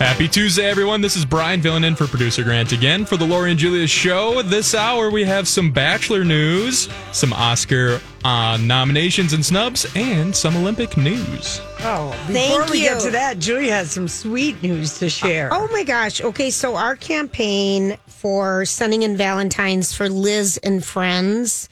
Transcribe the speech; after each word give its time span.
Happy 0.00 0.28
Tuesday, 0.28 0.64
everyone. 0.64 1.02
This 1.02 1.14
is 1.14 1.26
Brian 1.26 1.60
filling 1.60 1.84
in 1.84 1.94
for 1.94 2.06
producer 2.06 2.42
Grant 2.42 2.72
again 2.72 3.04
for 3.04 3.18
the 3.18 3.26
Lori 3.26 3.50
and 3.50 3.60
Julia 3.60 3.86
show. 3.86 4.40
This 4.40 4.74
hour, 4.74 5.10
we 5.10 5.24
have 5.24 5.46
some 5.46 5.70
Bachelor 5.70 6.24
news, 6.24 6.88
some 7.12 7.34
Oscar 7.34 8.00
uh, 8.24 8.56
nominations 8.62 9.34
and 9.34 9.44
snubs, 9.44 9.86
and 9.94 10.34
some 10.34 10.56
Olympic 10.56 10.96
news. 10.96 11.60
Oh, 11.80 12.12
before 12.26 12.32
Thank 12.32 12.70
we 12.70 12.80
get 12.80 12.96
you. 12.96 13.04
to 13.08 13.10
that, 13.10 13.38
Julia 13.40 13.72
has 13.72 13.90
some 13.90 14.08
sweet 14.08 14.62
news 14.62 14.98
to 15.00 15.10
share. 15.10 15.50
Oh 15.52 15.68
my 15.70 15.84
gosh. 15.84 16.22
Okay, 16.22 16.48
so 16.48 16.76
our 16.76 16.96
campaign 16.96 17.98
for 18.06 18.64
sending 18.64 19.02
in 19.02 19.18
Valentine's 19.18 19.92
for 19.92 20.08
Liz 20.08 20.58
and 20.62 20.82
friends 20.82 21.68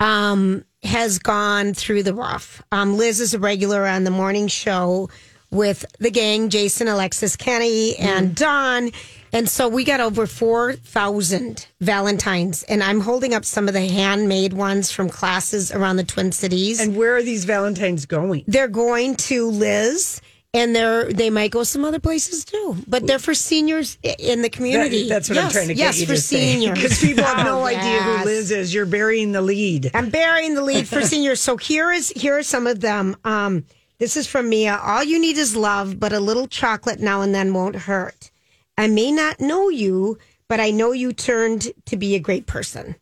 um, 0.00 0.64
has 0.82 1.18
gone 1.18 1.74
through 1.74 2.04
the 2.04 2.14
rough. 2.14 2.62
Um, 2.72 2.96
Liz 2.96 3.20
is 3.20 3.34
a 3.34 3.38
regular 3.38 3.86
on 3.86 4.04
the 4.04 4.10
morning 4.10 4.48
show 4.48 5.10
with 5.56 5.84
the 5.98 6.10
gang, 6.10 6.48
Jason, 6.50 6.86
Alexis, 6.88 7.34
Kenny, 7.36 7.96
and 7.96 8.34
Don. 8.36 8.90
And 9.32 9.48
so 9.48 9.68
we 9.68 9.82
got 9.84 10.00
over 10.00 10.26
4,000 10.26 11.66
Valentines. 11.80 12.62
And 12.64 12.82
I'm 12.82 13.00
holding 13.00 13.34
up 13.34 13.44
some 13.44 13.68
of 13.68 13.74
the 13.74 13.86
handmade 13.86 14.52
ones 14.52 14.90
from 14.90 15.08
classes 15.08 15.72
around 15.72 15.96
the 15.96 16.04
Twin 16.04 16.32
Cities. 16.32 16.80
And 16.80 16.96
where 16.96 17.16
are 17.16 17.22
these 17.22 17.44
Valentines 17.44 18.06
going? 18.06 18.44
they're 18.46 18.68
going 18.68 19.16
to 19.16 19.48
Liz, 19.50 20.20
and 20.54 20.74
they're 20.74 21.12
they 21.12 21.28
might 21.28 21.50
go 21.50 21.64
some 21.64 21.84
other 21.84 21.98
places 21.98 22.44
too. 22.44 22.76
But 22.86 23.06
they're 23.06 23.18
for 23.18 23.34
seniors 23.34 23.98
i- 24.04 24.16
in 24.18 24.42
the 24.42 24.48
community. 24.48 25.02
That- 25.02 25.08
that's 25.26 25.28
what 25.28 25.38
I'm 25.38 25.44
Yes, 25.44 25.52
trying 25.52 25.68
to 25.68 25.74
get 25.74 25.80
yes, 25.82 26.00
you 26.00 26.06
for 26.06 26.14
to 26.14 26.20
seniors 26.20 26.78
Because 26.82 26.98
people 27.00 27.24
have 27.24 27.44
no 27.44 27.60
Oh, 27.60 27.64
idea 27.64 27.80
who 28.02 28.10
yes. 28.12 28.24
Liz 28.24 28.50
is. 28.52 28.72
You're 28.74 28.86
burying 28.86 29.32
the 29.32 29.42
lead. 29.42 29.90
I'm 29.92 30.08
burying 30.10 30.54
the 30.54 30.62
lead 30.62 30.88
for 30.88 31.02
seniors. 31.12 31.40
So 31.40 31.56
here 31.56 31.90
is 31.92 32.10
here 32.10 32.38
are 32.38 32.42
some 32.42 32.66
of 32.66 32.80
them. 32.80 33.16
Um, 33.24 33.64
this 33.98 34.16
is 34.16 34.26
from 34.26 34.48
Mia. 34.48 34.76
All 34.82 35.02
you 35.04 35.18
need 35.18 35.36
is 35.38 35.56
love, 35.56 35.98
but 35.98 36.12
a 36.12 36.20
little 36.20 36.46
chocolate 36.46 37.00
now 37.00 37.22
and 37.22 37.34
then 37.34 37.54
won't 37.54 37.76
hurt. 37.76 38.30
I 38.78 38.88
may 38.88 39.10
not 39.10 39.40
know 39.40 39.68
you, 39.68 40.18
but 40.48 40.60
I 40.60 40.70
know 40.70 40.92
you 40.92 41.12
turned 41.12 41.72
to 41.86 41.96
be 41.96 42.14
a 42.14 42.20
great 42.20 42.46
person. 42.46 42.96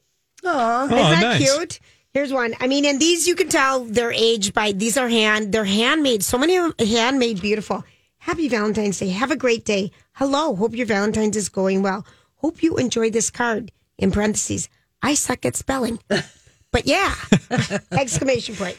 Aw. 0.45 0.83
Oh, 0.83 0.84
Isn't 0.84 0.97
that 0.97 1.20
nice. 1.20 1.53
cute? 1.56 1.81
Here's 2.12 2.33
one. 2.33 2.54
I 2.60 2.69
mean, 2.69 2.84
and 2.84 3.00
these 3.00 3.27
you 3.27 3.34
can 3.34 3.49
tell 3.49 3.84
they're 3.84 4.12
aged 4.12 4.54
by. 4.54 4.71
These 4.72 4.97
are 4.97 5.09
hand. 5.09 5.53
They're 5.53 5.65
handmade. 5.65 6.22
So 6.22 6.38
many 6.38 6.56
of 6.56 6.77
them 6.77 6.87
handmade, 6.87 7.41
beautiful. 7.41 7.84
Happy 8.19 8.49
Valentine's 8.49 8.99
Day. 9.00 9.09
Have 9.09 9.33
a 9.33 9.37
great 9.37 9.65
day. 9.65 9.91
Hello. 10.12 10.54
Hope 10.54 10.75
your 10.77 10.87
Valentine's 10.87 11.37
is 11.37 11.49
going 11.49 11.83
well. 11.83 12.06
Hope 12.37 12.62
you 12.62 12.77
enjoy 12.77 13.10
this 13.10 13.31
card. 13.31 13.72
In 13.99 14.10
parentheses, 14.12 14.69
I 15.03 15.15
suck 15.15 15.44
at 15.44 15.56
spelling, 15.56 15.99
but 16.71 16.84
yeah! 16.87 17.15
Exclamation 17.93 18.54
point. 18.56 18.77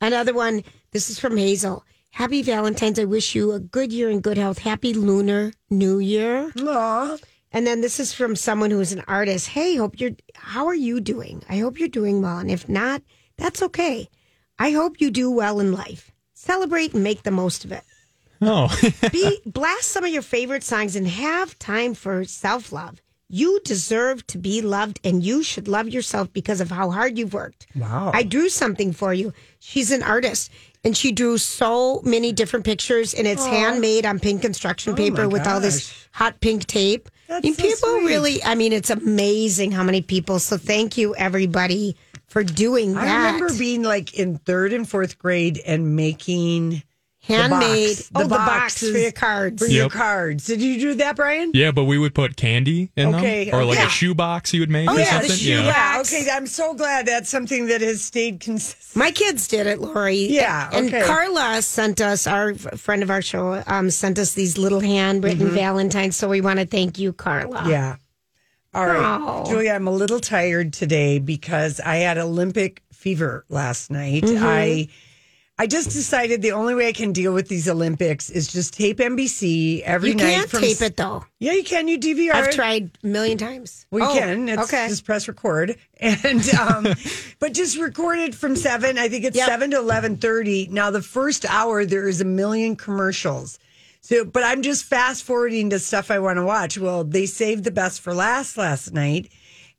Another 0.00 0.32
one. 0.34 0.62
This 0.90 1.10
is 1.10 1.18
from 1.18 1.36
Hazel. 1.36 1.84
Happy 2.10 2.42
Valentine's. 2.42 2.98
I 2.98 3.04
wish 3.04 3.34
you 3.34 3.52
a 3.52 3.60
good 3.60 3.92
year 3.92 4.08
and 4.08 4.22
good 4.22 4.38
health. 4.38 4.58
Happy 4.58 4.94
Lunar 4.94 5.52
New 5.70 5.98
Year. 5.98 6.50
Aw. 6.58 7.16
And 7.52 7.66
then 7.66 7.80
this 7.80 8.00
is 8.00 8.12
from 8.12 8.36
someone 8.36 8.70
who's 8.70 8.92
an 8.92 9.04
artist. 9.06 9.48
Hey, 9.48 9.76
hope 9.76 10.00
you're 10.00 10.12
how 10.34 10.66
are 10.66 10.74
you 10.74 11.00
doing? 11.00 11.42
I 11.48 11.58
hope 11.58 11.78
you're 11.78 11.88
doing 11.88 12.22
well. 12.22 12.38
And 12.38 12.50
if 12.50 12.68
not, 12.68 13.02
that's 13.36 13.62
okay. 13.62 14.08
I 14.58 14.70
hope 14.70 15.00
you 15.00 15.10
do 15.10 15.30
well 15.30 15.60
in 15.60 15.72
life. 15.72 16.10
Celebrate 16.34 16.94
and 16.94 17.04
make 17.04 17.22
the 17.22 17.30
most 17.30 17.64
of 17.64 17.72
it. 17.72 17.84
Oh, 18.40 18.68
Be 19.12 19.40
blast 19.44 19.88
some 19.88 20.04
of 20.04 20.12
your 20.12 20.22
favorite 20.22 20.62
songs 20.62 20.96
and 20.96 21.06
have 21.06 21.58
time 21.58 21.94
for 21.94 22.24
self-love. 22.24 23.02
You 23.30 23.60
deserve 23.62 24.26
to 24.28 24.38
be 24.38 24.62
loved 24.62 25.00
and 25.04 25.22
you 25.22 25.42
should 25.42 25.68
love 25.68 25.88
yourself 25.88 26.32
because 26.32 26.62
of 26.62 26.70
how 26.70 26.90
hard 26.90 27.18
you've 27.18 27.34
worked. 27.34 27.66
Wow. 27.74 28.10
I 28.14 28.22
drew 28.22 28.48
something 28.48 28.92
for 28.92 29.12
you. 29.12 29.34
She's 29.58 29.90
an 29.90 30.02
artist 30.02 30.50
and 30.84 30.96
she 30.96 31.12
drew 31.12 31.38
so 31.38 32.00
many 32.04 32.32
different 32.32 32.64
pictures 32.64 33.14
and 33.14 33.26
it's 33.26 33.44
handmade 33.44 34.06
on 34.06 34.18
pink 34.18 34.42
construction 34.42 34.92
oh 34.92 34.96
paper 34.96 35.24
Oh 35.24 35.28
with 35.28 35.46
all 35.46 35.60
this 35.60 36.08
hot 36.12 36.40
pink 36.40 36.66
tape. 36.66 37.08
That's 37.26 37.44
mean, 37.44 37.54
so 37.54 37.62
people 37.62 37.98
sweet. 37.98 38.06
really, 38.06 38.44
I 38.44 38.54
mean, 38.54 38.72
it's 38.72 38.90
amazing 38.90 39.72
how 39.72 39.82
many 39.82 40.00
people. 40.00 40.38
So 40.38 40.56
thank 40.56 40.96
you, 40.96 41.14
everybody, 41.16 41.96
for 42.28 42.42
doing 42.42 42.94
that. 42.94 43.06
I 43.06 43.32
remember 43.32 43.58
being 43.58 43.82
like 43.82 44.14
in 44.14 44.38
third 44.38 44.72
and 44.72 44.88
fourth 44.88 45.18
grade 45.18 45.60
and 45.66 45.94
making 45.94 46.82
handmade. 47.20 47.96
box. 47.96 48.10
oh, 48.14 48.18
The 48.22 48.24
the 48.24 48.34
box 48.34 48.50
boxes 48.50 48.92
for 48.92 48.98
your 48.98 49.12
cards. 49.12 49.62
for 49.64 49.70
your 49.70 49.88
cards. 49.90 50.46
Did 50.46 50.62
you 50.62 50.78
do 50.80 50.94
that, 50.94 51.16
Brian? 51.16 51.50
yeah, 51.54 51.70
but 51.72 51.84
we 51.84 51.98
would 51.98 52.14
put 52.14 52.36
candy 52.36 52.90
in 52.96 53.14
Okay, 53.14 53.46
them, 53.46 53.54
or 53.60 53.64
like 53.64 53.78
okay. 53.78 53.86
a 53.86 53.90
shoe 53.90 54.14
box 54.14 54.54
you 54.54 54.60
would 54.60 54.70
make 54.70 54.88
Oh 54.88 54.94
or 54.96 54.98
yeah, 54.98 55.20
the 55.20 55.28
something. 55.28 55.36
shoe 55.36 55.62
yeah. 55.62 55.96
box. 55.98 56.12
Okay, 56.12 56.28
I'm 56.30 56.46
so 56.46 56.74
glad 56.74 57.06
that's 57.06 57.28
something 57.28 57.66
that 57.66 57.80
has 57.80 58.02
stayed 58.02 58.40
consistent. 58.40 58.96
My 58.96 59.10
kids 59.10 59.46
did 59.48 59.66
it, 59.66 59.80
Lori. 59.80 60.16
Yeah, 60.28 60.70
And 60.72 60.86
okay. 60.88 61.04
Carla 61.04 61.60
sent 61.62 62.00
us, 62.00 62.26
our 62.26 62.54
friend 62.54 63.02
of 63.02 63.10
our 63.10 63.22
show, 63.22 63.62
um, 63.66 63.90
sent 63.90 64.18
us 64.18 64.32
these 64.34 64.56
little 64.56 64.80
handwritten 64.80 65.50
Valentines. 65.50 66.16
So 66.16 66.28
we 66.28 66.40
want 66.40 66.58
to 66.60 66.66
thank 66.66 66.98
you, 66.98 67.12
Carla. 67.12 67.58
Mm-hmm. 67.58 67.70
Yeah. 67.70 67.96
All 68.74 68.86
right, 68.86 69.18
Oh. 69.20 69.44
Julia, 69.46 69.72
I'm 69.72 69.86
a 69.88 69.92
little 69.92 70.20
tired 70.20 70.72
today 70.72 71.18
because 71.18 71.80
I 71.80 71.96
had 71.96 72.18
Olympic 72.18 72.82
fever 72.92 73.44
last 73.48 73.90
night. 73.90 74.22
Mm-hmm. 74.24 74.44
I 74.44 74.88
I 75.60 75.66
just 75.66 75.90
decided 75.90 76.40
the 76.40 76.52
only 76.52 76.74
way 76.76 76.86
I 76.86 76.92
can 76.92 77.12
deal 77.12 77.34
with 77.34 77.48
these 77.48 77.68
Olympics 77.68 78.30
is 78.30 78.46
just 78.46 78.74
tape 78.74 78.98
NBC 78.98 79.82
every 79.82 80.10
You 80.10 80.14
night. 80.14 80.24
You 80.28 80.30
can't 80.36 80.50
from 80.50 80.60
tape 80.60 80.80
it, 80.80 80.96
though. 80.96 81.24
Yeah, 81.40 81.52
you 81.54 81.64
can. 81.64 81.88
You 81.88 81.98
DVR. 81.98 82.32
I've 82.32 82.44
it. 82.46 82.52
tried 82.52 82.90
a 83.02 83.06
million 83.06 83.38
times. 83.38 83.84
We 83.90 84.00
Oh, 84.02 84.14
can. 84.16 84.48
It's 84.48 84.62
okay. 84.62 84.86
just 84.86 85.04
press 85.04 85.26
record, 85.26 85.76
and 86.00 86.48
um, 86.54 86.86
but 87.40 87.54
just 87.54 87.76
record 87.76 88.18
it 88.20 88.34
from 88.36 88.54
seven. 88.54 88.98
I 88.98 89.08
think 89.08 89.24
it's 89.24 89.36
Yep. 89.36 89.48
seven 89.48 89.70
to 89.72 89.78
eleven 89.78 90.16
thirty. 90.16 90.68
Now 90.70 90.90
the 90.92 91.02
first 91.02 91.44
hour 91.50 91.84
there 91.84 92.06
is 92.06 92.20
a 92.20 92.24
million 92.24 92.76
commercials. 92.76 93.58
So, 94.00 94.24
but 94.24 94.44
I'm 94.44 94.62
just 94.62 94.84
fast 94.84 95.24
forwarding 95.24 95.70
to 95.70 95.80
stuff 95.80 96.10
I 96.12 96.20
want 96.20 96.36
to 96.36 96.44
watch. 96.44 96.78
Well, 96.78 97.02
they 97.02 97.26
saved 97.26 97.64
the 97.64 97.72
best 97.72 98.00
for 98.00 98.14
last 98.14 98.56
last 98.56 98.92
night, 98.94 99.32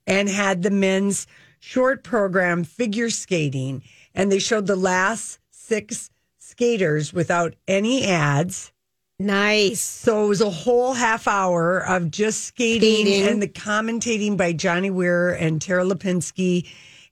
and 0.06 0.28
had 0.28 0.62
the 0.62 0.72
men's 0.72 1.26
short 1.62 2.04
program 2.04 2.66
figure 2.66 3.10
skating, 3.10 3.82
and 4.14 4.30
they 4.30 4.40
showed 4.40 4.68
the 4.68 4.76
last 4.76 5.40
six 5.69 6.09
skaters 6.40 7.13
without 7.13 7.56
any 7.68 8.06
ads. 8.06 8.72
Nice. 9.19 9.81
So 9.81 10.25
it 10.25 10.28
was 10.28 10.41
a 10.41 10.50
whole 10.50 10.94
half 10.94 11.27
hour 11.27 11.80
of 11.80 12.10
just 12.10 12.45
skating, 12.45 13.06
Skating. 13.06 13.27
and 13.27 13.42
the 13.42 13.48
commentating 13.48 14.38
by 14.38 14.54
Johnny 14.54 14.89
Weir 14.89 15.31
and 15.31 15.62
Tara 15.62 15.83
Lipinski 15.83 16.68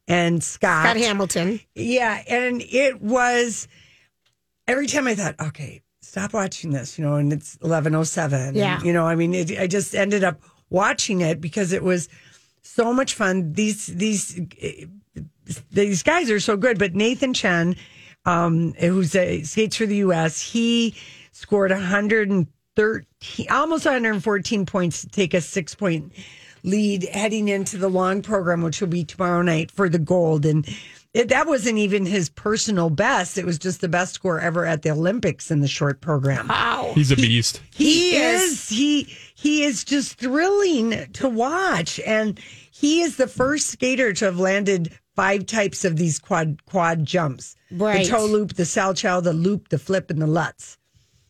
and 0.07 0.43
Scott. 0.43 0.85
Scott 0.85 0.97
Hamilton. 0.97 1.59
Yeah, 1.75 2.23
and 2.27 2.61
it 2.61 3.01
was 3.01 3.67
every 4.67 4.87
time 4.87 5.05
I 5.07 5.15
thought, 5.15 5.35
okay, 5.39 5.81
stop 6.01 6.33
watching 6.33 6.71
this, 6.71 6.97
you 6.97 7.05
know, 7.05 7.15
and 7.15 7.33
it's 7.33 7.57
eleven 7.61 7.93
oh 7.93 8.03
seven. 8.03 8.55
Yeah. 8.55 8.81
you 8.81 8.93
know, 8.93 9.05
I 9.05 9.15
mean, 9.15 9.33
it, 9.33 9.59
I 9.59 9.67
just 9.67 9.93
ended 9.93 10.23
up 10.23 10.41
watching 10.69 11.21
it 11.21 11.41
because 11.41 11.73
it 11.73 11.83
was 11.83 12.07
so 12.61 12.93
much 12.93 13.13
fun. 13.15 13.51
These 13.53 13.87
these 13.87 14.39
eh, 14.61 14.85
these 15.71 16.03
guys 16.03 16.29
are 16.31 16.39
so 16.39 16.55
good, 16.55 16.79
but 16.79 16.95
Nathan 16.95 17.33
Chen, 17.33 17.75
um, 18.27 18.73
who's 18.73 19.15
a, 19.15 19.41
skates 19.43 19.77
for 19.77 19.85
the 19.85 19.95
U.S., 19.97 20.41
he 20.41 20.95
scored 21.31 21.71
113, 21.71 23.47
almost 23.49 23.85
114 23.85 24.65
points 24.65 25.01
to 25.01 25.07
take 25.07 25.33
a 25.33 25.41
six 25.41 25.73
point 25.73 26.11
lead 26.63 27.03
heading 27.13 27.47
into 27.47 27.77
the 27.77 27.87
long 27.89 28.21
program, 28.21 28.61
which 28.61 28.81
will 28.81 28.87
be 28.89 29.05
tomorrow 29.05 29.41
night 29.41 29.71
for 29.71 29.87
the 29.87 29.99
gold. 29.99 30.45
And 30.45 30.67
It, 31.13 31.29
that 31.29 31.47
wasn't 31.47 31.77
even 31.77 32.05
his 32.05 32.27
personal 32.29 32.89
best. 32.89 33.37
It 33.37 33.45
was 33.45 33.57
just 33.57 33.79
the 33.79 33.87
best 33.87 34.13
score 34.13 34.41
ever 34.41 34.65
at 34.65 34.81
the 34.81 34.91
Olympics 34.91 35.49
in 35.49 35.61
the 35.61 35.67
short 35.67 36.01
program. 36.01 36.49
Wow. 36.49 36.91
He's 36.95 37.11
a 37.11 37.15
beast. 37.15 37.61
He, 37.73 38.11
He 38.11 38.17
is. 38.17 38.43
is. 38.43 38.69
he 38.69 39.17
he 39.39 39.63
is 39.63 39.83
just 39.83 40.17
thrilling 40.17 41.11
to 41.13 41.29
watch, 41.29 41.99
and 42.05 42.39
he 42.71 43.01
is 43.01 43.17
the 43.17 43.27
first 43.27 43.67
skater 43.67 44.11
to 44.13 44.25
have 44.25 44.39
landed 44.39 44.97
five 45.15 45.45
types 45.45 45.85
of 45.85 45.95
these 45.97 46.17
quad 46.19 46.65
quad 46.65 47.05
jumps: 47.05 47.55
Right. 47.71 48.03
the 48.05 48.09
toe 48.11 48.25
loop, 48.25 48.55
the 48.55 48.63
salchow, 48.63 49.21
the 49.23 49.33
loop, 49.33 49.69
the 49.69 49.77
flip, 49.77 50.09
and 50.09 50.21
the 50.21 50.27
lutz. 50.27 50.77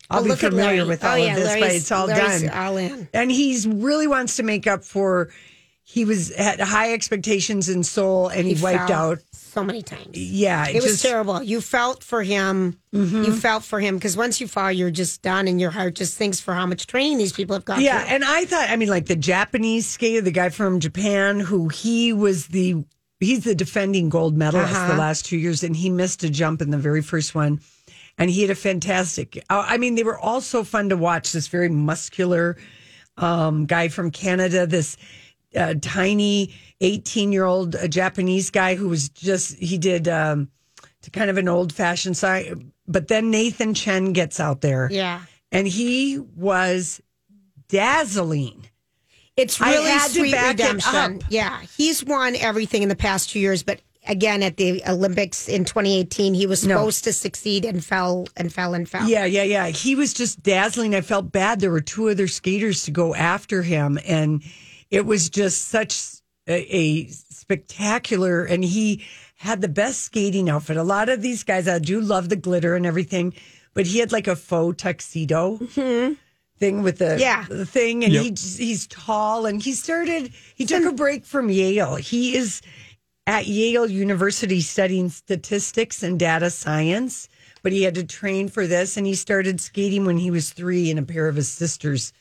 Oh, 0.10 0.18
I'll 0.20 0.22
Oh, 0.22 0.24
be 0.24 0.36
familiar 0.36 0.86
with 0.86 1.04
Oh, 1.04 1.10
all 1.10 1.18
yeah, 1.18 1.36
of 1.36 1.44
this, 1.44 1.54
but 1.60 1.72
it's 1.72 1.92
all 1.92 2.08
Larry's 2.08 2.44
done. 2.44 2.52
all 2.58 2.78
in. 2.78 3.10
And 3.14 3.30
he's 3.30 3.68
really 3.68 4.08
wants 4.08 4.38
to 4.38 4.44
make 4.44 4.66
up 4.68 4.84
for. 4.86 5.30
He 5.90 6.04
was 6.04 6.36
had 6.36 6.60
high 6.60 6.92
expectations 6.94 7.70
in 7.70 7.82
Seoul, 7.82 8.28
and 8.28 8.46
he, 8.46 8.62
wiped 8.62 8.90
fell 8.90 9.12
out. 9.12 9.20
so 9.32 9.64
many 9.64 9.82
times. 9.82 10.10
Yeah, 10.18 10.68
It 10.68 10.76
was 10.76 10.84
just- 10.84 10.98
Mm-hmm. 11.04 11.08
terrible. 11.14 11.42
You 11.44 11.62
felt 11.62 12.04
for 12.04 12.24
him. 12.24 12.78
You 12.92 13.32
felt 13.34 13.64
for 13.64 13.80
him 13.80 13.96
because 13.96 14.18
once 14.18 14.42
you 14.42 14.48
fall, 14.50 14.70
you're 14.70 14.92
just 14.92 15.22
done, 15.22 15.48
and 15.48 15.62
your 15.62 15.72
heart 15.72 15.96
just 15.96 16.18
thinks 16.18 16.42
for 16.42 16.54
how 16.54 16.66
much 16.66 16.88
training 16.88 17.20
these 17.20 17.32
people 17.32 17.56
have 17.56 17.64
gone 17.64 17.80
Yeah, 17.80 18.02
through. 18.02 18.16
and 18.16 18.26
I 18.26 18.44
thought, 18.46 18.70
I 18.70 18.76
mean, 18.76 18.90
like 18.90 19.06
the 19.06 19.16
Japanese 19.16 19.88
skater, 19.88 20.20
the 20.20 20.32
guy 20.32 20.50
from 20.50 20.82
Japan, 20.82 21.40
who 21.40 21.70
he 21.70 22.12
was 22.12 22.48
the 22.48 22.84
he's 23.22 23.46
the 23.46 23.56
defending 23.56 24.10
gold 24.10 24.36
medalist 24.38 24.74
Uh-huh. 24.76 24.92
the 24.94 25.00
last 25.00 25.26
two 25.26 25.38
years, 25.38 25.64
and 25.64 25.74
he 25.76 25.90
missed 25.90 26.22
a 26.24 26.30
jump 26.30 26.62
in 26.62 26.70
the 26.70 26.78
very 26.78 27.02
first 27.02 27.34
one, 27.34 27.62
and 28.18 28.30
he 28.30 28.42
had 28.42 28.52
a 28.52 28.56
fantastic. 28.56 29.38
uh, 29.50 29.64
I 29.66 29.78
mean, 29.78 29.96
they 29.96 30.04
were 30.04 30.20
all 30.20 30.42
so 30.42 30.66
fun 30.66 30.90
to 30.90 30.98
watch. 30.98 31.32
This 31.32 31.48
very 31.48 31.70
muscular 31.70 32.58
um, 33.18 33.66
guy 33.66 33.88
from 33.88 34.12
Canada, 34.12 34.68
this 34.68 34.98
uh, 35.58 35.74
tiny 35.82 36.54
eighteen 36.82 37.32
year 37.32 37.46
old 37.46 37.76
Japanese 37.90 38.50
guy 38.52 38.76
who 38.76 38.88
was 38.90 39.10
just 39.10 39.58
he 39.58 39.78
did. 39.78 40.08
Um, 40.08 40.50
to 41.04 41.12
kind 41.12 41.30
of 41.30 41.38
an 41.38 41.48
old 41.48 41.72
fashioned 41.72 42.18
side, 42.18 42.70
but 42.88 43.08
then 43.08 43.30
Nathan 43.32 43.74
Chen 43.74 44.12
gets 44.14 44.40
out 44.42 44.60
there, 44.62 44.90
Yeah. 44.92 45.22
and 45.52 45.66
he 45.68 46.18
was 46.36 47.00
dazzling. 47.70 48.68
It's 49.36 49.62
I 49.62 49.72
really 49.72 49.90
had 49.92 50.10
sweet 50.12 50.36
redemption. 50.36 51.22
Yeah, 51.30 51.62
he's 51.78 52.04
won 52.04 52.36
everything 52.36 52.82
in 52.82 52.90
the 52.90 52.96
past 52.96 53.30
two 53.30 53.40
years, 53.40 53.62
but 53.64 53.80
again 54.08 54.42
at 54.42 54.58
the 54.58 54.82
Olympics 54.88 55.48
in 55.48 55.64
2018, 55.66 56.34
he 56.34 56.48
was 56.48 56.66
No. 56.66 56.78
supposed 56.78 57.04
to 57.04 57.14
succeed 57.14 57.64
and 57.64 57.86
fell 57.86 58.28
and 58.36 58.52
fell 58.52 58.74
and 58.74 58.90
fell. 58.90 59.08
Yeah, 59.08 59.26
yeah, 59.26 59.44
yeah. 59.44 59.68
He 59.68 59.96
was 59.96 60.14
just 60.14 60.42
dazzling. 60.42 60.96
I 60.96 61.02
felt 61.02 61.32
bad. 61.32 61.60
There 61.60 61.72
were 61.72 61.82
two 61.82 62.10
other 62.10 62.28
skaters 62.28 62.84
to 62.86 62.92
go 62.92 63.14
after 63.14 63.62
him, 63.62 64.00
and 64.06 64.42
it 64.92 65.06
was 65.06 65.30
just 65.30 65.66
such 65.66 66.04
a, 66.48 66.76
a 66.76 67.08
spectacular. 67.08 68.44
And 68.44 68.64
he 68.64 69.06
had 69.36 69.62
the 69.62 69.68
best 69.68 70.02
skating 70.02 70.50
outfit. 70.50 70.78
A 70.78 70.84
lot 70.84 71.10
of 71.10 71.22
these 71.22 71.44
guys, 71.44 71.68
I 71.68 71.80
do 71.80 72.00
love 72.02 72.30
the 72.30 72.36
glitter 72.36 72.76
and 72.76 72.86
everything, 72.86 73.34
but 73.74 73.86
he 73.88 74.00
had 74.00 74.12
like 74.12 74.28
a 74.28 74.36
faux 74.36 74.82
tuxedo. 74.82 75.58
Mm-hmm. 75.58 76.14
Thing 76.60 76.82
with 76.82 76.98
the, 76.98 77.18
Yeah. 77.20 77.46
the 77.48 77.68
thing, 77.68 78.04
and 78.04 78.12
Yep. 78.12 78.24
he 78.24 78.30
he's 78.66 78.88
tall, 78.88 79.46
and 79.46 79.62
he 79.62 79.74
started. 79.74 80.32
He 80.56 80.66
took 80.66 80.86
a 80.86 80.92
break 80.92 81.24
from 81.24 81.52
Yale. 81.52 81.98
He 81.98 82.36
is 82.36 82.64
at 83.28 83.46
Yale 83.46 83.86
University 83.86 84.62
studying 84.62 85.10
statistics 85.10 86.02
and 86.02 86.18
data 86.18 86.50
science, 86.50 87.30
but 87.62 87.74
he 87.74 87.84
had 87.84 87.94
to 87.94 88.04
train 88.04 88.48
for 88.50 88.66
this 88.66 88.98
and 88.98 89.06
he 89.06 89.14
started 89.14 89.62
skating 89.62 90.06
when 90.06 90.18
he 90.18 90.32
was 90.32 90.50
three 90.52 90.90
in 90.90 90.98
a 90.98 91.04
pair 91.04 91.28
of 91.28 91.36
his 91.36 91.50
sister's 91.50 92.12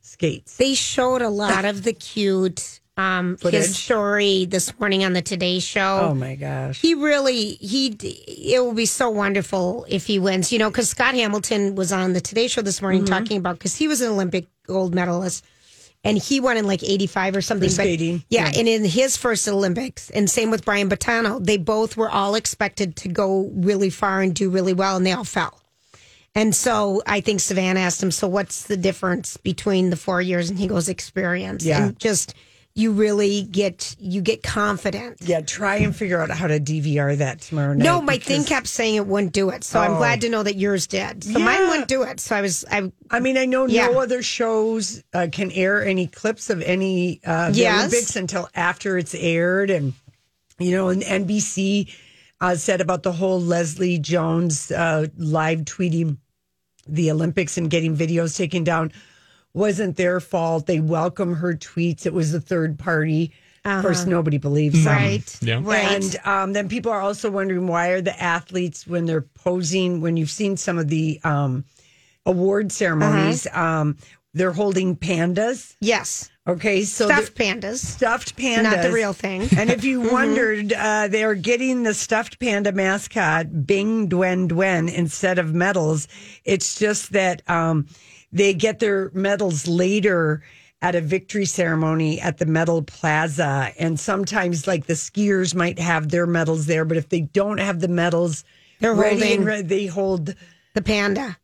skates. 0.00 0.56
They 0.56 0.74
showed 0.74 1.22
a 1.22 1.28
lot 1.28 1.64
of 1.64 1.82
the 1.82 1.92
cute 1.92 2.80
um, 2.96 3.36
Footage. 3.38 3.60
his 3.66 3.78
story 3.78 4.44
this 4.44 4.78
morning 4.78 5.04
on 5.04 5.12
the 5.14 5.22
Today 5.22 5.58
Show. 5.58 6.08
Oh 6.10 6.14
my 6.14 6.34
gosh. 6.34 6.80
He 6.80 6.94
really 6.94 7.52
he 7.54 7.96
it 8.02 8.62
will 8.62 8.74
be 8.74 8.86
so 8.86 9.08
wonderful 9.10 9.86
if 9.88 10.06
he 10.06 10.18
wins. 10.18 10.52
You 10.52 10.58
know, 10.58 10.68
because 10.70 10.90
Scott 10.90 11.14
Hamilton 11.14 11.74
was 11.76 11.92
on 11.92 12.12
the 12.12 12.20
Today 12.20 12.48
Show 12.48 12.62
this 12.62 12.82
morning 12.82 13.04
Mm-hmm. 13.04 13.12
talking 13.14 13.36
about 13.38 13.58
because 13.58 13.74
he 13.76 13.88
was 13.88 14.00
an 14.02 14.10
Olympic 14.12 14.46
gold 14.66 14.94
medalist. 14.94 15.44
And 16.02 16.16
he 16.16 16.40
won 16.40 16.56
in 16.56 16.66
like 16.66 16.82
85 16.82 17.36
or 17.36 17.40
something. 17.42 17.68
But- 17.68 17.74
skating, 17.74 18.24
yeah, 18.30 18.46
yeah. 18.50 18.58
And 18.58 18.66
in 18.66 18.86
his 18.86 19.18
first 19.18 19.46
Olympics, 19.46 20.08
and 20.08 20.30
same 20.30 20.50
with 20.50 20.64
Brian 20.64 20.88
Boitano, 20.88 21.44
they 21.44 21.58
both 21.58 21.94
were 21.98 22.08
all 22.10 22.36
expected 22.36 22.96
to 22.96 23.08
go 23.10 23.50
really 23.54 23.90
far 23.90 24.22
and 24.22 24.34
do 24.34 24.48
really 24.48 24.72
well, 24.72 24.96
and 24.96 25.04
they 25.04 25.12
all 25.12 25.24
fell. 25.24 25.59
And 26.34 26.54
so 26.54 27.02
I 27.06 27.20
think 27.20 27.40
Savannah 27.40 27.80
asked 27.80 28.02
him, 28.02 28.10
So 28.10 28.28
what's 28.28 28.64
the 28.64 28.76
difference 28.76 29.36
between 29.36 29.90
the 29.90 29.96
four 29.96 30.22
years? 30.22 30.48
And 30.50 30.58
he 30.58 30.66
goes, 30.68 30.88
Experience. 30.88 31.64
Yeah. 31.64 31.86
And 31.86 31.98
just, 31.98 32.34
you 32.76 32.92
really 32.92 33.42
get, 33.42 33.96
you 33.98 34.20
get 34.22 34.44
confident. 34.44 35.16
Yeah, 35.22 35.40
try 35.40 35.76
and 35.76 35.94
figure 35.94 36.20
out 36.20 36.30
how 36.30 36.46
to 36.46 36.60
DVR 36.60 37.18
that 37.18 37.40
tomorrow 37.40 37.74
night. 37.74 37.82
No, 37.82 38.00
my 38.00 38.16
thing 38.18 38.44
kept 38.44 38.68
saying 38.68 38.94
it 38.94 39.06
wouldn't 39.08 39.32
do 39.32 39.50
it. 39.50 39.64
So 39.64 39.80
I'm 39.80 39.94
Oh. 39.94 39.96
glad 39.98 40.20
to 40.20 40.28
know 40.28 40.44
that 40.44 40.54
yours 40.54 40.86
did. 40.86 41.24
So 41.24 41.40
mine 41.40 41.68
wouldn't 41.68 41.88
do 41.88 42.04
it. 42.04 42.20
So 42.20 42.36
I 42.36 42.42
was, 42.42 42.64
I, 42.70 42.92
I 43.10 43.18
mean, 43.18 43.36
I 43.36 43.44
know 43.46 43.66
Yeah. 43.66 43.88
no 43.88 43.98
other 44.00 44.22
shows 44.22 45.02
uh, 45.12 45.26
can 45.32 45.50
air 45.50 45.84
any 45.84 46.06
clips 46.06 46.48
of 46.48 46.62
any 46.62 47.20
uh, 47.26 47.50
Yes. 47.52 47.80
Olympics 47.88 48.14
until 48.14 48.48
after 48.54 48.96
it's 48.96 49.16
aired, 49.16 49.70
and 49.70 49.92
you 50.60 50.70
know, 50.70 50.90
and 50.90 51.02
NBC 51.02 51.90
uh, 52.40 52.54
said 52.56 52.80
about 52.80 53.02
the 53.02 53.12
whole 53.12 53.40
Leslie 53.40 53.98
Jones 53.98 54.70
uh, 54.70 55.06
live 55.16 55.60
tweeting 55.60 56.16
the 56.88 57.10
Olympics 57.10 57.56
and 57.58 57.70
getting 57.70 57.96
videos 57.96 58.36
taken 58.36 58.64
down 58.64 58.92
wasn't 59.52 59.96
their 59.96 60.20
fault. 60.20 60.66
They 60.66 60.80
welcome 60.80 61.34
her 61.34 61.54
tweets. 61.54 62.06
It 62.06 62.12
was 62.14 62.32
a 62.34 62.40
third 62.40 62.78
party. 62.78 63.32
Of 63.64 63.82
course, 63.82 64.06
nobody 64.06 64.38
believes 64.38 64.84
them. 64.84 64.96
Uh-huh. 64.96 65.04
right. 65.06 65.38
Yeah. 65.42 65.60
Right. 65.62 65.90
And 65.92 66.16
um, 66.24 66.52
then 66.54 66.68
people 66.68 66.90
are 66.92 67.02
also 67.02 67.30
wondering 67.30 67.66
why 67.66 67.88
are 67.88 68.00
the 68.00 68.18
athletes 68.22 68.86
when 68.86 69.04
they're 69.04 69.20
posing 69.20 70.00
when 70.00 70.16
you've 70.16 70.30
seen 70.30 70.56
some 70.56 70.78
of 70.78 70.88
the 70.88 71.20
um, 71.24 71.64
award 72.24 72.72
ceremonies, 72.72 73.46
Uh-huh. 73.46 73.60
um, 73.62 73.96
they're 74.32 74.52
holding 74.52 74.96
pandas. 74.96 75.76
yes. 75.80 76.30
Okay, 76.50 76.82
so 76.82 77.06
Stuffed 77.06 77.34
pandas. 77.36 77.76
stuffed 77.78 78.36
pandas, 78.36 78.62
Not 78.64 78.82
the 78.82 78.90
real 78.92 79.12
thing. 79.12 79.48
And 79.56 79.70
if 79.70 79.84
you 79.84 80.00
wondered, 80.12 80.72
uh, 80.72 81.06
they 81.08 81.22
are 81.22 81.34
getting 81.34 81.82
the 81.84 81.94
stuffed 81.94 82.40
panda 82.40 82.72
mascot 82.72 83.66
Bing 83.66 84.08
Dwen 84.08 84.48
Dwen 84.48 84.92
instead 84.92 85.38
of 85.38 85.54
medals. 85.54 86.08
It's 86.44 86.76
just 86.78 87.12
that 87.12 87.48
um, 87.48 87.86
they 88.32 88.52
get 88.54 88.78
their 88.80 89.10
medals 89.14 89.68
later 89.68 90.42
at 90.82 90.94
a 90.94 91.00
victory 91.00 91.44
ceremony 91.44 92.20
at 92.20 92.38
the 92.38 92.46
medal 92.46 92.82
plaza, 92.82 93.70
and 93.78 94.00
sometimes 94.00 94.66
like 94.66 94.86
the 94.86 94.94
skiers 94.94 95.54
might 95.54 95.78
have 95.78 96.08
their 96.08 96.26
medals 96.26 96.64
there, 96.66 96.84
but 96.86 96.96
if 96.96 97.10
they 97.10 97.20
don't 97.20 97.58
have 97.58 97.80
the 97.80 97.88
medals, 97.88 98.44
They're 98.80 98.94
holding- 98.94 99.44
they 99.66 99.86
hold 99.86 100.34
The 100.74 100.82
panda. 100.82 101.36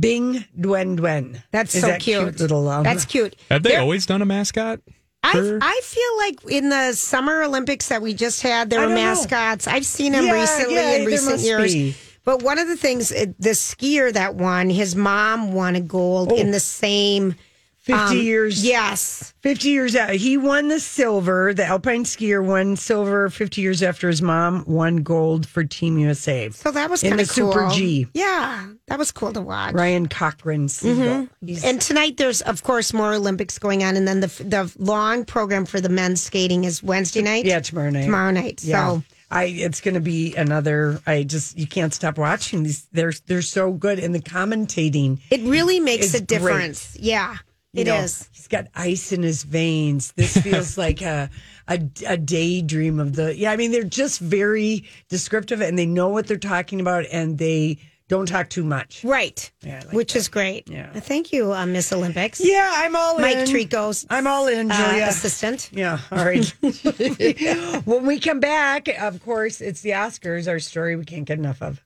Bing 0.00 0.44
Dwen 0.58 0.96
Dwen. 0.98 1.42
That's 1.50 1.74
Is 1.74 1.80
so 1.82 1.88
that 1.88 2.00
cute. 2.00 2.38
little 2.40 2.68
um, 2.68 2.82
That's 2.84 3.04
cute. 3.04 3.36
Have 3.50 3.62
they 3.62 3.70
There- 3.70 3.80
always 3.80 4.06
done 4.06 4.22
a 4.22 4.26
mascot? 4.26 4.80
I, 5.24 5.58
I 5.62 5.80
feel 5.84 6.16
like 6.48 6.52
in 6.52 6.68
the 6.68 6.94
Summer 6.94 7.44
Olympics 7.44 7.88
that 7.90 8.02
we 8.02 8.12
just 8.12 8.42
had, 8.42 8.70
there 8.70 8.80
I 8.80 8.82
were 8.82 8.88
don't 8.88 8.96
know. 8.96 9.02
mascots. 9.04 9.68
I've 9.68 9.86
seen 9.86 10.12
them 10.12 10.26
Yeah, 10.26 10.32
recently 10.32 10.74
yeah, 10.74 10.80
in 10.94 10.98
there 11.02 11.06
recent 11.06 11.30
must 11.32 11.44
years. 11.44 11.72
be. 11.74 11.94
But 12.24 12.42
one 12.42 12.58
of 12.58 12.66
the 12.66 12.76
things, 12.76 13.12
uh, 13.12 13.26
the 13.38 13.50
skier 13.50 14.12
that 14.12 14.34
won, 14.34 14.68
his 14.68 14.96
mom 14.96 15.52
won 15.52 15.76
a 15.76 15.80
gold 15.80 16.32
in 16.32 16.50
the 16.50 16.58
same. 16.60 17.36
50 17.82 18.00
um, 18.00 18.16
years. 18.16 18.64
Yes. 18.64 19.34
50 19.40 19.68
years 19.68 19.96
out. 19.96 20.10
He 20.10 20.36
won 20.36 20.68
the 20.68 20.78
silver. 20.78 21.52
The 21.52 21.66
alpine 21.66 22.04
skier 22.04 22.44
won 22.44 22.76
silver 22.76 23.28
50 23.28 23.60
years 23.60 23.82
after 23.82 24.06
his 24.08 24.22
mom 24.22 24.64
won 24.68 24.98
gold 24.98 25.46
for 25.46 25.64
Team 25.64 25.98
USA. 25.98 26.48
So 26.50 26.70
that 26.70 26.88
was 26.88 27.02
kind 27.02 27.20
of 27.20 27.28
cool. 27.28 27.50
And 27.50 27.52
the 27.52 27.60
Super 27.64 27.74
G. 27.74 28.06
Yeah, 28.14 28.68
that 28.86 29.00
was 29.00 29.10
cool 29.10 29.32
to 29.32 29.40
watch. 29.40 29.74
Ryan 29.74 30.06
Cochran. 30.06 30.68
He's- 30.68 31.64
And 31.64 31.80
tonight 31.80 32.18
there's 32.18 32.40
of 32.42 32.62
course 32.62 32.92
more 32.92 33.14
Olympics 33.14 33.58
going 33.58 33.82
on, 33.82 33.96
and 33.96 34.06
then 34.06 34.20
the 34.20 34.28
the 34.28 34.72
long 34.78 35.24
program 35.24 35.66
for 35.66 35.80
the 35.80 35.88
men's 35.88 36.22
skating 36.22 36.62
is 36.62 36.82
Wednesday 36.84 37.22
night. 37.22 37.44
yeah, 37.46 37.58
tomorrow 37.58 37.90
night. 37.90 38.04
tomorrow 38.04 38.30
night. 38.30 38.62
Yeah. 38.62 38.90
So 38.90 39.02
I 39.30 39.44
it's 39.44 39.80
going 39.80 39.94
to 39.94 40.00
be 40.00 40.36
another 40.36 41.00
I 41.06 41.24
just 41.24 41.58
you 41.58 41.66
can't 41.66 41.92
stop 41.92 42.16
watching 42.18 42.62
these 42.62 42.86
they're 42.92 43.12
they're 43.26 43.42
so 43.42 43.72
good 43.72 43.98
and 43.98 44.14
the 44.14 44.20
commentating 44.20 45.18
it 45.30 45.40
really 45.40 45.80
makes 45.80 46.14
a 46.14 46.20
difference. 46.20 46.96
Yeah, 47.00 47.38
you 47.72 47.82
it 47.82 47.88
is. 47.88 48.20
know, 48.20 48.26
He's 48.32 48.48
got 48.48 48.66
ice 48.74 49.12
in 49.12 49.22
his 49.22 49.42
veins. 49.44 50.12
This 50.12 50.36
feels 50.42 50.76
like 50.78 51.00
a, 51.02 51.30
a 51.68 51.80
a 52.06 52.16
daydream 52.16 53.00
of 53.00 53.14
the. 53.16 53.36
Yeah, 53.36 53.50
I 53.52 53.56
mean 53.56 53.70
they're 53.72 53.82
just 53.84 54.20
very 54.20 54.84
descriptive 55.08 55.60
and 55.60 55.78
they 55.78 55.86
know 55.86 56.08
what 56.08 56.26
they're 56.26 56.36
talking 56.36 56.80
about 56.80 57.06
and 57.12 57.38
they 57.38 57.78
don't 58.08 58.26
talk 58.26 58.50
too 58.50 58.64
much. 58.64 59.02
Right. 59.04 59.50
Yeah, 59.62 59.80
like 59.86 59.92
Which 59.94 60.12
that. 60.12 60.18
is 60.18 60.28
great. 60.28 60.68
Yeah. 60.68 60.90
Uh, 60.94 61.00
Thank 61.00 61.32
you, 61.32 61.54
uh, 61.54 61.64
Miss 61.64 61.90
Olympics. 61.94 62.42
Yeah, 62.44 62.70
I'm 62.74 62.94
all 62.94 63.18
Mike 63.18 63.36
in. 63.36 63.38
Mike 63.38 63.48
Trico's 63.70 64.04
I'm 64.10 64.26
all 64.26 64.48
in, 64.48 64.70
uh, 64.70 65.06
assistant. 65.08 65.70
yeah, 65.72 65.98
all 66.10 66.22
right. 66.24 66.46
when 67.86 68.04
we 68.04 68.20
come 68.20 68.38
back, 68.40 68.88
of 69.00 69.22
course, 69.24 69.62
it's 69.62 69.80
the 69.80 69.90
Oscars, 69.90 70.46
our 70.46 70.58
story 70.58 70.94
we 70.96 71.06
can't 71.06 71.24
get 71.24 71.38
enough 71.38 71.62
of. 71.62 71.82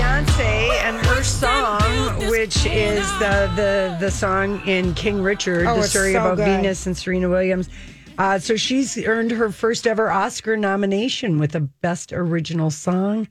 Beyonce 0.00 0.68
and 0.82 1.06
her 1.06 1.22
song, 1.24 2.18
which 2.30 2.66
is 2.66 3.06
the 3.18 3.50
the 3.56 3.96
the 3.98 4.10
song 4.10 4.60
in 4.68 4.92
King 4.92 5.22
Richard, 5.22 5.66
Oh, 5.66 5.76
the 5.76 5.84
story 5.84 6.12
so 6.12 6.18
about 6.20 6.36
good. 6.36 6.44
Venus 6.44 6.84
and 6.86 6.94
Serena 6.94 7.30
Williams. 7.30 7.70
Uh, 8.18 8.38
so 8.38 8.56
she's 8.56 8.98
earned 8.98 9.30
her 9.30 9.50
first 9.50 9.86
ever 9.86 10.10
Oscar 10.10 10.54
nomination 10.54 11.38
with 11.38 11.54
a 11.54 11.60
Best 11.60 12.12
Original 12.12 12.70
Song 12.70 13.26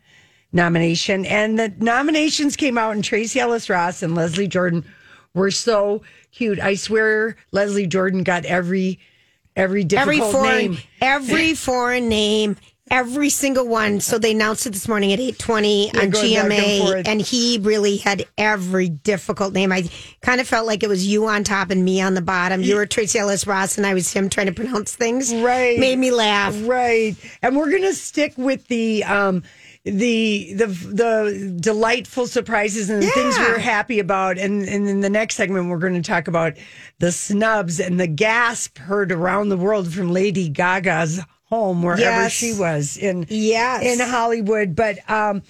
nomination. 0.54 1.24
And 1.28 1.60
the 1.60 1.72
nominations 1.78 2.56
came 2.56 2.80
out, 2.80 2.96
and 2.96 3.04
Tracee 3.04 3.40
Ellis 3.40 3.70
Ross 3.70 4.02
and 4.02 4.16
Leslie 4.16 4.48
Jordan 4.48 4.84
were 5.36 5.52
so 5.52 6.02
cute. 6.32 6.60
I 6.60 6.74
swear, 6.74 7.36
Leslie 7.52 7.86
Jordan 7.86 8.24
got 8.24 8.44
every 8.46 9.00
every 9.56 9.82
Every 9.82 10.16
difficult 10.18 10.32
foreign, 10.32 10.58
name. 10.72 10.78
every 11.00 11.54
foreign 11.56 12.10
name, 12.10 12.58
every 12.92 13.30
single 13.30 13.68
one. 13.68 14.00
So 14.00 14.18
they 14.18 14.32
announced 14.32 14.66
it 14.66 14.72
this 14.72 14.88
morning 14.88 15.12
at 15.14 15.20
eight 15.20 15.40
twenty 15.40 15.90
on 15.98 16.10
going 16.10 16.36
and 16.38 16.52
GMA, 16.52 17.08
and 17.08 17.22
he 17.22 17.60
really 17.62 17.98
had 17.98 18.26
every 18.38 18.90
difficult 18.90 19.54
name. 19.54 19.72
I 19.72 19.90
kind 20.22 20.40
of 20.42 20.48
felt 20.48 20.68
like 20.68 20.84
it 20.84 20.90
was 20.90 21.06
you 21.06 21.26
on 21.28 21.44
top 21.44 21.72
and 21.72 21.84
me 21.84 22.02
on 22.02 22.14
the 22.14 22.22
bottom. 22.22 22.62
You 22.62 22.76
were 22.76 22.86
Tracee 22.86 23.20
Ellis 23.20 23.48
Ross, 23.48 23.78
and 23.78 23.86
I 23.86 23.94
was 23.94 24.12
him 24.12 24.30
trying 24.30 24.48
to 24.48 24.54
pronounce 24.54 24.96
things. 24.96 25.34
Right. 25.34 25.80
made 25.80 25.98
me 26.00 26.12
laugh. 26.12 26.56
Right. 26.64 27.16
And 27.42 27.56
we're 27.58 27.72
gonna 27.72 27.94
stick 27.94 28.34
with 28.38 28.68
the 28.68 29.04
um 29.04 29.44
the 29.84 30.54
the 30.56 30.66
the 30.68 31.58
delightful 31.62 32.26
surprises 32.26 32.90
and 32.90 33.04
the 33.04 33.08
things 33.08 33.38
Yeah. 33.38 33.50
we're 33.50 33.60
happy 33.60 34.00
about. 34.00 34.38
And, 34.40 34.64
and 34.68 34.88
in 34.88 35.02
the 35.02 35.10
next 35.12 35.36
segment 35.36 35.70
we're 35.70 35.78
gonna 35.78 36.02
talk 36.02 36.28
about 36.28 36.54
the 37.00 37.12
snubs 37.12 37.80
and 37.80 38.00
the 38.00 38.08
gasp 38.08 38.80
heard 38.80 39.12
around 39.12 39.50
the 39.50 39.58
world 39.58 39.94
from 39.94 40.12
Lady 40.12 40.50
Gaga's 40.50 41.20
home 41.46 41.82
wherever 41.84 42.02
Yes. 42.02 42.32
she 42.32 42.54
was 42.54 42.98
in 42.98 43.26
Yes. 43.30 43.84
in 43.84 44.00
Hollywood. 44.08 44.76
But 44.76 45.00
um 45.10 45.42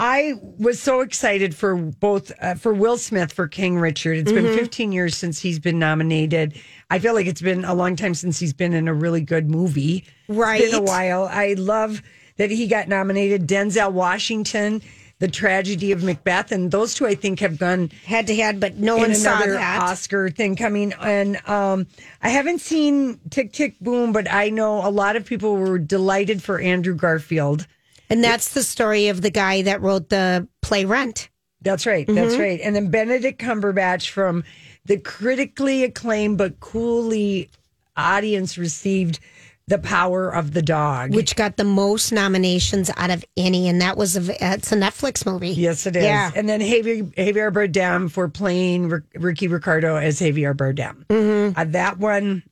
I 0.00 0.34
was 0.58 0.80
so 0.80 1.02
excited 1.02 1.54
for 1.54 1.76
both 1.76 2.32
uh, 2.42 2.54
for 2.56 2.74
Will 2.74 2.98
Smith 2.98 3.32
for 3.32 3.46
King 3.46 3.78
Richard. 3.78 4.16
It's 4.18 4.32
Mm-hmm. 4.32 4.44
been 4.46 4.58
15 4.58 4.90
years 4.92 5.16
since 5.16 5.38
he's 5.40 5.60
been 5.60 5.78
nominated. 5.78 6.58
I 6.90 6.98
feel 6.98 7.14
like 7.14 7.26
it's 7.26 7.40
been 7.40 7.64
a 7.64 7.74
long 7.74 7.94
time 7.94 8.14
since 8.14 8.38
he's 8.40 8.52
been 8.52 8.72
in 8.74 8.88
a 8.88 8.94
really 8.94 9.20
good 9.20 9.48
movie. 9.48 10.04
It's 10.28 10.70
been 10.72 10.74
a 10.74 10.82
while. 10.82 11.28
I 11.30 11.54
love 11.56 12.02
that 12.38 12.50
he 12.50 12.66
got 12.66 12.88
nominated. 12.88 13.46
Denzel 13.46 13.92
Washington, 13.92 14.82
The 15.24 15.30
Tragedy 15.30 15.90
of 15.90 16.02
Macbeth, 16.02 16.52
and 16.52 16.70
those 16.70 16.92
two 16.92 17.06
I 17.06 17.14
think 17.14 17.40
have 17.40 17.58
gone 17.58 17.90
Head 18.04 18.26
to 18.26 18.36
head, 18.36 18.60
but 18.60 18.74
no 18.74 18.98
one 18.98 19.14
saw 19.14 19.38
that. 19.38 19.80
Oscar 19.80 20.28
thing 20.28 20.54
coming. 20.54 20.92
And 21.00 21.40
um, 21.48 21.86
I 22.20 22.28
haven't 22.28 22.60
seen 22.60 23.18
Tick 23.30 23.54
Tick 23.54 23.80
Boom, 23.80 24.12
but 24.12 24.30
I 24.30 24.50
know 24.50 24.86
a 24.86 24.90
lot 24.90 25.16
of 25.16 25.24
people 25.24 25.56
were 25.56 25.78
delighted 25.78 26.42
for 26.42 26.60
Andrew 26.60 26.94
Garfield. 26.94 27.66
And 28.10 28.22
that's 28.22 28.52
the 28.52 28.62
story 28.62 29.08
of 29.08 29.22
the 29.22 29.30
guy 29.30 29.62
that 29.62 29.80
wrote 29.80 30.10
the 30.10 30.46
play 30.60 30.84
Rent. 30.84 31.30
That's 31.62 31.86
right. 31.86 32.06
Mm-hmm. 32.06 32.16
That's 32.16 32.36
right. 32.36 32.60
And 32.62 32.76
then 32.76 32.90
Benedict 32.90 33.40
Cumberbatch 33.40 34.10
from 34.10 34.44
the 34.84 34.98
critically 34.98 35.84
acclaimed 35.84 36.36
but 36.36 36.60
coolly 36.60 37.48
audience 37.96 38.58
received 38.58 39.20
The 39.66 39.78
Power 39.78 40.28
of 40.28 40.52
the 40.52 40.60
Dog. 40.60 41.14
which 41.14 41.36
got 41.36 41.56
the 41.56 41.64
most 41.64 42.12
nominations 42.12 42.90
out 42.98 43.10
of 43.10 43.24
any, 43.34 43.66
and 43.66 43.80
that 43.80 43.96
was 43.96 44.14
a 44.16 44.52
it's 44.54 44.72
a 44.72 44.76
Netflix 44.76 45.24
movie. 45.24 45.48
Yes, 45.50 45.86
it 45.86 45.96
is. 45.96 46.04
Yeah. 46.04 46.30
And 46.36 46.46
then 46.46 46.60
Javier, 46.60 47.14
Javier 47.14 47.50
Bardem 47.50 48.10
for 48.10 48.28
playing 48.28 48.90
Rick- 48.90 49.04
Ricky 49.14 49.48
Ricardo 49.48 49.96
as 49.96 50.20
Javier 50.20 50.54
Bardem. 50.54 51.06
Mm-hmm. 51.06 51.58
Uh, 51.58 51.64
that 51.64 51.96
one, 51.98 52.42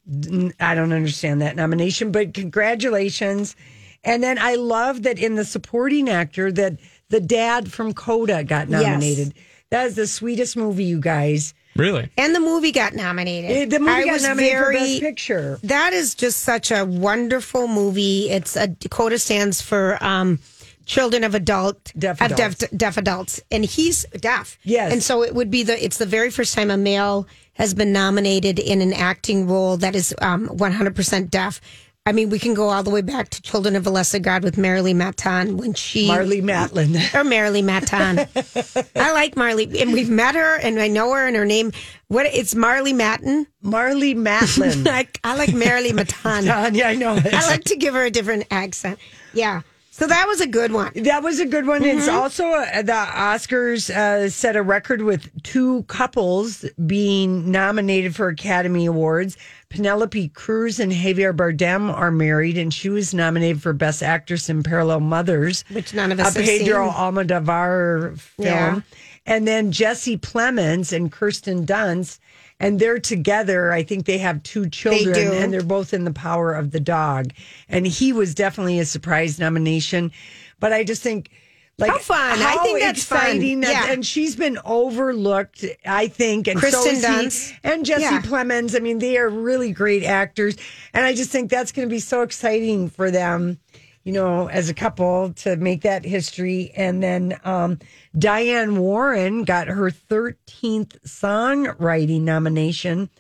I 0.59 0.75
don't 0.75 0.93
understand 0.95 1.43
that 1.43 1.55
nomination, 1.55 2.13
but 2.13 2.33
congratulations. 2.33 3.57
And 4.05 4.23
then 4.23 4.39
I 4.39 4.55
love 4.55 5.03
that 5.03 5.19
in 5.19 5.35
the 5.35 5.45
supporting 5.45 6.09
actor 6.09 6.51
that 6.53 6.79
the 7.11 7.21
dad 7.21 7.71
from 7.71 7.93
Coda 7.93 8.43
got 8.43 8.69
Yes. 8.71 8.83
nominated. 8.83 9.35
That 9.71 9.87
is 9.87 9.97
the 9.97 10.07
sweetest 10.07 10.57
movie, 10.57 10.85
you 10.85 10.99
guys. 11.01 11.53
Really? 11.77 12.11
And 12.19 12.35
the 12.35 12.41
movie 12.41 12.73
got 12.73 12.95
nominated. 12.95 13.51
Eh, 13.51 13.65
The 13.67 13.79
movie 13.81 13.93
I 13.93 14.05
got 14.05 14.13
was 14.13 14.23
nominated 14.25 14.59
for 14.59 14.73
very- 14.73 14.79
Best 14.79 15.01
Picture. 15.01 15.59
That 15.65 15.93
is 15.93 16.15
just 16.15 16.41
such 16.41 16.71
a 16.71 16.85
wonderful 16.85 17.67
movie. 17.69 18.31
It's 18.31 18.57
a 18.57 18.67
Dakota 18.69 19.19
stands 19.19 19.63
for 19.63 19.97
um, 20.05 20.39
children 20.85 21.25
of 21.25 21.35
adult 21.35 21.93
Deaf 21.99 22.21
of 22.21 22.33
adults. 22.33 22.57
deaf, 22.59 22.71
deaf 22.77 22.97
adults, 22.97 23.41
and 23.51 23.65
he's 23.65 24.05
deaf. 24.21 24.59
Yes. 24.65 24.93
and 24.93 25.03
so 25.03 25.23
it 25.23 25.35
would 25.35 25.51
be 25.51 25.63
the 25.63 25.83
it's 25.83 25.99
the 25.99 26.07
very 26.07 26.31
first 26.31 26.55
time 26.55 26.71
a 26.71 26.77
male 26.77 27.27
has 27.55 27.73
been 27.75 27.93
nominated 27.93 28.59
in 28.59 28.81
an 28.81 28.93
acting 28.93 29.47
role 29.47 29.77
that 29.77 29.95
is 29.95 30.15
um, 30.21 30.49
100% 30.49 31.31
deaf. 31.31 31.61
I 32.05 32.11
mean, 32.11 32.31
we 32.31 32.41
can 32.41 32.55
go 32.55 32.69
all 32.69 32.83
the 32.83 32.91
way 32.91 33.01
back 33.01 33.29
to 33.31 33.41
Children 33.43 33.77
of 33.77 33.87
a 33.87 33.91
Lesser 33.91 34.19
God 34.19 34.43
with 34.43 34.57
Marilee 34.57 34.95
Maton 34.95 35.57
when 35.57 35.73
she 35.73 36.09
Marlee 36.09 36.43
Matlin. 36.43 36.97
or 37.15 37.23
Marilee 37.23 37.63
Maton. 37.63 38.89
I 38.97 39.13
like 39.13 39.37
Marley, 39.37 39.81
and 39.81 39.93
we've 39.93 40.11
met 40.11 40.35
her, 40.35 40.57
and 40.57 40.81
I 40.81 40.89
know 40.89 41.13
her, 41.13 41.27
and 41.29 41.37
her 41.37 41.45
name. 41.45 41.71
What 42.09 42.27
it's 42.27 42.57
Marley 42.57 42.93
Maton. 42.93 43.47
Marlee 43.65 44.17
Matlin. 44.17 44.87
I, 44.91 45.07
I 45.23 45.37
like 45.37 45.51
Marilee 45.51 45.93
Maton. 45.97 46.75
yeah, 46.75 46.89
I 46.89 46.97
know. 46.97 47.15
it. 47.15 47.33
I 47.33 47.47
like 47.47 47.65
to 47.65 47.77
give 47.77 47.95
her 47.95 48.05
a 48.05 48.11
different 48.11 48.47
accent. 48.51 48.99
Yeah. 49.33 49.63
So 49.95 50.07
that 50.07 50.27
was 50.27 50.41
a 50.41 50.47
good 50.47 50.73
one. 50.73 50.91
That 50.95 51.23
was 51.23 51.39
a 51.39 51.45
good 51.45 51.67
one. 51.67 51.85
It's 51.85 52.07
Mm-hmm. 52.07 52.17
also 52.17 52.47
uh, 52.47 52.81
the 52.81 52.93
Oscars 52.93 53.95
uh, 53.95 54.31
set 54.31 54.57
a 54.57 54.63
record 54.63 55.03
with 55.03 55.29
two 55.43 55.83
couples 55.83 56.65
being 56.87 57.51
nominated 57.51 58.17
for 58.17 58.29
Academy 58.29 58.87
Awards. 58.87 59.37
Penelope 59.69 60.29
Cruz 60.31 60.81
and 60.81 60.91
Javier 60.93 61.37
Bardem 61.37 61.93
are 61.93 62.11
married, 62.11 62.57
and 62.57 62.73
she 62.73 62.89
was 62.89 63.13
nominated 63.13 63.61
for 63.63 63.75
Best 63.75 64.03
Actress 64.03 64.49
in 64.49 64.63
Parallel 64.63 65.01
Mothers, 65.01 65.63
Which 65.71 65.93
none 65.93 66.11
of 66.11 66.19
us 66.21 66.35
a 66.37 66.39
have 66.41 66.49
Pedro 66.49 66.87
seen. 66.89 66.95
Almodovar 66.99 68.19
film. 68.19 68.47
Yeah. 68.49 68.81
And 69.27 69.47
then 69.47 69.73
Jesse 69.73 70.17
Plemons 70.17 70.91
and 70.93 71.13
Kirsten 71.13 71.65
Dunst, 71.67 72.19
and 72.63 72.79
they're 72.79 72.99
together. 72.99 73.73
I 73.73 73.83
think 73.83 74.07
they 74.07 74.19
have 74.19 74.43
two 74.43 74.69
children, 74.69 75.15
do. 75.15 75.33
and 75.33 75.53
they're 75.53 75.63
both 75.63 75.93
in 75.93 76.05
The 76.05 76.13
Power 76.13 76.53
of 76.55 76.71
the 76.71 76.81
Dog. 76.81 77.33
And 77.69 77.87
he 77.87 78.13
was 78.13 78.35
definitely 78.35 78.79
a 78.79 78.85
surprise 78.87 79.39
nomination. 79.39 80.13
But 80.61 80.73
I 80.73 80.85
just 80.85 81.03
think, 81.03 81.31
like, 81.79 81.91
How 81.91 81.99
fun. 81.99 82.39
I 82.41 82.57
think 82.63 82.81
that's 82.81 83.03
fun. 83.05 83.19
exciting 83.19 83.61
that- 83.63 83.71
Yeah. 83.87 83.93
And 83.93 84.07
she's 84.07 84.37
been 84.37 84.59
overlooked, 84.65 85.65
I 85.85 86.07
think. 86.09 86.47
And 86.47 86.59
Kristen 86.59 86.93
is 86.95 87.01
he. 87.05 87.07
Dunst. 87.13 87.53
And 87.65 87.85
Jesse 87.85 88.03
Yeah. 88.03 88.21
Plemons. 88.23 88.77
I 88.77 88.79
mean, 88.79 88.99
they 88.99 89.17
are 89.19 89.29
really 89.29 89.73
great 89.73 90.05
actors. 90.05 90.57
And 90.95 91.05
I 91.05 91.15
just 91.15 91.31
think 91.31 91.51
that's 91.51 91.73
going 91.73 91.89
to 91.89 91.93
be 91.93 91.99
so 92.01 92.23
exciting 92.23 92.89
for 92.89 93.11
them 93.11 93.59
you 94.05 94.13
know, 94.13 94.49
as 94.49 94.69
a 94.69 94.75
couple 94.75 95.33
to 95.35 95.57
make 95.57 95.83
that 95.83 96.05
history. 96.05 96.73
And 96.77 97.03
then 97.03 97.39
um, 97.45 97.79
Diane 98.19 98.77
Warren 98.79 99.45
got 99.45 99.69
her 99.69 99.91
13th 99.91 100.99
songwriting 101.07 102.23
nomination 102.23 103.11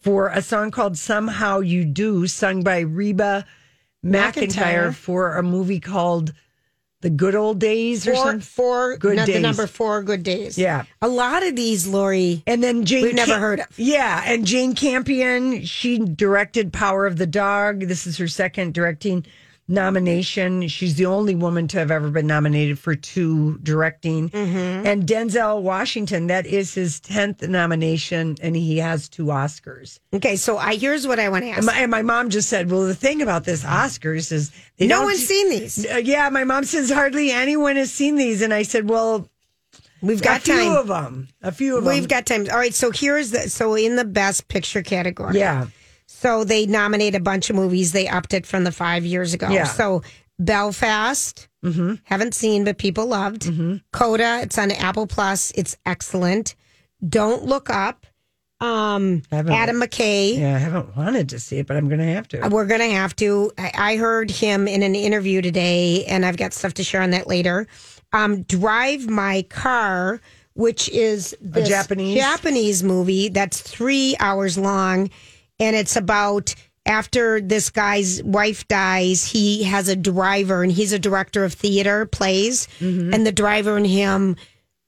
for 0.00 0.28
a 0.28 0.42
song 0.42 0.70
called 0.70 0.96
Somehow 0.96 1.60
You 1.60 1.84
Do, 1.84 2.26
sung 2.26 2.62
by 2.62 2.80
Reba 2.80 3.44
McIntyre, 4.04 4.48
McEntire. 4.90 4.94
for 4.94 5.36
a 5.36 5.42
movie 5.42 5.80
called 5.80 6.32
The 7.00 7.10
Good 7.10 7.34
Old 7.34 7.58
Days 7.58 8.06
or 8.06 8.12
Four, 8.14 8.24
something. 8.24 8.40
four 8.40 8.96
Good 8.96 9.16
no, 9.16 9.26
the 9.26 9.32
Days. 9.32 9.42
number 9.42 9.66
four 9.66 10.02
good 10.02 10.22
days. 10.22 10.56
Yeah. 10.56 10.84
A 11.02 11.08
lot 11.08 11.44
of 11.46 11.56
these, 11.56 11.86
Lori. 11.88 12.42
And 12.46 12.62
then 12.62 12.84
Jane 12.84 13.02
We've 13.04 13.14
never 13.14 13.32
Cam- 13.32 13.40
heard 13.40 13.60
of. 13.60 13.78
Yeah, 13.78 14.22
and 14.24 14.46
Jane 14.46 14.74
Campion, 14.74 15.64
she 15.64 15.98
directed 15.98 16.72
Power 16.72 17.06
of 17.06 17.16
the 17.16 17.26
Dog. 17.26 17.80
This 17.80 18.06
is 18.06 18.18
her 18.18 18.28
second 18.28 18.74
directing 18.74 19.26
nomination. 19.68 20.66
She's 20.68 20.96
the 20.96 21.06
only 21.06 21.34
woman 21.34 21.68
to 21.68 21.78
have 21.78 21.90
ever 21.90 22.10
been 22.10 22.26
nominated 22.26 22.78
for 22.78 22.94
two 22.94 23.58
directing. 23.58 24.30
Mm-hmm. 24.30 24.86
And 24.86 25.06
Denzel 25.06 25.62
Washington, 25.62 26.28
that 26.28 26.46
is 26.46 26.74
his 26.74 27.00
10th 27.00 27.46
nomination, 27.48 28.36
and 28.42 28.56
he 28.56 28.78
has 28.78 29.08
two 29.08 29.26
Oscars. 29.26 30.00
Okay, 30.12 30.36
so 30.36 30.56
I 30.56 30.76
here's 30.76 31.06
what 31.06 31.18
I 31.20 31.28
want 31.28 31.44
to 31.44 31.50
ask. 31.50 31.58
And 31.58 31.66
my, 31.66 31.78
and 31.78 31.90
my 31.90 32.02
mom 32.02 32.30
just 32.30 32.48
said, 32.48 32.70
well, 32.70 32.86
the 32.86 32.94
thing 32.94 33.22
about 33.22 33.44
this 33.44 33.62
Oscars 33.64 34.32
is 34.32 34.50
they 34.78 34.86
no 34.86 35.02
one's 35.02 35.26
seen 35.26 35.50
these. 35.50 35.86
Uh, 35.86 35.96
yeah, 35.96 36.28
my 36.30 36.44
mom 36.44 36.64
says 36.64 36.90
hardly 36.90 37.30
anyone 37.30 37.76
has 37.76 37.92
seen 37.92 38.16
these. 38.16 38.42
And 38.42 38.54
I 38.54 38.62
said, 38.62 38.88
well, 38.88 39.28
We've 40.00 40.22
got 40.22 40.44
a 40.44 40.46
got 40.46 40.60
few 40.60 40.76
of 40.76 40.86
them. 40.86 41.28
A 41.42 41.50
few 41.50 41.76
of 41.76 41.84
them. 41.84 41.92
We've 41.92 42.08
got 42.08 42.24
time. 42.24 42.46
All 42.50 42.56
right, 42.56 42.72
so 42.72 42.92
here's 42.92 43.32
the 43.32 43.50
so 43.50 43.74
in 43.74 43.96
the 43.96 44.04
best 44.04 44.46
picture 44.48 44.82
category. 44.82 45.38
Yeah. 45.38 45.66
So 46.10 46.42
they 46.42 46.64
nominate 46.66 47.14
a 47.14 47.20
bunch 47.20 47.50
of 47.50 47.56
movies. 47.56 47.92
They 47.92 48.08
upped 48.08 48.32
it 48.34 48.46
from 48.46 48.64
the 48.64 48.72
five 48.72 49.04
years 49.04 49.34
ago. 49.34 49.48
Yeah. 49.50 49.64
So 49.64 50.02
Belfast, 50.38 51.48
Mm-hmm. 51.64 51.94
haven't 52.04 52.34
seen, 52.34 52.62
but 52.64 52.78
people 52.78 53.06
loved. 53.06 53.50
Coda, 53.92 54.38
it's 54.42 54.56
on 54.58 54.70
Apple 54.70 55.08
Plus. 55.08 55.50
It's 55.56 55.76
excellent. 55.84 56.54
Don't 57.06 57.44
Look 57.44 57.68
Up. 57.68 58.06
Um, 58.60 59.22
Adam 59.32 59.80
McKay. 59.80 60.38
Yeah, 60.38 60.54
I 60.54 60.58
haven't 60.58 60.96
wanted 60.96 61.28
to 61.30 61.38
see 61.40 61.58
it, 61.58 61.66
but 61.66 61.76
I'm 61.76 61.88
going 61.88 61.98
to 62.00 62.06
have 62.06 62.28
to. 62.28 62.48
We're 62.48 62.64
going 62.66 62.80
to 62.80 62.90
have 62.90 63.14
to. 63.16 63.50
I, 63.58 63.72
I 63.76 63.96
heard 63.96 64.30
him 64.30 64.66
in 64.68 64.82
an 64.84 64.94
interview 64.94 65.42
today, 65.42 66.04
and 66.06 66.24
I've 66.24 66.36
got 66.36 66.52
stuff 66.52 66.74
to 66.74 66.84
share 66.84 67.02
on 67.02 67.10
that 67.10 67.26
later. 67.26 67.66
Um, 68.12 68.42
Drive 68.42 69.08
My 69.08 69.42
Car, 69.48 70.20
which 70.54 70.88
is 70.90 71.36
this 71.40 71.68
Japanese? 71.68 72.16
Japanese 72.18 72.82
movie 72.84 73.28
that's 73.28 73.60
three 73.60 74.16
hours 74.20 74.56
long, 74.56 75.10
and 75.60 75.74
it's 75.76 75.96
about 75.96 76.54
after 76.86 77.40
this 77.40 77.68
guy's 77.70 78.22
wife 78.22 78.66
dies, 78.68 79.24
he 79.24 79.62
has 79.64 79.88
a 79.88 79.96
driver, 79.96 80.62
and 80.62 80.72
he's 80.72 80.92
a 80.92 80.98
director 80.98 81.44
of 81.44 81.52
theater 81.52 82.06
plays, 82.06 82.66
Mm-hmm. 82.80 83.12
and 83.12 83.26
the 83.26 83.32
driver 83.32 83.76
and 83.76 83.86
him 83.86 84.36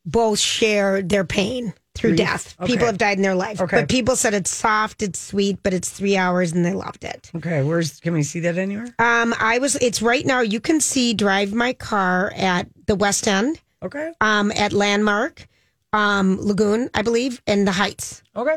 both 0.07 0.39
share 0.39 1.03
their 1.03 1.25
pain 1.25 1.75
through 1.95 2.11
Three? 2.11 2.17
death. 2.17 2.57
Okay. 2.59 2.73
People 2.73 2.87
have 2.87 2.97
died 2.97 3.19
in 3.19 3.23
their 3.23 3.35
life. 3.35 3.61
Okay. 3.61 3.81
But 3.81 3.89
people 3.91 4.17
said 4.17 4.33
it's 4.33 4.51
soft, 4.51 5.03
it's 5.03 5.19
sweet, 5.19 5.59
but 5.63 5.75
it's 5.75 5.91
three 5.91 6.17
hours 6.17 6.53
and 6.53 6.65
they 6.65 6.73
loved 6.73 7.05
it. 7.05 7.31
Okay, 7.37 7.63
where's 7.63 8.01
can 8.01 8.15
we 8.15 8.23
see 8.23 8.41
that 8.41 8.57
anywhere? 8.57 8.95
Um, 8.99 9.35
I 9.39 9.59
was, 9.59 9.77
it's 9.77 10.01
right 10.01 10.25
now, 10.25 10.41
you 10.41 10.61
can 10.61 10.81
see 10.81 11.13
Drive 11.13 11.53
My 11.53 11.75
Car 11.75 12.33
at 12.35 12.69
the 12.87 12.95
West 12.95 13.29
End, 13.29 13.61
Okay, 13.83 14.13
um, 14.23 14.51
at 14.53 14.73
Landmark, 14.73 15.47
um, 15.93 16.39
Lagoon, 16.41 16.89
I 16.95 17.03
believe, 17.03 17.43
and 17.47 17.67
the 17.67 17.73
Heights. 17.73 18.23
okay. 18.35 18.57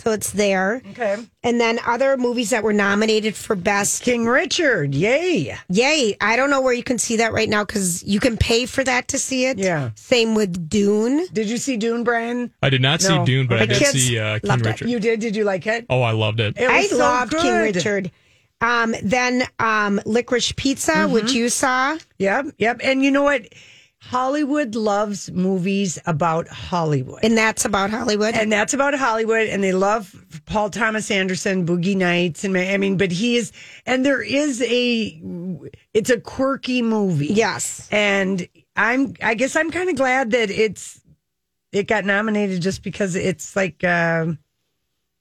So 0.00 0.10
it's 0.10 0.32
there. 0.32 0.82
Okay. 0.90 1.16
And 1.44 1.60
then 1.60 1.78
other 1.86 2.16
movies 2.16 2.50
that 2.50 2.62
were 2.64 2.72
nominated 2.72 3.34
for 3.36 3.54
Best 3.54 4.02
King 4.02 4.26
Richard, 4.26 4.94
yay! 4.94 5.56
Yay. 5.70 6.16
I 6.20 6.36
don't 6.36 6.50
know 6.50 6.60
where 6.60 6.72
you 6.74 6.82
can 6.82 6.98
see 6.98 7.16
that 7.18 7.32
right 7.32 7.48
now 7.48 7.64
because 7.64 8.02
you 8.02 8.18
can 8.20 8.36
pay 8.36 8.66
for 8.66 8.82
that 8.84 9.08
to 9.08 9.18
see 9.18 9.46
it. 9.46 9.56
Yeah. 9.56 9.90
Same 9.94 10.34
with 10.34 10.68
Dune. 10.68 11.26
Did 11.32 11.48
you 11.48 11.56
see 11.58 11.76
Dune, 11.76 12.02
Brian? 12.04 12.52
I 12.60 12.70
did 12.70 12.82
not 12.82 13.02
No. 13.02 13.08
see 13.20 13.24
Dune, 13.24 13.46
but 13.46 13.58
I 13.58 13.60
My 13.60 13.66
did 13.66 13.78
kids 13.78 13.92
see 13.92 14.18
uh, 14.18 14.40
King 14.40 14.48
loved 14.48 14.66
it. 14.66 14.68
Richard. 14.70 14.88
You 14.90 14.98
did. 15.00 15.20
Did 15.20 15.36
you 15.36 15.44
like 15.44 15.66
it? 15.66 15.86
Oh, 15.88 16.02
I 16.02 16.10
loved 16.10 16.40
it. 16.40 16.58
It 16.58 16.68
I 16.68 16.80
was 16.80 16.90
so 16.90 16.98
loved 16.98 17.32
King 17.32 17.42
good. 17.42 17.76
Richard. 17.76 18.10
Um, 18.60 18.94
then 19.02 19.46
um, 19.58 20.00
Licorice 20.06 20.52
Pizza, 20.56 20.92
Mm-hmm. 20.92 21.12
which 21.12 21.32
you 21.32 21.48
saw. 21.48 21.96
Yep, 22.18 22.46
yep. 22.58 22.80
And 22.82 23.02
you 23.04 23.10
know 23.10 23.22
what? 23.22 23.46
Hollywood 24.00 24.74
loves 24.74 25.30
movies 25.30 25.98
about 26.06 26.46
Hollywood. 26.48 27.20
And 27.22 27.36
that's 27.36 27.64
about 27.64 27.90
Hollywood. 27.90 28.34
and 28.34 28.52
that's 28.52 28.74
about 28.74 28.94
Hollywood, 28.94 29.48
and 29.48 29.64
they 29.64 29.72
love 29.72 30.14
Paul 30.46 30.70
Thomas 30.70 31.10
Anderson, 31.10 31.66
Boogie 31.66 31.96
Nights, 31.96 32.44
and 32.44 32.56
I 32.56 32.76
mean, 32.76 32.96
but 32.96 33.10
he 33.10 33.36
is, 33.36 33.50
and 33.86 34.04
there 34.04 34.22
is 34.22 34.60
a, 34.62 35.60
it's 35.94 36.10
a 36.10 36.20
quirky 36.20 36.82
movie, 36.82 37.28
yes. 37.28 37.88
and 37.90 38.46
I'm, 38.76 39.14
I 39.22 39.34
guess 39.34 39.56
I'm 39.56 39.70
kind 39.70 39.88
of 39.88 39.96
glad 39.96 40.32
that 40.32 40.50
it's, 40.50 41.00
it 41.72 41.88
got 41.88 42.04
nominated 42.04 42.60
just 42.60 42.82
because 42.82 43.16
it's 43.16 43.56
like, 43.56 43.82
um 43.84 44.38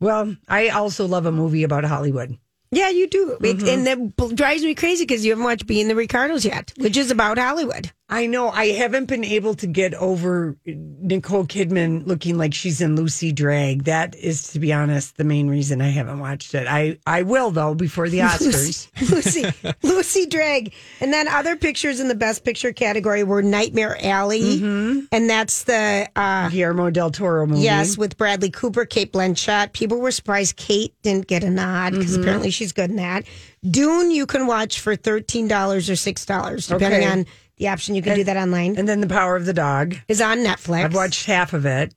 well, 0.03 0.35
I 0.49 0.67
also 0.67 1.07
love 1.07 1.25
a 1.25 1.31
movie 1.31 1.63
about 1.63 1.85
Hollywood. 1.85 2.37
Yeah, 2.71 2.89
you 2.89 3.07
do. 3.07 3.37
Mm-hmm. 3.39 3.67
and 3.67 3.87
that 3.87 4.35
drives 4.35 4.63
me 4.63 4.75
crazy 4.75 5.05
because 5.05 5.23
you 5.23 5.31
haven't 5.31 5.45
watched 5.45 5.65
Being 5.65 5.87
the 5.87 5.95
Ricardos 5.95 6.43
yet, 6.43 6.73
which 6.77 6.97
is 6.97 7.09
about 7.09 7.37
Hollywood. 7.37 7.91
I 8.13 8.27
know 8.27 8.49
I 8.49 8.67
haven't 8.67 9.05
been 9.05 9.23
able 9.23 9.55
to 9.55 9.65
get 9.67 9.93
over 9.95 10.55
Nicole 10.65 11.45
Kidman 11.45 12.05
looking 12.05 12.37
like 12.37 12.53
she's 12.53 12.79
in 12.81 12.95
Lucy 12.95 13.31
Drag. 13.31 13.85
That 13.85 14.15
is, 14.15 14.49
to 14.53 14.59
be 14.59 14.71
honest, 14.71 15.17
the 15.17 15.23
main 15.23 15.47
reason 15.49 15.81
I 15.81 15.89
haven't 15.89 16.19
watched 16.19 16.53
it. 16.53 16.67
I, 16.67 16.99
I 17.07 17.23
will 17.23 17.49
though 17.51 17.73
before 17.73 18.09
the 18.09 18.19
Oscars. 18.19 18.87
Lucy, 19.11 19.73
Lucy 19.81 20.25
Drag. 20.27 20.73
And 21.01 21.11
then 21.11 21.27
other 21.27 21.55
pictures 21.55 21.99
in 21.99 22.07
the 22.07 22.15
Best 22.15 22.43
Picture 22.45 22.71
category 22.71 23.23
were 23.23 23.41
Nightmare 23.41 23.97
Alley. 24.05 24.59
Mm-hmm. 24.59 24.99
And 25.11 25.29
that's 25.29 25.63
the, 25.63 26.07
uh, 26.15 26.49
Guillermo 26.49 26.89
del 26.91 27.09
Toro 27.11 27.45
movie. 27.47 27.61
yes, 27.61 27.97
with 27.97 28.17
Bradley 28.17 28.49
Cooper, 28.51 28.85
Cate 28.85 29.11
Blanchett. 29.11 29.73
People 29.73 29.99
were 29.99 30.11
surprised 30.11 30.55
Cate 30.57 30.93
didn't 31.01 31.27
get 31.27 31.43
a 31.43 31.49
nod 31.49 31.91
because 31.93 32.11
Mm-hmm. 32.13 32.21
apparently 32.21 32.49
she's 32.51 32.71
good 32.71 32.89
in 32.91 32.97
that. 32.97 33.23
Dune, 33.69 34.11
you 34.11 34.25
can 34.25 34.45
watch 34.45 34.81
for 34.81 34.95
$13 34.97 35.49
or 35.49 35.77
$6, 35.79 36.67
depending 36.67 36.99
Okay. 37.01 37.07
on 37.09 37.25
the 37.57 37.67
option. 37.67 37.95
You 37.95 38.01
can 38.01 38.15
do 38.15 38.23
that 38.23 38.37
online. 38.37 38.77
and 38.77 38.87
then 38.87 39.01
The 39.01 39.07
Power 39.07 39.35
of 39.35 39.45
the 39.45 39.53
Dog. 39.53 39.95
is 40.07 40.21
on 40.21 40.39
Netflix. 40.39 40.85
I've 40.85 40.95
watched 40.95 41.25
half 41.25 41.53
of 41.53 41.65
it. 41.65 41.93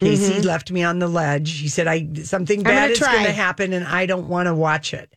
Casey 0.00 0.32
mm-hmm. 0.32 0.46
left 0.46 0.70
me 0.70 0.82
on 0.82 0.98
the 0.98 1.08
ledge. 1.08 1.58
He 1.58 1.68
said, 1.68 1.86
"I 1.86 2.08
something 2.24 2.62
gonna 2.62 2.74
bad 2.76 2.90
is 2.90 2.98
going 2.98 3.24
to 3.24 3.32
happen, 3.32 3.72
and 3.72 3.86
I 3.86 4.06
don't 4.06 4.28
want 4.28 4.46
to 4.46 4.54
watch 4.54 4.92
it." 4.92 5.14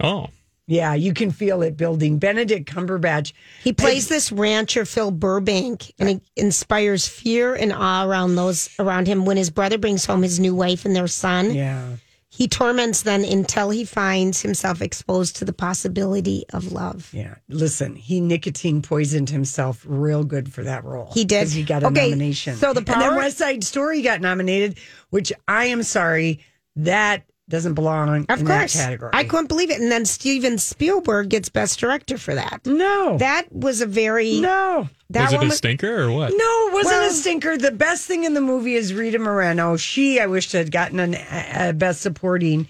Oh, 0.00 0.28
Yeah, 0.66 0.94
you 0.94 1.12
can 1.14 1.30
feel 1.30 1.62
it 1.62 1.76
building. 1.76 2.18
Benedict 2.18 2.68
Cumberbatch. 2.68 3.32
He 3.62 3.72
plays 3.72 4.08
this 4.08 4.32
rancher, 4.32 4.84
Phil 4.84 5.10
Burbank, 5.12 5.92
and 5.98 6.08
he 6.08 6.20
inspires 6.36 7.06
fear 7.06 7.54
and 7.54 7.72
awe 7.72 8.04
around 8.04 8.34
those 8.34 8.68
around 8.80 9.06
him. 9.06 9.26
When 9.26 9.36
his 9.36 9.50
brother 9.50 9.78
brings 9.78 10.06
home 10.06 10.22
his 10.22 10.40
new 10.40 10.54
wife 10.54 10.84
and 10.84 10.96
their 10.96 11.06
son, 11.06 11.54
Yeah, 11.54 11.96
he 12.36 12.48
torments 12.48 13.02
them 13.02 13.22
until 13.22 13.70
he 13.70 13.84
finds 13.84 14.42
himself 14.42 14.82
exposed 14.82 15.36
to 15.36 15.44
the 15.44 15.52
possibility 15.52 16.44
of 16.52 16.72
love. 16.72 17.10
yeah. 17.12 17.36
Listen, 17.48 17.94
he 17.94 18.20
nicotine 18.20 18.82
poisoned 18.82 19.30
himself 19.30 19.84
real 19.86 20.24
good 20.24 20.52
for 20.52 20.64
that 20.64 20.82
role. 20.84 21.10
He 21.14 21.24
did? 21.24 21.42
'Cause 21.44 21.52
He 21.52 21.62
got 21.62 21.82
a 21.82 21.86
Okay, 21.86 22.08
nomination. 22.10 22.56
so 22.56 22.72
the 22.72 22.80
and 22.80 22.86
then 23.00 23.14
West 23.16 23.38
Side 23.38 23.62
Story 23.62 24.02
got 24.02 24.20
nominated, 24.20 24.78
which 25.10 25.32
I 25.46 25.66
am 25.66 25.82
sorry 25.84 26.40
that 26.76 27.22
doesn't 27.48 27.74
belong 27.74 28.24
Of 28.30 28.40
in 28.40 28.46
course, 28.46 28.72
that 28.72 28.84
category. 28.84 29.10
I 29.12 29.24
couldn't 29.24 29.48
believe 29.48 29.70
it. 29.70 29.80
And 29.80 29.92
then 29.92 30.04
Steven 30.06 30.56
Spielberg 30.56 31.28
gets 31.28 31.48
Best 31.50 31.78
Director 31.78 32.16
for 32.16 32.34
that. 32.34 32.60
no, 32.64 33.18
That 33.18 33.52
was 33.52 33.80
a 33.82 33.86
very 33.86 34.40
no. 34.40 34.88
that 35.10 35.24
was 35.24 35.32
it 35.34 35.36
one 35.36 35.46
a 35.48 35.50
stinker 35.50 36.04
or 36.04 36.10
what? 36.10 36.32
No, 36.34 36.68
it 36.68 36.72
wasn't 36.74 36.94
Well- 36.96 37.10
a 37.10 37.12
stinker. 37.12 37.56
The 37.58 37.70
best 37.70 38.06
thing 38.06 38.24
in 38.24 38.32
the 38.34 38.40
movie 38.40 38.74
is 38.76 38.94
Rita 38.94 39.18
Moreno. 39.18 39.76
She, 39.76 40.20
I 40.20 40.26
wish, 40.26 40.52
had 40.52 40.72
gotten 40.72 40.98
an 41.00 41.14
a 41.14 41.72
best 41.74 42.00
supporting. 42.00 42.66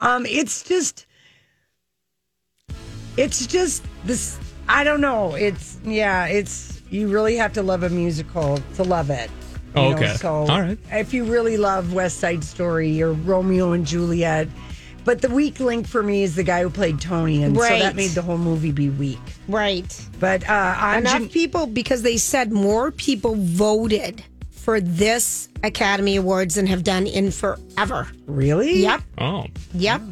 Um, 0.00 0.26
it's 0.26 0.62
just, 0.64 1.06
it's 3.16 3.46
just 3.46 3.84
this. 4.04 4.38
I 4.68 4.82
don't 4.84 5.00
know. 5.00 5.34
It's 5.36 5.78
yeah. 5.84 6.26
It's 6.26 6.82
you 6.90 7.08
really 7.08 7.36
have 7.36 7.52
to 7.54 7.62
love 7.62 7.82
a 7.84 7.90
musical 7.90 8.58
to 8.74 8.82
love 8.82 9.10
it. 9.10 9.30
You 9.76 9.82
Oh, 9.82 9.90
know, 9.90 9.96
okay. 9.96 10.14
so 10.16 10.28
All 10.32 10.60
right. 10.60 10.78
if 10.90 11.12
you 11.12 11.24
really 11.24 11.56
love 11.56 11.92
West 11.92 12.18
Side 12.18 12.42
Story 12.44 13.00
or 13.02 13.12
Romeo 13.12 13.72
and 13.72 13.86
Juliet. 13.86 14.48
But 15.04 15.22
the 15.22 15.28
weak 15.30 15.60
link 15.60 15.86
for 15.86 16.02
me 16.02 16.24
is 16.24 16.34
the 16.34 16.42
guy 16.42 16.62
who 16.62 16.70
played 16.70 17.00
Tony, 17.00 17.44
and 17.44 17.56
so 17.56 17.62
that 17.62 17.94
made 17.94 18.10
the 18.10 18.22
whole 18.22 18.38
movie 18.38 18.72
be 18.72 18.88
weak. 18.90 19.20
right. 19.46 19.86
But 20.18 20.48
uh, 20.48 20.74
on 20.78 20.98
Enough 20.98 21.12
Jan- 21.12 21.28
people 21.28 21.66
because 21.68 22.02
they 22.02 22.16
said 22.16 22.50
more 22.50 22.90
people 22.90 23.36
voted 23.36 24.24
for 24.50 24.80
this 24.80 25.48
Academy 25.62 26.16
Awards 26.16 26.56
than 26.56 26.66
have 26.66 26.82
done 26.82 27.06
in 27.06 27.30
forever. 27.30 28.08
really, 28.26 28.80
Yep. 28.80 29.02
Oh, 29.18 29.46
Yep. 29.74 30.02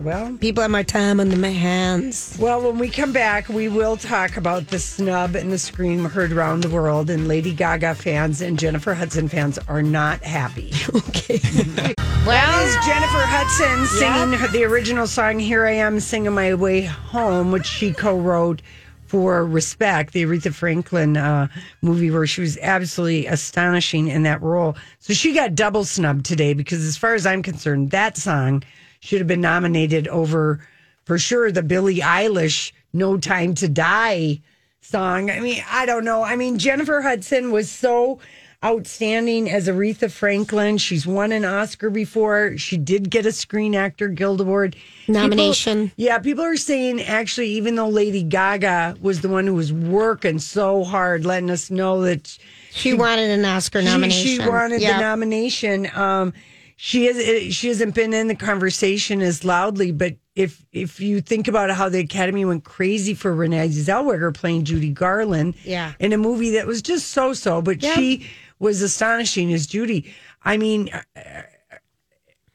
Well, 0.00 0.36
People 0.38 0.62
have 0.62 0.70
my 0.70 0.84
time 0.84 1.18
on 1.18 1.40
my 1.40 1.48
hands. 1.48 2.36
Well, 2.38 2.62
when 2.62 2.78
we 2.78 2.88
come 2.88 3.12
back, 3.12 3.48
we 3.48 3.68
will 3.68 3.96
talk 3.96 4.36
about 4.36 4.68
the 4.68 4.78
snub 4.78 5.34
and 5.34 5.50
the 5.50 5.58
scream 5.58 6.04
heard 6.04 6.30
around 6.32 6.62
the 6.62 6.70
world, 6.70 7.10
and 7.10 7.26
Lady 7.26 7.52
Gaga 7.52 7.96
fans 7.96 8.40
and 8.40 8.58
Jennifer 8.58 8.94
Hudson 8.94 9.28
fans 9.28 9.58
are 9.68 9.82
not 9.82 10.22
happy. 10.22 10.72
Okay. 11.08 11.40
Well, 12.26 12.36
that 12.36 12.66
is 12.66 12.86
Jennifer 12.86 13.24
Hudson 13.24 13.86
singing 13.86 14.38
her, 14.38 14.48
the 14.48 14.64
original 14.64 15.06
song 15.06 15.38
"Here 15.38 15.64
I 15.64 15.72
Am 15.72 15.98
Singing 15.98 16.34
My 16.34 16.52
Way 16.52 16.82
Home," 16.82 17.52
which 17.52 17.64
she 17.64 17.92
co-wrote 17.92 18.60
for 19.06 19.46
Respect, 19.46 20.12
the 20.12 20.24
Aretha 20.24 20.52
Franklin 20.52 21.16
uh, 21.16 21.48
movie, 21.80 22.10
where 22.10 22.26
she 22.26 22.42
was 22.42 22.58
absolutely 22.60 23.26
astonishing 23.26 24.08
in 24.08 24.24
that 24.24 24.42
role. 24.42 24.76
So 24.98 25.14
she 25.14 25.32
got 25.32 25.54
double 25.54 25.84
snubbed 25.84 26.26
today 26.26 26.52
because, 26.52 26.84
as 26.84 26.98
far 26.98 27.14
as 27.14 27.24
I'm 27.24 27.42
concerned, 27.42 27.92
that 27.92 28.18
song 28.18 28.62
should 29.00 29.18
have 29.18 29.28
been 29.28 29.40
nominated 29.40 30.08
over, 30.08 30.60
for 31.04 31.18
sure, 31.18 31.50
the 31.52 31.62
Billie 31.62 31.98
Eilish 32.00 32.72
"No 32.92 33.16
Time 33.16 33.54
to 33.56 33.68
Die" 33.68 34.40
song. 34.80 35.30
I 35.30 35.40
mean, 35.40 35.62
I 35.70 35.86
don't 35.86 36.04
know. 36.04 36.22
I 36.22 36.36
mean, 36.36 36.58
Jennifer 36.58 37.02
Hudson 37.02 37.50
was 37.52 37.70
so 37.70 38.18
outstanding 38.64 39.48
as 39.48 39.68
Aretha 39.68 40.10
Franklin. 40.10 40.78
She's 40.78 41.06
won 41.06 41.30
an 41.30 41.44
Oscar 41.44 41.90
before. 41.90 42.58
She 42.58 42.76
did 42.76 43.08
get 43.08 43.24
a 43.24 43.30
Screen 43.30 43.74
Actor 43.76 44.08
Guild 44.08 44.40
Award 44.40 44.74
People- 45.06 45.14
Nomination. 45.22 45.92
yeah, 45.96 46.18
people 46.18 46.44
are 46.44 46.56
saying 46.56 47.00
actually, 47.02 47.50
even 47.50 47.76
though 47.76 47.88
Lady 47.88 48.22
Gaga 48.24 48.96
was 49.00 49.20
the 49.20 49.28
one 49.28 49.46
who 49.46 49.54
was 49.54 49.72
working 49.72 50.40
so 50.40 50.82
hard, 50.82 51.24
letting 51.24 51.50
us 51.50 51.70
know 51.70 52.02
that 52.02 52.36
She 52.72 52.94
wanted 52.94 53.30
an 53.30 53.44
Oscar 53.44 53.80
nomination. 53.80 54.42
She, 54.42 54.48
wanted 54.48 54.80
Yeah. 54.82 54.94
the 54.96 55.02
nomination. 55.02 55.88
Um, 55.94 56.32
she 56.80 57.06
has 57.06 57.18
eh, 57.18 57.50
she 57.50 57.66
hasn't 57.66 57.92
been 57.96 58.14
in 58.14 58.28
the 58.28 58.36
conversation 58.36 59.20
as 59.20 59.44
loudly, 59.44 59.90
but 59.90 60.14
if 60.36 60.64
if 60.72 61.00
you 61.00 61.20
think 61.20 61.48
about 61.48 61.70
how 61.72 61.88
the 61.88 61.98
Academy 61.98 62.44
went 62.44 62.62
crazy 62.62 63.14
for 63.14 63.34
Renee 63.34 63.68
Zellweger 63.70 64.32
playing 64.32 64.62
Judy 64.64 64.90
Garland, 64.92 65.54
Yeah. 65.64 65.94
in 65.98 66.12
a 66.12 66.16
movie 66.16 66.50
that 66.50 66.68
was 66.68 66.80
just 66.80 67.08
so 67.08 67.32
so, 67.32 67.60
but 67.60 67.82
Yeah. 67.82 67.94
she 67.96 68.26
was 68.60 68.80
astonishing 68.80 69.52
as 69.52 69.66
Judy. 69.66 70.14
I 70.44 70.56
mean. 70.56 70.88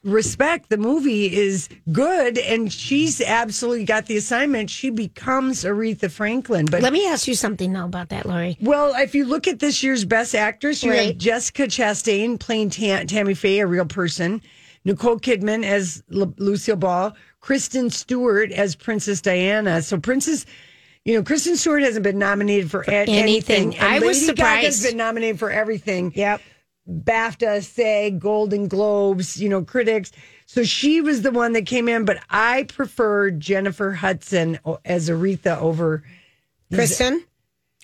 Respect 0.04 0.68
the 0.68 0.76
movie 0.76 1.34
is 1.34 1.68
good, 1.90 2.36
and 2.38 2.70
she's 2.72 3.20
absolutely 3.22 3.84
got 3.84 4.06
the 4.06 4.16
assignment. 4.18 4.68
She 4.68 4.90
becomes 4.90 5.64
Aretha 5.64 6.10
Franklin, 6.10 6.66
but 6.66 6.82
Let 6.82 6.92
me 6.92 7.06
ask 7.08 7.26
you 7.26 7.34
something 7.34 7.72
now 7.72 7.86
about 7.86 8.10
that, 8.10 8.26
Lori. 8.26 8.56
well, 8.60 8.94
if 8.96 9.14
you 9.14 9.24
look 9.24 9.48
at 9.48 9.60
this 9.60 9.82
year's 9.82 10.04
Best 10.04 10.34
Actress, 10.34 10.82
you 10.82 10.90
Right. 10.90 11.06
have 11.08 11.18
Jessica 11.18 11.62
Chastain 11.68 12.38
playing 12.38 12.70
Ta- 12.70 13.04
Tammy 13.06 13.32
Faye, 13.34 13.60
a 13.60 13.66
real 13.66 13.86
person, 13.86 14.42
Nicole 14.84 15.18
Kidman 15.18 15.64
as 15.64 16.02
L- 16.14 16.34
Lucille 16.36 16.76
Ball, 16.76 17.14
Kristen 17.40 17.88
Stewart 17.88 18.52
as 18.52 18.74
Princess 18.74 19.22
Diana. 19.22 19.80
So 19.80 19.98
Princess, 19.98 20.44
you 21.06 21.14
know, 21.14 21.22
Kristen 21.22 21.56
Stewart 21.56 21.82
hasn't 21.82 22.02
been 22.02 22.18
nominated 22.18 22.70
for, 22.70 22.82
a- 22.82 22.92
anything. 22.92 23.74
anything. 23.74 23.76
I 23.80 24.00
was 24.00 24.20
Lady 24.20 24.34
Gaga's 24.34 24.76
surprised. 24.76 24.82
been 24.82 24.96
nominated 24.98 25.38
for 25.38 25.50
everything. 25.50 26.12
Yep. 26.14 26.42
BAFTA, 26.88 27.62
SAG, 27.62 28.18
Golden 28.18 28.68
Globes, 28.68 29.40
you 29.40 29.48
know, 29.48 29.62
critics. 29.62 30.12
So 30.46 30.64
she 30.64 31.00
was 31.00 31.22
the 31.22 31.30
one 31.30 31.52
that 31.52 31.66
came 31.66 31.88
in, 31.88 32.04
but 32.04 32.18
I 32.28 32.64
prefer 32.64 33.30
Jennifer 33.30 33.92
Hudson 33.92 34.58
as 34.84 35.08
Aretha 35.08 35.58
over 35.58 36.02
Kristen? 36.72 37.24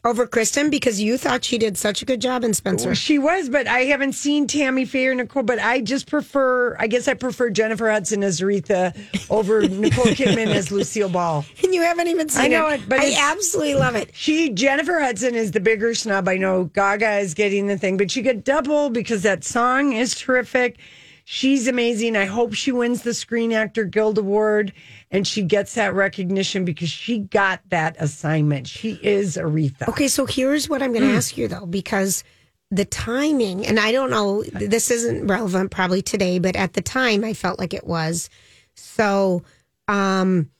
Over 0.02 0.26
Kristen 0.26 0.70
because 0.70 0.98
you 0.98 1.18
thought 1.18 1.44
she 1.44 1.58
did 1.58 1.76
such 1.76 2.00
a 2.00 2.06
good 2.06 2.22
job 2.22 2.42
in 2.42 2.54
Spencer. 2.54 2.94
She 2.94 3.18
was, 3.18 3.50
but 3.50 3.66
I 3.66 3.80
haven't 3.80 4.14
seen 4.14 4.46
Tammy 4.46 4.86
Faye 4.86 5.08
or 5.08 5.14
Nicole. 5.14 5.42
But 5.42 5.58
I 5.58 5.82
just 5.82 6.06
prefer. 6.06 6.74
I 6.78 6.86
guess 6.86 7.06
I 7.06 7.12
prefer 7.12 7.50
Jennifer 7.50 7.90
Hudson 7.90 8.24
as 8.24 8.40
Aretha 8.40 8.96
over 9.28 9.60
Nicole 9.68 10.06
Kidman 10.06 10.46
as 10.54 10.72
Lucille 10.72 11.10
Ball. 11.10 11.44
And 11.62 11.74
you 11.74 11.82
haven't 11.82 12.08
even 12.08 12.30
seen 12.30 12.44
it. 12.44 12.46
I 12.46 12.48
know 12.48 12.68
it, 12.68 12.88
but 12.88 12.98
I 12.98 13.14
absolutely 13.14 13.74
love 13.74 13.94
it. 13.94 14.10
She 14.14 14.48
Jennifer 14.48 15.00
Hudson 15.00 15.34
is 15.34 15.50
the 15.50 15.60
bigger 15.60 15.94
snub. 15.94 16.28
I 16.28 16.38
know 16.38 16.64
Gaga 16.64 17.18
is 17.18 17.34
getting 17.34 17.66
the 17.66 17.76
thing, 17.76 17.98
but 17.98 18.10
she 18.10 18.22
got 18.22 18.42
double 18.42 18.88
because 18.88 19.22
that 19.24 19.44
song 19.44 19.92
is 19.92 20.14
terrific. 20.14 20.78
She's 21.26 21.68
amazing. 21.68 22.16
I 22.16 22.24
hope 22.24 22.54
she 22.54 22.72
wins 22.72 23.02
the 23.02 23.12
Screen 23.14 23.52
Actor 23.52 23.84
Guild 23.84 24.16
Award 24.16 24.72
and 25.10 25.26
she 25.26 25.42
gets 25.42 25.74
that 25.74 25.94
recognition 25.94 26.64
because 26.64 26.88
she 26.88 27.18
got 27.18 27.60
that 27.70 27.96
assignment. 27.98 28.66
She 28.68 28.98
is 29.02 29.36
Aretha. 29.36 29.88
Okay, 29.88 30.08
so 30.08 30.26
here's 30.26 30.68
what 30.68 30.82
I'm 30.82 30.92
going 30.92 31.08
to 31.08 31.14
ask 31.14 31.36
you 31.36 31.48
though, 31.48 31.66
because 31.66 32.22
the 32.70 32.84
timing, 32.84 33.66
and 33.66 33.80
I 33.80 33.90
don't 33.90 34.10
know, 34.10 34.44
this 34.44 34.90
isn't 34.90 35.26
relevant 35.26 35.70
probably 35.70 36.02
today, 36.02 36.38
but 36.38 36.54
at 36.54 36.74
the 36.74 36.80
time 36.80 37.24
I 37.24 37.34
felt 37.34 37.58
like 37.58 37.74
it 37.74 37.86
was. 37.86 38.30
So, 38.74 39.42
um, 39.88 40.50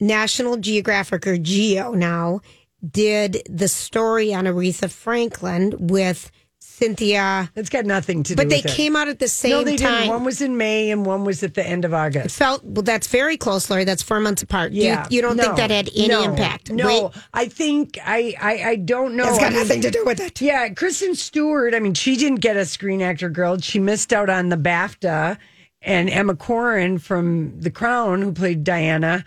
National 0.00 0.56
Geographic 0.56 1.26
or 1.26 1.36
Geo 1.36 1.92
now 1.92 2.40
did 2.88 3.42
the 3.48 3.68
story 3.68 4.32
on 4.34 4.46
Aretha 4.46 4.90
Franklin 4.90 5.74
with 5.78 6.30
Cynthia, 6.62 7.50
It's 7.56 7.70
got 7.70 7.86
nothing 7.86 8.22
to 8.22 8.34
do 8.34 8.36
but 8.36 8.50
they 8.50 8.58
it. 8.58 8.66
came 8.66 8.94
out 8.94 9.08
at 9.08 9.18
the 9.18 9.28
same 9.28 9.50
no, 9.50 9.64
they 9.64 9.76
time. 9.76 9.92
didn't. 9.92 10.08
One 10.08 10.24
was 10.24 10.42
in 10.42 10.56
May 10.58 10.90
and 10.90 11.06
one 11.06 11.24
was 11.24 11.42
at 11.42 11.54
the 11.54 11.66
end 11.66 11.86
of 11.86 11.94
August. 11.94 12.36
Felt 12.36 12.62
well. 12.64 12.82
That's 12.82 13.06
very 13.06 13.36
close, 13.38 13.70
Lori. 13.70 13.84
That's 13.84 14.02
four 14.02 14.20
months 14.20 14.42
apart. 14.42 14.72
Yeah, 14.72 15.06
you, 15.08 15.16
you 15.16 15.22
don't 15.22 15.36
no, 15.36 15.42
think 15.44 15.56
that 15.56 15.70
had 15.70 15.90
any 15.96 16.08
no, 16.08 16.22
impact? 16.22 16.70
No, 16.70 16.86
Wait, 16.86 17.22
I 17.32 17.48
think 17.48 17.98
I, 18.04 18.34
I 18.40 18.70
I 18.70 18.76
don't 18.76 19.16
know. 19.16 19.28
It's 19.28 19.38
got 19.38 19.52
mean, 19.52 19.62
nothing 19.62 19.80
to 19.82 19.90
do 19.90 20.04
with 20.04 20.20
it. 20.20 20.40
Yeah, 20.40 20.68
Kristen 20.70 21.14
Stewart. 21.14 21.74
I 21.74 21.80
mean, 21.80 21.94
she 21.94 22.16
didn't 22.16 22.40
get 22.40 22.56
a 22.56 22.66
Screen 22.66 23.00
Actor 23.00 23.30
Guild. 23.30 23.64
She 23.64 23.78
missed 23.78 24.12
out 24.12 24.28
on 24.28 24.50
the 24.50 24.56
BAFTA, 24.56 25.38
and 25.82 26.10
Emma 26.10 26.34
Corrin 26.34 27.00
from 27.00 27.58
The 27.60 27.70
Crown, 27.70 28.20
who 28.22 28.32
played 28.32 28.64
Diana, 28.64 29.24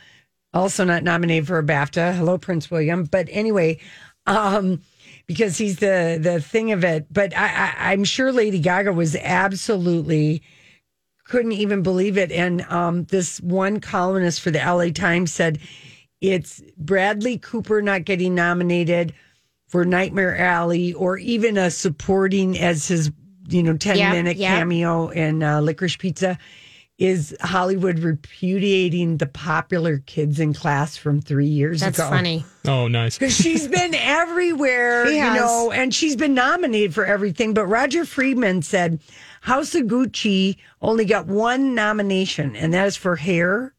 also 0.54 0.84
not 0.84 1.04
nominated 1.04 1.48
for 1.48 1.58
a 1.58 1.64
BAFTA. 1.64 2.16
Hello, 2.16 2.38
Prince 2.38 2.70
William. 2.70 3.06
But 3.06 3.28
anyway, 3.32 3.80
um, 4.28 4.82
because 5.28 5.58
he's 5.58 5.78
the 5.78 6.18
the 6.22 6.42
thing 6.42 6.72
of 6.72 6.84
it. 6.84 7.08
But 7.12 7.36
I, 7.36 7.46
I, 7.46 7.92
I'm 7.92 8.04
sure 8.04 8.32
Lady 8.32 8.60
Gaga 8.60 8.94
was 8.94 9.16
absolutely 9.16 10.42
couldn't 11.26 11.54
even 11.54 11.82
believe 11.84 12.18
it. 12.18 12.32
And 12.32 12.62
um, 12.64 13.06
this 13.06 13.40
one 13.42 13.80
columnist 13.80 14.42
for 14.42 14.52
the 14.52 14.60
LA 14.60 14.90
Times 14.90 15.32
said 15.32 15.60
it's 16.22 16.62
Bradley 16.78 17.38
Cooper 17.38 17.82
not 17.82 18.06
getting 18.06 18.36
nominated 18.36 19.14
for 19.68 19.86
Nightmare 19.86 20.38
Alley 20.38 20.94
or 20.94 21.18
even 21.18 21.58
a 21.58 21.72
supporting 21.72 22.60
as 22.60 22.88
his, 22.88 23.12
you 23.48 23.64
know, 23.64 23.76
10 23.76 23.98
Yep, 23.98 24.12
minute 24.12 24.38
yep. 24.38 24.58
cameo 24.58 25.10
in 25.10 25.42
uh, 25.42 25.62
Licorice 25.62 25.98
Pizza 25.98 26.38
is 27.00 27.36
Hollywood 27.42 28.00
repudiating 28.00 29.18
the 29.18 29.26
popular 29.26 29.98
kids 30.06 30.40
in 30.40 30.54
class 30.54 30.96
from 30.96 31.22
three 31.22 31.48
years 31.48 31.80
That's 31.82 31.98
ago. 31.98 32.10
That's 32.10 32.16
funny. 32.18 32.46
Oh, 32.68 32.88
nice. 32.88 33.18
Because 33.18 33.36
she's 33.36 33.68
been 33.68 33.96
everywhere, 33.96 35.08
She 35.08 35.16
you 35.16 35.22
has. 35.22 35.36
know, 35.36 35.72
and 35.72 35.94
she's 35.94 36.16
been 36.16 36.34
nominated 36.34 36.94
for 36.94 37.06
everything. 37.06 37.54
But 37.54 37.66
Roger 37.66 38.06
Friedman 38.06 38.62
said 38.62 39.00
House 39.42 39.74
of 39.76 39.84
Gucci 39.88 40.58
only 40.82 41.06
got 41.06 41.26
one 41.28 41.74
nomination, 41.76 42.56
and 42.56 42.74
that 42.74 42.88
is 42.88 42.96
for 42.96 43.16
hair 43.16 43.74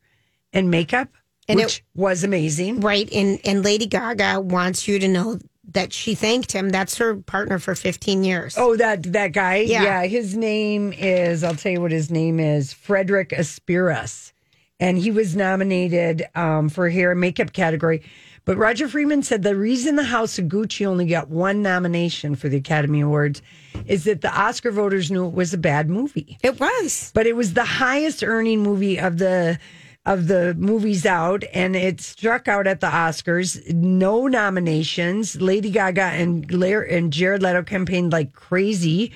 and 0.52 0.70
makeup, 0.70 1.08
And 1.48 1.60
it- 1.60 1.64
which 1.66 1.84
was 1.94 2.24
amazing. 2.24 2.80
Right. 2.80 3.08
And 3.12 3.38
and 3.44 3.64
Lady 3.64 3.86
Gaga 3.86 4.40
wants 4.40 4.88
you 4.88 4.98
to 4.98 5.08
know 5.08 5.38
that 5.74 5.92
she 5.92 6.14
thanked 6.14 6.52
him. 6.52 6.70
That's 6.70 6.96
her 6.98 7.16
partner 7.16 7.58
for 7.58 7.74
15 7.74 8.24
years. 8.24 8.56
Oh, 8.56 8.76
that 8.76 9.02
that 9.12 9.32
guy. 9.32 9.56
Yeah. 9.58 10.04
his 10.04 10.36
name 10.36 10.92
is. 10.92 11.44
I'll 11.44 11.54
tell 11.54 11.72
you 11.72 11.80
what 11.80 11.92
his 11.92 12.10
name 12.10 12.40
is. 12.40 12.72
Frederick 12.72 13.30
Aspiras, 13.30 14.32
and 14.80 14.96
he 14.96 15.10
was 15.10 15.36
nominated 15.36 16.26
um, 16.34 16.68
for 16.68 16.88
hair 16.88 17.12
and 17.12 17.20
makeup 17.20 17.52
category. 17.52 18.02
But 18.46 18.58
Roger 18.58 18.88
Freeman 18.88 19.22
said 19.22 19.42
the 19.42 19.56
reason 19.56 19.96
the 19.96 20.04
House 20.04 20.38
of 20.38 20.46
Gucci 20.46 20.84
only 20.86 21.06
got 21.06 21.30
one 21.30 21.62
nomination 21.62 22.34
for 22.34 22.50
the 22.50 22.58
Academy 22.58 23.00
Awards 23.00 23.40
is 23.86 24.04
that 24.04 24.20
the 24.20 24.30
Oscar 24.38 24.70
voters 24.70 25.10
knew 25.10 25.26
it 25.26 25.32
was 25.32 25.54
a 25.54 25.58
bad 25.58 25.88
movie. 25.88 26.36
It 26.42 26.60
was. 26.60 27.10
But 27.14 27.26
it 27.26 27.36
was 27.36 27.54
the 27.54 27.64
highest 27.64 28.22
earning 28.22 28.62
movie 28.62 28.98
of 28.98 29.16
the 29.16 29.58
of 30.06 30.26
the 30.26 30.54
movies 30.54 31.06
out, 31.06 31.44
and 31.52 31.74
it 31.74 32.00
struck 32.00 32.46
out 32.46 32.66
at 32.66 32.80
the 32.80 32.88
Oscars. 32.88 33.72
No 33.72 34.26
nominations. 34.26 35.40
Lady 35.40 35.70
Gaga 35.70 36.02
and 36.02 36.50
Lar- 36.52 36.82
and 36.82 37.12
Jared 37.12 37.42
Leto 37.42 37.62
campaigned 37.62 38.12
like 38.12 38.32
crazy, 38.32 39.12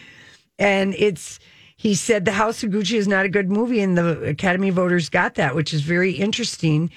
and 0.59 0.95
it's. 0.97 1.39
He 1.77 1.95
said 1.95 2.25
the 2.25 2.33
House 2.33 2.65
of 2.65 2.71
Gucci 2.71 2.99
is 2.99 3.07
not 3.07 3.25
a 3.25 3.29
good 3.29 3.53
movie, 3.53 3.81
and 3.81 3.97
the 3.97 4.21
Academy 4.25 4.71
voters 4.71 5.09
got 5.09 5.37
that, 5.37 5.55
which 5.55 5.73
is 5.73 5.83
very 5.83 6.11
interesting. 6.11 6.91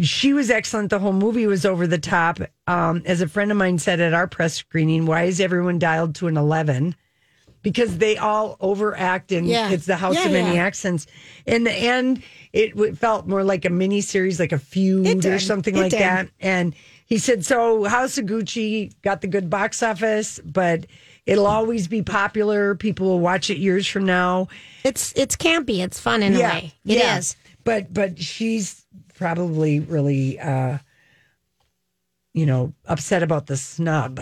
She 0.00 0.32
was 0.32 0.50
excellent. 0.50 0.90
The 0.90 1.00
whole 1.00 1.12
movie 1.12 1.48
was 1.48 1.64
over 1.64 1.88
the 1.88 1.98
top. 1.98 2.38
Um, 2.68 3.02
as 3.06 3.20
a 3.20 3.28
friend 3.28 3.50
of 3.50 3.56
mine 3.56 3.78
said 3.78 4.00
at 4.00 4.14
our 4.14 4.28
press 4.28 4.54
screening, 4.54 5.06
why 5.06 5.24
is 5.24 5.40
everyone 5.40 5.80
dialed 5.80 6.14
to 6.16 6.28
an 6.28 6.36
11? 6.36 6.94
Because 7.64 7.98
they 7.98 8.16
all 8.16 8.56
overact 8.60 9.32
and 9.32 9.48
Yeah. 9.48 9.70
it's 9.70 9.86
the 9.86 9.96
House 9.96 10.14
Yeah, 10.14 10.26
of 10.26 10.32
Many 10.32 10.54
yeah. 10.54 10.62
Accents. 10.62 11.08
In 11.46 11.64
the 11.64 11.72
end, 11.72 12.22
it 12.52 12.96
felt 12.98 13.26
more 13.26 13.42
like 13.42 13.64
a 13.64 13.70
mini 13.70 14.00
series, 14.02 14.38
like 14.38 14.52
a 14.52 14.58
feud 14.58 15.24
or 15.26 15.40
something 15.40 15.74
It 15.74 15.80
like 15.80 15.90
did. 15.90 16.00
that. 16.00 16.28
And 16.40 16.74
he 17.06 17.18
said, 17.18 17.44
so 17.44 17.84
House 17.84 18.18
of 18.18 18.26
Gucci 18.26 18.92
got 19.02 19.20
the 19.22 19.26
good 19.26 19.50
box 19.50 19.82
office, 19.82 20.38
but 20.44 20.86
it'll 21.26 21.46
always 21.46 21.88
be 21.88 22.02
popular. 22.02 22.74
People 22.74 23.06
will 23.06 23.20
watch 23.20 23.48
it 23.50 23.58
years 23.58 23.86
from 23.88 24.04
now. 24.04 24.46
It's 24.84 25.12
it's 25.16 25.34
campy. 25.34 25.78
It's 25.82 25.98
fun 25.98 26.22
in 26.22 26.36
a 26.36 26.40
way. 26.40 26.72
It 26.84 26.92
is. 26.98 26.98
yeah. 26.98 27.20
But 27.64 27.92
but 27.94 28.18
she's 28.20 28.84
probably 29.18 29.80
really 29.80 30.38
uh 30.38 30.78
you 32.34 32.46
know, 32.46 32.72
upset 32.86 33.22
about 33.22 33.46
the 33.46 33.56
snub. 33.56 34.20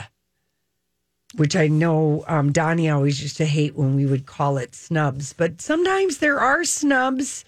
Which 1.37 1.57
I 1.57 1.69
know 1.69 2.25
um 2.29 2.53
Donnie 2.53 2.91
always 2.91 3.23
used 3.23 3.37
to 3.39 3.47
hate 3.47 3.75
when 3.75 3.97
we 3.97 4.07
would 4.07 4.27
call 4.27 4.59
it 4.59 4.75
snubs. 4.75 5.33
But 5.33 5.61
sometimes 5.61 6.19
there 6.19 6.39
are 6.41 6.65
snubs 6.65 7.45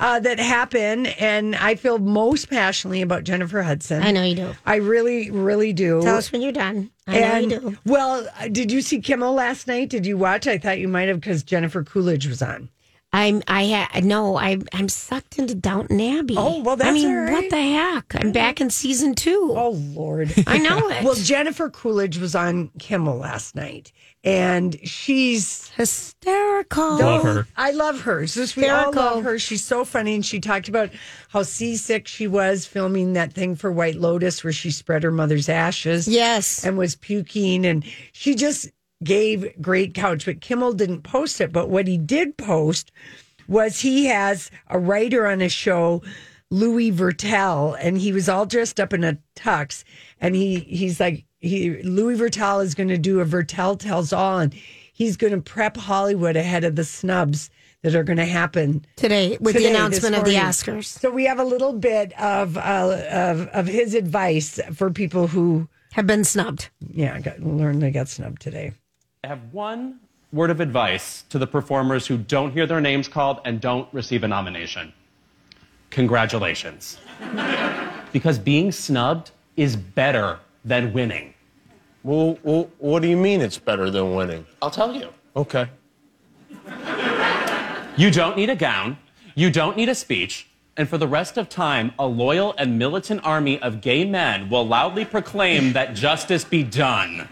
uh, 0.00 0.18
that 0.18 0.38
happen, 0.38 1.06
and 1.06 1.54
I 1.54 1.74
feel 1.74 1.98
most 1.98 2.48
passionately 2.48 3.02
about 3.02 3.24
Jennifer 3.24 3.62
Hudson. 3.62 4.02
I 4.02 4.10
know 4.10 4.24
you 4.24 4.34
do. 4.34 4.54
I 4.64 4.76
really, 4.76 5.30
really 5.30 5.74
do. 5.74 6.00
Tell 6.00 6.16
us 6.16 6.32
when 6.32 6.40
you're 6.40 6.52
done. 6.52 6.90
I 7.06 7.18
and 7.18 7.48
know 7.48 7.54
you 7.56 7.60
do. 7.60 7.78
well, 7.84 8.26
did 8.50 8.72
you 8.72 8.80
see 8.80 9.00
Kimmel 9.00 9.34
last 9.34 9.66
night? 9.66 9.90
Did 9.90 10.06
you 10.06 10.16
watch? 10.16 10.46
I 10.46 10.56
thought 10.56 10.78
you 10.78 10.88
might 10.88 11.08
have 11.08 11.20
because 11.20 11.42
Jennifer 11.42 11.84
Coolidge 11.84 12.26
was 12.26 12.40
on. 12.40 12.70
I'm 13.12 13.42
I 13.48 13.66
ha- 13.66 14.00
no 14.02 14.36
I 14.36 14.58
I'm 14.72 14.88
sucked 14.88 15.38
into 15.38 15.54
Downton 15.54 16.00
Abbey. 16.00 16.36
Oh, 16.38 16.62
well, 16.62 16.76
that's 16.76 16.90
I 16.90 16.92
mean, 16.92 17.08
all 17.08 17.22
right. 17.24 17.32
what 17.32 17.50
the 17.50 17.56
heck? 17.56 18.14
I'm 18.14 18.20
mm-hmm. 18.20 18.32
back 18.32 18.60
in 18.60 18.70
season 18.70 19.14
two. 19.14 19.52
Oh 19.56 19.70
Lord, 19.70 20.32
I 20.46 20.58
know 20.58 20.78
it. 20.90 21.02
Well, 21.02 21.14
Jennifer 21.14 21.70
Coolidge 21.70 22.18
was 22.18 22.36
on 22.36 22.68
Kimmel 22.78 23.16
last 23.16 23.56
night, 23.56 23.92
and 24.22 24.78
she's 24.86 25.70
hysterical. 25.70 26.98
Love 26.98 27.22
her. 27.24 27.46
I 27.56 27.72
love 27.72 28.02
her. 28.02 28.28
So 28.28 28.40
we 28.60 28.68
all 28.68 28.86
Hysterical. 28.86 29.02
love 29.02 29.24
her. 29.24 29.38
She's 29.40 29.64
so 29.64 29.84
funny, 29.84 30.14
and 30.14 30.24
she 30.24 30.38
talked 30.38 30.68
about 30.68 30.90
how 31.30 31.42
seasick 31.42 32.06
she 32.06 32.28
was 32.28 32.64
filming 32.64 33.14
that 33.14 33.32
thing 33.32 33.56
for 33.56 33.72
White 33.72 33.96
Lotus, 33.96 34.44
where 34.44 34.52
she 34.52 34.70
spread 34.70 35.02
her 35.02 35.10
mother's 35.10 35.48
ashes. 35.48 36.06
Yes. 36.06 36.64
and 36.64 36.78
was 36.78 36.94
puking, 36.94 37.66
and 37.66 37.84
she 38.12 38.36
just 38.36 38.68
gave 39.02 39.60
great 39.60 39.94
couch, 39.94 40.24
but 40.26 40.40
Kimmel 40.40 40.72
didn't 40.72 41.02
post 41.02 41.40
it. 41.40 41.52
But 41.52 41.68
what 41.68 41.86
he 41.86 41.96
did 41.96 42.36
post 42.36 42.92
was 43.48 43.80
he 43.80 44.06
has 44.06 44.50
a 44.68 44.78
writer 44.78 45.26
on 45.26 45.40
his 45.40 45.52
show, 45.52 46.02
Louis 46.50 46.92
Virtel, 46.92 47.76
and 47.80 47.98
he 47.98 48.12
was 48.12 48.28
all 48.28 48.46
dressed 48.46 48.78
up 48.80 48.92
in 48.92 49.04
a 49.04 49.18
tux, 49.36 49.84
and 50.20 50.34
he 50.34 50.60
he's 50.60 51.00
like 51.00 51.24
he 51.40 51.82
Louis 51.82 52.18
Virtel 52.18 52.62
is 52.62 52.74
going 52.74 52.88
to 52.88 52.98
do 52.98 53.20
a 53.20 53.24
Virtel 53.24 53.78
tells 53.78 54.12
all, 54.12 54.38
and 54.38 54.54
he's 54.92 55.16
going 55.16 55.32
to 55.32 55.40
prep 55.40 55.76
Hollywood 55.76 56.36
ahead 56.36 56.64
of 56.64 56.76
the 56.76 56.84
snubs 56.84 57.50
that 57.82 57.94
are 57.94 58.04
going 58.04 58.18
to 58.18 58.26
happen 58.26 58.84
Today 58.96 59.38
with 59.40 59.54
today, 59.54 59.70
the 59.70 59.74
announcement 59.74 60.14
of 60.14 60.24
the. 60.24 60.34
Oscars. 60.34 60.84
So 60.84 61.10
we 61.10 61.24
have 61.24 61.38
a 61.38 61.44
little 61.44 61.72
bit 61.72 62.12
of 62.20 62.56
uh, 62.58 63.02
of 63.10 63.48
of 63.48 63.66
his 63.66 63.94
advice 63.94 64.60
for 64.74 64.90
people 64.90 65.28
who 65.28 65.66
Have 65.92 66.06
been 66.06 66.24
snubbed. 66.24 66.68
yeah 66.92 67.18
got, 67.20 67.40
learned 67.40 67.82
they 67.82 67.90
got 67.90 68.08
snubbed 68.08 68.42
today. 68.42 68.72
I 69.22 69.26
have 69.26 69.52
one 69.52 70.00
word 70.32 70.48
of 70.48 70.60
advice 70.60 71.24
to 71.28 71.38
the 71.38 71.46
performers 71.46 72.06
who 72.06 72.16
don't 72.16 72.52
hear 72.52 72.66
their 72.66 72.80
names 72.80 73.06
called 73.06 73.40
and 73.44 73.60
don't 73.60 73.86
receive 73.92 74.24
a 74.24 74.28
nomination. 74.28 74.94
Congratulations. 75.90 76.96
because 78.12 78.38
being 78.38 78.72
snubbed 78.72 79.32
is 79.58 79.76
better 79.76 80.38
than 80.64 80.94
winning. 80.94 81.34
Well, 82.02 82.38
well, 82.42 82.70
what 82.78 83.02
do 83.02 83.08
you 83.08 83.16
mean 83.18 83.42
it's 83.42 83.58
better 83.58 83.90
than 83.90 84.14
winning? 84.14 84.46
I'll 84.62 84.70
tell 84.70 84.94
you. 84.94 85.10
Okay. 85.36 85.68
You 87.98 88.10
don't 88.10 88.38
need 88.38 88.48
a 88.48 88.56
gown, 88.56 88.96
you 89.34 89.50
don't 89.50 89.76
need 89.76 89.90
a 89.90 89.94
speech, 89.94 90.48
and 90.78 90.88
for 90.88 90.96
the 90.96 91.06
rest 91.06 91.36
of 91.36 91.50
time, 91.50 91.92
a 91.98 92.06
loyal 92.06 92.54
and 92.56 92.78
militant 92.78 93.20
army 93.22 93.60
of 93.60 93.82
gay 93.82 94.02
men 94.02 94.48
will 94.48 94.66
loudly 94.66 95.04
proclaim 95.04 95.74
that 95.74 95.94
justice 95.94 96.42
be 96.42 96.62
done. 96.62 97.28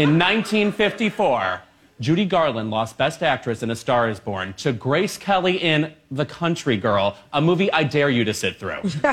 In 0.00 0.18
1954, 0.18 1.60
Judy 2.00 2.24
Garland 2.24 2.70
lost 2.70 2.96
Best 2.96 3.22
Actress 3.22 3.62
in 3.62 3.70
A 3.70 3.76
Star 3.76 4.08
is 4.08 4.18
Born 4.18 4.54
to 4.54 4.72
Grace 4.72 5.18
Kelly 5.18 5.58
in 5.58 5.92
The 6.10 6.24
Country 6.24 6.78
Girl, 6.78 7.18
a 7.34 7.40
movie 7.42 7.70
I 7.70 7.84
dare 7.84 8.08
you 8.08 8.24
to 8.24 8.32
sit 8.32 8.56
through. 8.56 8.80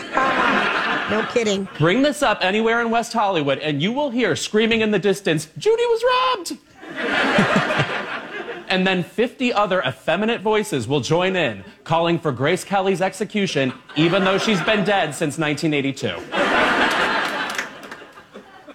No 1.10 1.26
kidding. 1.32 1.70
Bring 1.78 2.02
this 2.02 2.22
up 2.22 2.40
anywhere 2.42 2.82
in 2.82 2.90
West 2.90 3.14
Hollywood, 3.14 3.60
and 3.60 3.82
you 3.82 3.94
will 3.94 4.10
hear 4.10 4.36
screaming 4.36 4.82
in 4.82 4.92
the 4.92 5.00
distance, 5.00 5.48
Judy 5.58 5.84
was 5.84 6.04
robbed! 6.12 6.58
and 8.68 8.86
then 8.86 9.04
50 9.04 9.54
other 9.54 9.82
effeminate 9.86 10.42
voices 10.42 10.86
will 10.86 11.00
join 11.00 11.38
in, 11.38 11.64
calling 11.86 12.20
for 12.20 12.34
Grace 12.34 12.66
Kelly's 12.66 13.02
execution, 13.02 13.74
even 13.96 14.26
though 14.26 14.38
she's 14.38 14.62
been 14.64 14.84
dead 14.84 15.16
since 15.16 15.38
1982. 15.38 16.77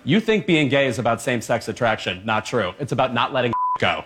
You 0.05 0.21
think 0.21 0.47
being 0.47 0.69
gay 0.69 0.87
is 0.87 0.99
about 0.99 1.21
same 1.21 1.41
sex 1.41 1.69
attraction. 1.69 2.23
Not 2.25 2.45
true. 2.45 2.75
It's 2.81 2.93
about 2.93 3.15
not 3.15 3.33
letting 3.33 3.53
go. 3.79 4.05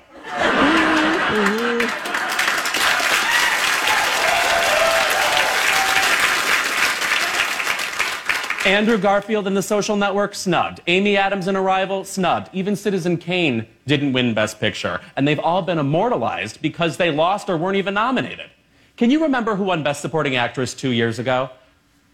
Andrew 8.66 8.98
Garfield 8.98 9.46
in 9.46 9.54
The 9.54 9.62
Social 9.62 9.96
Network, 9.96 10.34
snubbed. 10.34 10.80
Amy 10.88 11.16
Adams 11.16 11.46
in 11.46 11.54
Arrival, 11.54 12.04
snubbed. 12.04 12.50
Even 12.52 12.74
Citizen 12.74 13.16
Kane 13.16 13.64
didn't 13.86 14.12
win 14.12 14.34
Best 14.34 14.58
Picture. 14.58 15.00
And 15.14 15.26
they've 15.26 15.38
all 15.38 15.62
been 15.62 15.78
immortalized 15.78 16.60
because 16.60 16.96
they 16.96 17.12
lost 17.12 17.48
or 17.48 17.56
weren't 17.56 17.76
even 17.76 17.94
nominated. 17.94 18.50
Can 18.96 19.10
you 19.12 19.22
remember 19.22 19.54
who 19.54 19.64
won 19.64 19.84
Best 19.84 20.02
Supporting 20.02 20.34
Actress 20.34 20.74
two 20.74 20.90
years 20.90 21.20
ago? 21.20 21.50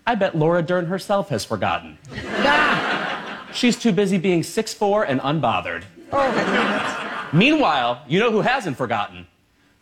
I 0.07 0.15
bet 0.15 0.37
Laura 0.37 0.63
Dern 0.63 0.87
herself 0.87 1.31
has 1.31 1.43
forgotten. 1.43 1.97
She's 3.55 3.77
too 3.77 3.93
busy 3.93 4.19
being 4.19 4.43
6'4 4.43 5.05
and 5.09 5.21
unbothered. 5.21 5.85
Oh. 6.13 7.31
Meanwhile, 7.33 8.03
you 8.07 8.19
know 8.19 8.31
who 8.31 8.43
hasn't 8.43 8.77
forgotten? 8.77 9.27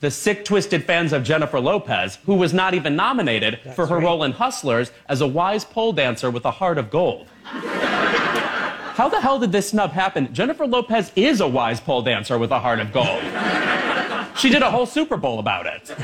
The 0.01 0.11
sick, 0.11 0.45
twisted 0.45 0.85
fans 0.85 1.13
of 1.13 1.25
Jennifer 1.25 1.61
Lopez, 1.61 2.19
who 2.25 2.35
was 2.35 2.55
not 2.55 2.73
even 2.75 2.97
nominated 2.97 3.61
for 3.75 3.87
her 3.87 3.99
role 3.99 4.25
in 4.25 4.33
Hustlers 4.33 4.93
as 5.09 5.21
a 5.21 5.27
wise 5.27 5.65
pole 5.65 5.93
dancer 5.93 6.31
with 6.31 6.45
a 6.47 6.51
heart 6.51 6.79
of 6.79 6.91
gold. 6.91 7.27
How 7.45 9.09
the 9.09 9.21
hell 9.21 9.39
did 9.39 9.53
this 9.53 9.71
snub 9.71 9.93
happen? 9.93 10.33
Jennifer 10.33 10.67
Lopez 10.67 11.13
is 11.17 11.41
a 11.41 11.49
wise 11.49 11.81
pole 11.81 12.03
dancer 12.03 12.39
with 12.39 12.51
a 12.51 12.59
heart 12.59 12.81
of 12.81 12.93
gold. 12.93 13.23
She 14.39 14.49
did 14.49 14.63
a 14.63 14.71
whole 14.71 14.87
Super 14.87 15.17
Bowl 15.17 15.39
about 15.39 15.67
it. 15.67 15.95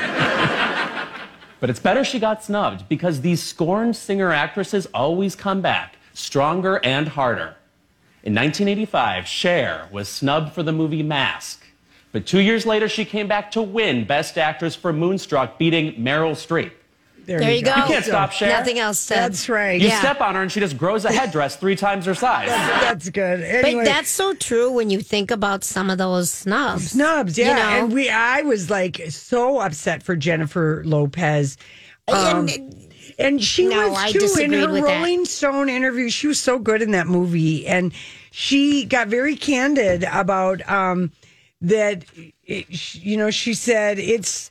But 1.59 1.70
it's 1.70 1.81
better 1.81 2.05
she 2.05 2.18
got 2.18 2.44
snubbed 2.44 2.88
because 2.88 3.22
these 3.22 3.42
scorned 3.42 3.96
singer 3.96 4.31
actresses 4.31 4.87
always 4.92 5.35
come 5.35 5.62
back 5.62 5.96
stronger 6.20 6.81
and 6.85 7.09
harder. 7.09 7.55
In 8.22 8.35
1985, 8.35 9.26
Cher 9.26 9.88
was 9.92 10.09
snubbed 10.09 10.52
for 10.52 10.62
the 10.62 10.72
movie 10.72 11.02
Mask. 11.02 11.62
But 12.12 12.26
two 12.26 12.40
years 12.40 12.64
later, 12.66 12.88
she 12.88 13.05
came 13.05 13.29
back 13.29 13.50
to 13.52 13.62
win 13.62 14.05
Best 14.05 14.38
Actress 14.38 14.74
for 14.74 14.92
Moonstruck, 14.92 15.59
beating 15.59 15.92
Meryl 15.94 16.33
Streep. 16.33 16.72
There, 17.26 17.40
There 17.40 17.52
you 17.52 17.62
go. 17.62 17.74
You 17.74 17.83
can't 17.83 18.05
stop 18.05 18.31
Cher. 18.33 18.48
Nothing 18.48 18.79
else 18.79 19.05
to. 19.09 19.14
That's 19.14 19.48
right. 19.48 19.81
You 19.81 19.88
Yeah. 19.88 19.98
step 19.98 20.20
on 20.20 20.37
her 20.37 20.42
and 20.42 20.50
she 20.50 20.61
just 20.61 20.79
grows 20.79 21.05
a 21.05 21.12
headdress 21.12 21.57
three 21.57 21.74
times 21.76 22.07
her 22.07 22.14
size. 22.14 22.48
That's 22.48 23.11
good. 23.11 23.40
But 23.62 23.85
that's 23.85 24.09
so 24.09 24.33
true 24.35 24.70
when 24.70 24.90
you 24.90 25.00
think 25.00 25.33
about 25.33 25.64
some 25.64 25.90
of 25.90 25.98
those 25.98 26.31
snubs. 26.31 26.92
snubs. 26.92 27.37
Yeah, 27.37 27.48
You 27.50 27.55
know? 27.57 27.85
and 27.85 27.92
we 27.92 28.09
I 28.09 28.42
was 28.42 28.70
like 28.70 29.02
so 29.11 29.59
upset 29.59 30.05
for 30.05 30.14
Jennifer 30.16 30.83
Lopez. 30.87 31.57
Um, 32.09 32.48
And- 32.48 32.86
And 33.18 33.42
she 33.42 33.66
No, 33.66 33.90
was 33.90 34.12
too 34.12 34.35
in 34.40 34.52
her 34.52 34.70
with 34.70 34.85
that. 34.85 34.96
Rolling 34.98 35.24
Stone 35.24 35.68
interview. 35.68 36.11
She 36.11 36.26
was 36.26 36.38
so 36.38 36.59
good 36.59 36.83
in 36.83 36.90
that 36.90 37.07
movie, 37.07 37.66
and 37.66 37.92
she 38.31 38.85
got 38.85 39.09
very 39.09 39.37
candid 39.37 40.05
about 40.05 40.68
um, 40.68 41.11
that. 41.62 42.05
It, 42.44 42.94
you 42.94 43.16
know, 43.16 43.31
she 43.31 43.55
said 43.55 43.98
it's. 43.98 44.50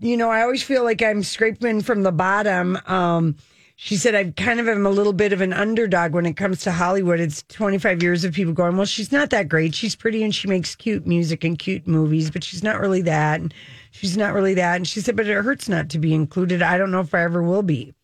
You 0.00 0.16
know, 0.16 0.30
I 0.30 0.42
always 0.42 0.62
feel 0.62 0.84
like 0.84 1.02
I'm 1.02 1.24
scraping 1.24 1.82
from 1.82 2.04
the 2.04 2.12
bottom. 2.12 2.78
Um, 2.86 3.34
she 3.80 3.96
said 3.96 4.14
I 4.16 4.32
kind 4.32 4.58
of 4.58 4.68
am 4.68 4.86
a 4.86 4.90
little 4.90 5.12
bit 5.12 5.32
of 5.32 5.40
an 5.40 5.52
underdog 5.52 6.12
when 6.12 6.26
it 6.26 6.34
comes 6.34 6.62
to 6.62 6.72
Hollywood. 6.72 7.20
It's 7.20 7.44
25 7.44 8.02
years 8.02 8.24
of 8.24 8.34
people 8.34 8.52
going, 8.52 8.76
well, 8.76 8.86
she's 8.86 9.12
not 9.12 9.30
that 9.30 9.48
great. 9.48 9.72
She's 9.74 9.94
pretty 9.94 10.24
and 10.24 10.34
she 10.34 10.48
makes 10.48 10.74
cute 10.74 11.06
music 11.06 11.44
and 11.44 11.56
cute 11.56 11.86
movies, 11.86 12.28
but 12.30 12.42
she's 12.42 12.64
not 12.64 12.80
really 12.80 13.02
that. 13.02 13.40
And 13.40 13.54
she's 13.92 14.16
not 14.16 14.34
really 14.34 14.54
that. 14.54 14.76
And 14.76 14.86
she 14.86 15.00
said, 15.00 15.14
but 15.16 15.28
it 15.28 15.44
hurts 15.44 15.68
not 15.68 15.90
to 15.90 15.98
be 15.98 16.12
included. 16.12 16.60
I 16.60 16.76
don't 16.76 16.90
know 16.90 17.00
if 17.00 17.14
I 17.14 17.22
ever 17.22 17.42
will 17.42 17.62
be. 17.62 17.94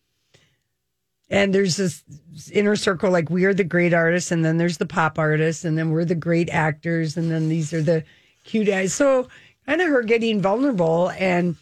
And 1.29 1.53
there's 1.55 1.75
this 1.77 2.03
inner 2.51 2.75
circle, 2.75 3.09
like 3.09 3.29
we 3.31 3.45
are 3.45 3.53
the 3.53 3.63
great 3.63 3.93
artists, 3.93 4.31
and 4.31 4.45
then 4.45 4.57
there's 4.57 4.77
the 4.77 4.85
pop 4.85 5.17
artists, 5.17 5.65
and 5.65 5.75
then 5.77 5.89
we're 5.89 6.05
the 6.05 6.13
great 6.15 6.49
actors, 6.51 7.17
and 7.17 7.31
then 7.31 7.49
these 7.49 7.73
are 7.73 7.81
the 7.81 8.03
cute 8.43 8.67
guys. 8.67 8.93
So 8.93 9.27
kind 9.65 9.81
of 9.81 9.87
her 9.89 10.03
getting 10.03 10.39
vulnerable 10.41 11.09
and 11.17 11.55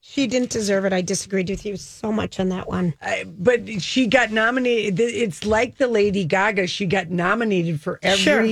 She 0.00 0.28
didn't 0.28 0.50
deserve 0.50 0.84
it. 0.84 0.92
I 0.92 1.00
disagreed 1.00 1.50
with 1.50 1.66
you 1.66 1.76
so 1.76 2.12
much 2.12 2.38
on 2.38 2.48
that 2.50 2.68
one. 2.68 2.94
I, 3.02 3.24
but 3.26 3.82
she 3.82 4.06
got 4.06 4.30
nominated. 4.30 5.00
It's 5.00 5.44
like 5.44 5.78
the 5.78 5.88
Lady 5.88 6.24
Gaga. 6.24 6.68
She 6.68 6.86
got 6.86 7.10
nominated 7.10 7.80
for 7.80 7.98
every 8.04 8.16
Sure. 8.16 8.42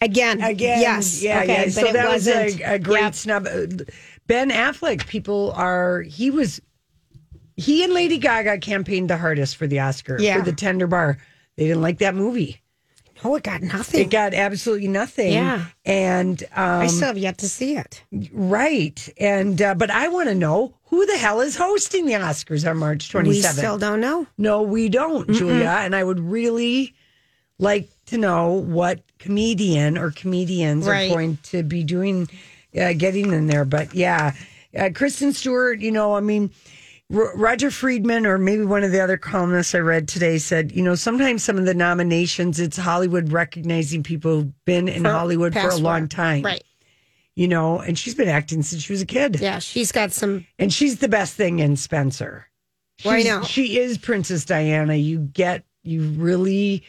Again, 0.00 0.40
again. 0.42 0.80
yes, 0.80 1.22
yeah, 1.22 1.42
okay, 1.42 1.46
yeah. 1.52 1.64
but 1.66 1.72
So 1.72 1.86
it 1.86 1.92
that 1.92 2.08
was 2.08 2.26
a, 2.28 2.62
a 2.62 2.78
great 2.80 3.00
Yep. 3.02 3.14
snub. 3.14 3.44
Ben 4.26 4.50
Affleck. 4.50 5.06
People 5.06 5.52
are. 5.56 6.02
He 6.02 6.30
was. 6.32 6.60
He 7.58 7.82
and 7.84 7.92
Lady 7.92 8.18
Gaga 8.18 8.58
campaigned 8.58 9.10
the 9.10 9.16
hardest 9.18 9.56
for 9.56 9.66
the 9.66 9.80
Oscar 9.80 10.16
Yeah. 10.20 10.38
for 10.38 10.42
the 10.44 10.52
Tender 10.52 10.86
Bar. 10.86 11.18
They 11.56 11.66
didn't 11.66 11.82
like 11.82 11.98
that 11.98 12.14
movie. 12.14 12.62
No, 13.24 13.34
it 13.34 13.42
got 13.42 13.62
nothing. 13.62 14.00
It 14.02 14.10
got 14.10 14.32
absolutely 14.32 14.86
nothing. 14.86 15.32
Yeah. 15.32 15.64
and 15.84 16.40
um, 16.54 16.82
I 16.82 16.86
still 16.86 17.08
have 17.08 17.18
yet 17.18 17.38
to 17.38 17.48
see 17.48 17.76
it. 17.76 18.04
right. 18.32 19.08
And 19.18 19.60
uh, 19.60 19.74
but 19.74 19.90
I 19.90 20.06
want 20.06 20.28
to 20.28 20.36
know 20.36 20.74
who 20.84 21.04
the 21.04 21.16
hell 21.18 21.40
is 21.40 21.56
hosting 21.56 22.06
the 22.06 22.12
Oscars 22.12 22.68
on 22.68 22.76
March 22.78 23.12
27th. 23.12 23.26
We 23.26 23.40
still 23.42 23.76
don't 23.76 24.00
know. 24.00 24.28
No, 24.38 24.62
we 24.62 24.88
don't, 24.88 25.28
Julia. 25.32 25.78
And 25.80 25.96
I 25.96 26.04
would 26.04 26.20
really 26.20 26.94
like 27.58 27.88
to 28.06 28.18
know 28.18 28.52
what 28.52 29.00
comedian 29.18 29.98
or 29.98 30.12
comedians 30.12 30.86
Right. 30.86 31.10
are 31.10 31.14
going 31.14 31.38
to 31.44 31.64
be 31.64 31.82
doing, 31.82 32.28
uh, 32.80 32.92
getting 32.92 33.32
in 33.32 33.48
there. 33.48 33.64
But 33.64 33.94
yeah, 33.94 34.32
uh, 34.78 34.90
Kristen 34.94 35.32
Stewart, 35.32 35.80
you 35.80 35.90
know, 35.90 36.14
I 36.14 36.20
mean, 36.20 36.50
R- 37.14 37.34
Roger 37.36 37.70
Friedman 37.70 38.26
or 38.26 38.36
maybe 38.38 38.64
one 38.64 38.84
of 38.84 38.92
the 38.92 39.00
other 39.00 39.16
columnists 39.16 39.74
I 39.74 39.78
read 39.78 40.08
today 40.08 40.38
said, 40.38 40.72
you 40.72 40.82
know, 40.82 40.94
sometimes 40.94 41.42
some 41.42 41.56
of 41.56 41.64
the 41.64 41.74
nominations, 41.74 42.60
it's 42.60 42.76
Hollywood 42.76 43.32
recognizing 43.32 44.02
people 44.02 44.30
who've 44.42 44.64
been 44.64 44.88
in 44.88 45.02
For 45.04 45.10
Hollywood 45.10 45.54
for 45.54 45.68
a 45.68 45.76
long 45.76 46.02
work. 46.02 46.10
time. 46.10 46.42
Right. 46.44 46.62
You 47.34 47.48
know, 47.48 47.78
and 47.78 47.96
she's 47.98 48.14
been 48.14 48.28
acting 48.28 48.62
since 48.62 48.82
she 48.82 48.92
was 48.92 49.00
a 49.00 49.06
kid. 49.06 49.38
Yeah, 49.40 49.60
she's 49.60 49.92
got 49.92 50.12
some. 50.12 50.44
And 50.58 50.72
she's 50.72 50.98
the 50.98 51.08
best 51.08 51.34
thing 51.34 51.60
in 51.60 51.76
Spencer. 51.76 52.46
Well, 53.04 53.14
I 53.14 53.22
know. 53.22 53.42
She 53.44 53.78
is 53.78 53.96
Princess 53.96 54.44
Diana. 54.44 54.96
You 54.96 55.20
get, 55.20 55.64
you 55.84 56.02
really, 56.02 56.82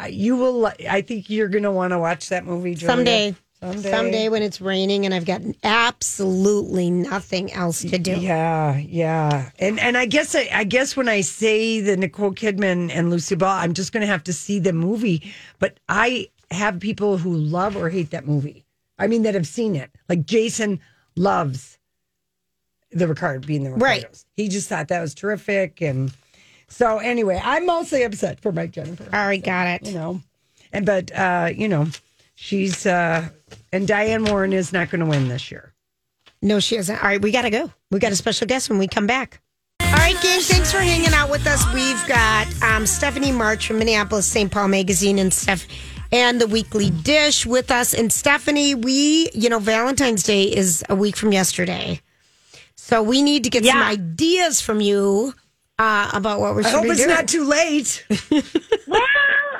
uh, 0.00 0.06
you 0.06 0.36
will, 0.36 0.66
I 0.88 1.00
think 1.02 1.28
you're 1.28 1.48
going 1.48 1.64
to 1.64 1.72
want 1.72 1.90
to 1.90 1.98
watch 1.98 2.28
that 2.28 2.46
movie 2.46 2.76
Julia. 2.76 2.94
Someday, 2.94 3.34
Someday. 3.62 3.90
someday 3.90 4.28
when 4.28 4.42
it's 4.42 4.60
raining 4.60 5.04
and 5.04 5.14
I've 5.14 5.24
got 5.24 5.40
absolutely 5.62 6.90
nothing 6.90 7.52
else 7.52 7.82
to 7.82 7.96
do. 7.96 8.18
Yeah, 8.18 8.76
yeah. 8.76 9.50
And 9.60 9.78
and 9.78 9.96
I 9.96 10.04
guess 10.06 10.34
I, 10.34 10.48
I 10.52 10.64
guess 10.64 10.96
when 10.96 11.08
I 11.08 11.20
say 11.20 11.80
the 11.80 11.96
Nicole 11.96 12.32
Kidman 12.32 12.90
and 12.92 13.08
Lucy 13.08 13.36
Ball, 13.36 13.56
I'm 13.56 13.72
just 13.72 13.92
going 13.92 14.00
to 14.00 14.08
have 14.08 14.24
to 14.24 14.32
see 14.32 14.58
the 14.58 14.72
movie. 14.72 15.32
But 15.60 15.78
I 15.88 16.28
have 16.50 16.80
people 16.80 17.18
who 17.18 17.36
love 17.36 17.76
or 17.76 17.88
hate 17.88 18.10
that 18.10 18.26
movie. 18.26 18.64
I 18.98 19.06
mean, 19.06 19.22
that 19.22 19.34
have 19.34 19.46
seen 19.46 19.76
it. 19.76 19.92
Like 20.08 20.26
Jason 20.26 20.80
loves 21.14 21.78
the 22.90 23.06
Ricard 23.06 23.46
being 23.46 23.62
the 23.62 23.70
Ricardos. 23.70 24.02
Right. 24.02 24.24
He 24.34 24.48
just 24.48 24.68
thought 24.68 24.88
that 24.88 25.00
was 25.00 25.14
terrific. 25.14 25.80
And 25.80 26.12
so, 26.66 26.98
anyway, 26.98 27.40
I'm 27.42 27.64
mostly 27.64 28.02
upset 28.02 28.40
for 28.40 28.50
Mike 28.50 28.72
Jennifer. 28.72 29.04
All 29.12 29.26
right, 29.26 29.42
got 29.42 29.68
it. 29.68 29.86
You 29.86 29.94
know, 29.94 30.20
and 30.72 30.84
but 30.84 31.12
uh, 31.16 31.50
you 31.54 31.68
know, 31.68 31.86
she's 32.34 32.86
uh, 32.86 33.28
and 33.72 33.86
Diane 33.86 34.24
Warren 34.24 34.52
is 34.52 34.72
not 34.72 34.90
going 34.90 35.00
to 35.00 35.06
win 35.06 35.28
this 35.28 35.50
year. 35.50 35.72
No, 36.40 36.58
she 36.60 36.76
isn't. 36.76 36.96
All 36.96 37.08
right, 37.08 37.22
we 37.22 37.30
got 37.30 37.42
to 37.42 37.50
go. 37.50 37.72
We 37.90 38.00
got 38.00 38.12
a 38.12 38.16
special 38.16 38.46
guest 38.46 38.68
when 38.68 38.78
we 38.78 38.88
come 38.88 39.06
back. 39.06 39.40
All 39.80 39.92
right, 39.92 40.20
gang, 40.22 40.40
thanks 40.40 40.72
for 40.72 40.78
hanging 40.78 41.12
out 41.12 41.30
with 41.30 41.46
us. 41.46 41.64
We've 41.72 42.08
got 42.08 42.48
um, 42.62 42.86
Stephanie 42.86 43.30
March 43.30 43.66
from 43.66 43.78
Minneapolis 43.78 44.26
St. 44.26 44.50
Paul 44.50 44.68
Magazine 44.68 45.18
and 45.18 45.32
Steph 45.32 45.66
and 46.10 46.40
the 46.40 46.46
Weekly 46.46 46.90
Dish 46.90 47.46
with 47.46 47.70
us. 47.70 47.94
And 47.94 48.12
Stephanie, 48.12 48.74
we, 48.74 49.30
you 49.34 49.48
know, 49.48 49.58
Valentine's 49.58 50.22
Day 50.22 50.44
is 50.44 50.84
a 50.88 50.94
week 50.94 51.16
from 51.16 51.32
yesterday. 51.32 52.00
So 52.74 53.02
we 53.02 53.22
need 53.22 53.44
to 53.44 53.50
get 53.50 53.64
some 53.64 53.80
ideas 53.80 54.60
from 54.60 54.80
you 54.80 55.34
uh, 55.78 56.10
about 56.12 56.40
what 56.40 56.54
we 56.54 56.62
I 56.62 56.68
should 56.70 56.74
hope 56.76 56.82
be 56.84 56.90
it's 56.90 56.98
doing. 57.04 57.14
not 57.14 57.28
too 57.28 57.44
late. 57.44 58.06
Well, 58.86 59.00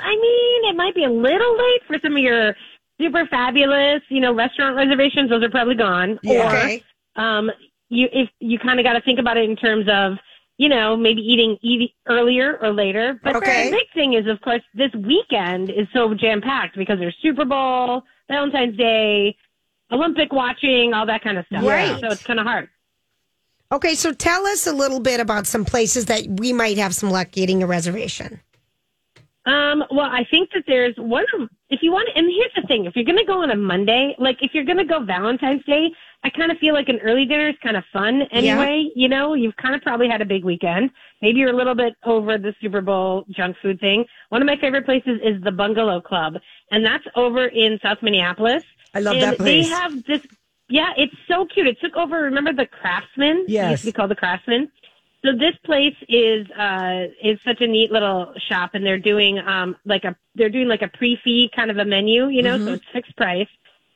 I 0.00 0.14
mean, 0.16 0.70
it 0.70 0.76
might 0.76 0.94
be 0.94 1.04
a 1.04 1.10
little 1.10 1.56
late 1.56 1.80
for 1.86 1.96
some 2.02 2.16
of 2.16 2.22
your 2.22 2.54
super 3.00 3.24
fabulous, 3.26 4.02
you 4.10 4.20
know, 4.20 4.34
restaurant 4.34 4.76
reservations. 4.76 5.30
Those 5.30 5.42
are 5.42 5.48
probably 5.50 5.74
gone. 5.76 6.18
Yeah. 6.22 6.42
Or, 6.42 6.56
Okay. 6.56 6.82
um, 7.16 7.50
you 7.88 8.08
if 8.12 8.28
you 8.40 8.58
kind 8.58 8.78
of 8.78 8.84
got 8.84 8.92
to 8.94 9.00
think 9.02 9.18
about 9.18 9.36
it 9.36 9.48
in 9.48 9.56
terms 9.56 9.86
of, 9.88 10.14
you 10.58 10.68
know, 10.68 10.96
maybe 10.96 11.22
eating 11.22 11.56
eat 11.62 11.92
earlier 12.08 12.58
or 12.60 12.72
later. 12.72 13.18
But 13.22 13.36
Okay. 13.36 13.64
the 13.64 13.70
big 13.70 13.86
thing 13.94 14.14
is, 14.14 14.26
of 14.26 14.40
course, 14.42 14.62
this 14.74 14.92
weekend 14.94 15.70
is 15.70 15.86
so 15.94 16.12
jam 16.14 16.40
packed 16.42 16.76
because 16.76 16.98
there's 16.98 17.16
Super 17.22 17.44
Bowl, 17.44 18.02
Valentine's 18.28 18.76
Day, 18.76 19.34
Olympic 19.90 20.32
watching, 20.32 20.92
all 20.94 21.06
that 21.06 21.22
kind 21.22 21.38
of 21.38 21.46
stuff. 21.46 21.64
Right. 21.64 21.98
So 22.00 22.08
it's 22.08 22.22
kind 22.22 22.40
of 22.40 22.46
hard. 22.46 22.68
Okay, 23.72 23.94
so 23.94 24.12
tell 24.12 24.46
us 24.46 24.66
a 24.66 24.72
little 24.72 25.00
bit 25.00 25.18
about 25.18 25.46
some 25.46 25.64
places 25.64 26.04
that 26.04 26.26
we 26.28 26.52
might 26.52 26.76
have 26.76 26.94
some 26.94 27.10
luck 27.10 27.30
getting 27.30 27.62
a 27.62 27.66
reservation. 27.66 28.38
Um, 29.46 29.82
well, 29.90 30.10
I 30.10 30.24
think 30.30 30.50
that 30.54 30.64
there's 30.66 30.94
one 30.98 31.24
of, 31.34 31.48
if 31.70 31.80
you 31.82 31.90
want, 31.90 32.08
and 32.14 32.26
here's 32.26 32.52
the 32.54 32.68
thing, 32.68 32.84
if 32.84 32.94
you're 32.94 33.04
going 33.06 33.18
to 33.18 33.24
go 33.24 33.42
on 33.42 33.50
a 33.50 33.56
Monday, 33.56 34.14
like 34.18 34.36
if 34.40 34.52
you're 34.52 34.64
going 34.64 34.76
to 34.78 34.84
go 34.84 35.02
Valentine's 35.02 35.64
Day, 35.64 35.88
I 36.22 36.30
kind 36.30 36.52
of 36.52 36.58
feel 36.58 36.74
like 36.74 36.88
an 36.88 37.00
early 37.02 37.24
dinner 37.24 37.48
is 37.48 37.56
kind 37.62 37.76
of 37.76 37.82
fun 37.92 38.22
anyway. 38.30 38.88
You 38.94 39.08
know, 39.08 39.34
you've 39.34 39.56
kind 39.56 39.74
of 39.74 39.80
probably 39.80 40.08
had 40.08 40.20
a 40.20 40.24
big 40.26 40.44
weekend. 40.44 40.90
Maybe 41.20 41.40
you're 41.40 41.52
a 41.52 41.56
little 41.56 41.74
bit 41.74 41.94
over 42.04 42.38
the 42.38 42.54
Super 42.60 42.82
Bowl 42.82 43.24
junk 43.30 43.56
food 43.60 43.80
thing. 43.80 44.04
One 44.28 44.40
of 44.42 44.46
my 44.46 44.56
favorite 44.60 44.84
places 44.84 45.18
is 45.24 45.42
the 45.42 45.50
Bungalow 45.50 46.00
Club, 46.00 46.34
and 46.70 46.84
that's 46.84 47.04
over 47.16 47.46
in 47.46 47.80
South 47.82 47.98
Minneapolis. 48.02 48.62
I 48.94 49.00
love 49.00 49.14
and 49.14 49.22
that 49.22 49.38
place. 49.38 49.66
They 49.66 49.74
have 49.74 50.04
this, 50.04 50.20
yeah, 50.72 50.92
it's 50.96 51.14
so 51.28 51.44
cute. 51.44 51.66
It 51.66 51.78
took 51.80 51.96
over, 51.96 52.22
remember 52.22 52.52
the 52.54 52.66
Craftsman? 52.66 53.44
It 53.46 53.50
Yes. 53.50 53.70
used 53.72 53.82
to 53.82 53.86
be 53.86 53.92
called 53.92 54.10
the 54.10 54.16
Craftsman. 54.16 54.70
So 55.24 55.32
this 55.32 55.54
place 55.64 55.94
is 56.08 56.50
uh 56.52 57.06
is 57.22 57.38
such 57.44 57.60
a 57.60 57.66
neat 57.66 57.92
little 57.92 58.32
shop 58.48 58.70
and 58.74 58.84
they're 58.84 58.98
doing 58.98 59.38
um 59.38 59.76
like 59.84 60.04
a 60.04 60.16
they're 60.34 60.48
doing 60.50 60.66
like 60.66 60.82
a 60.82 60.88
prix 60.88 61.16
fixe 61.24 61.54
kind 61.54 61.70
of 61.70 61.76
a 61.78 61.84
menu, 61.84 62.28
you 62.28 62.42
know, 62.42 62.58
so 62.64 62.72
it's 62.72 62.84
fixed 62.92 63.14
price. 63.16 63.46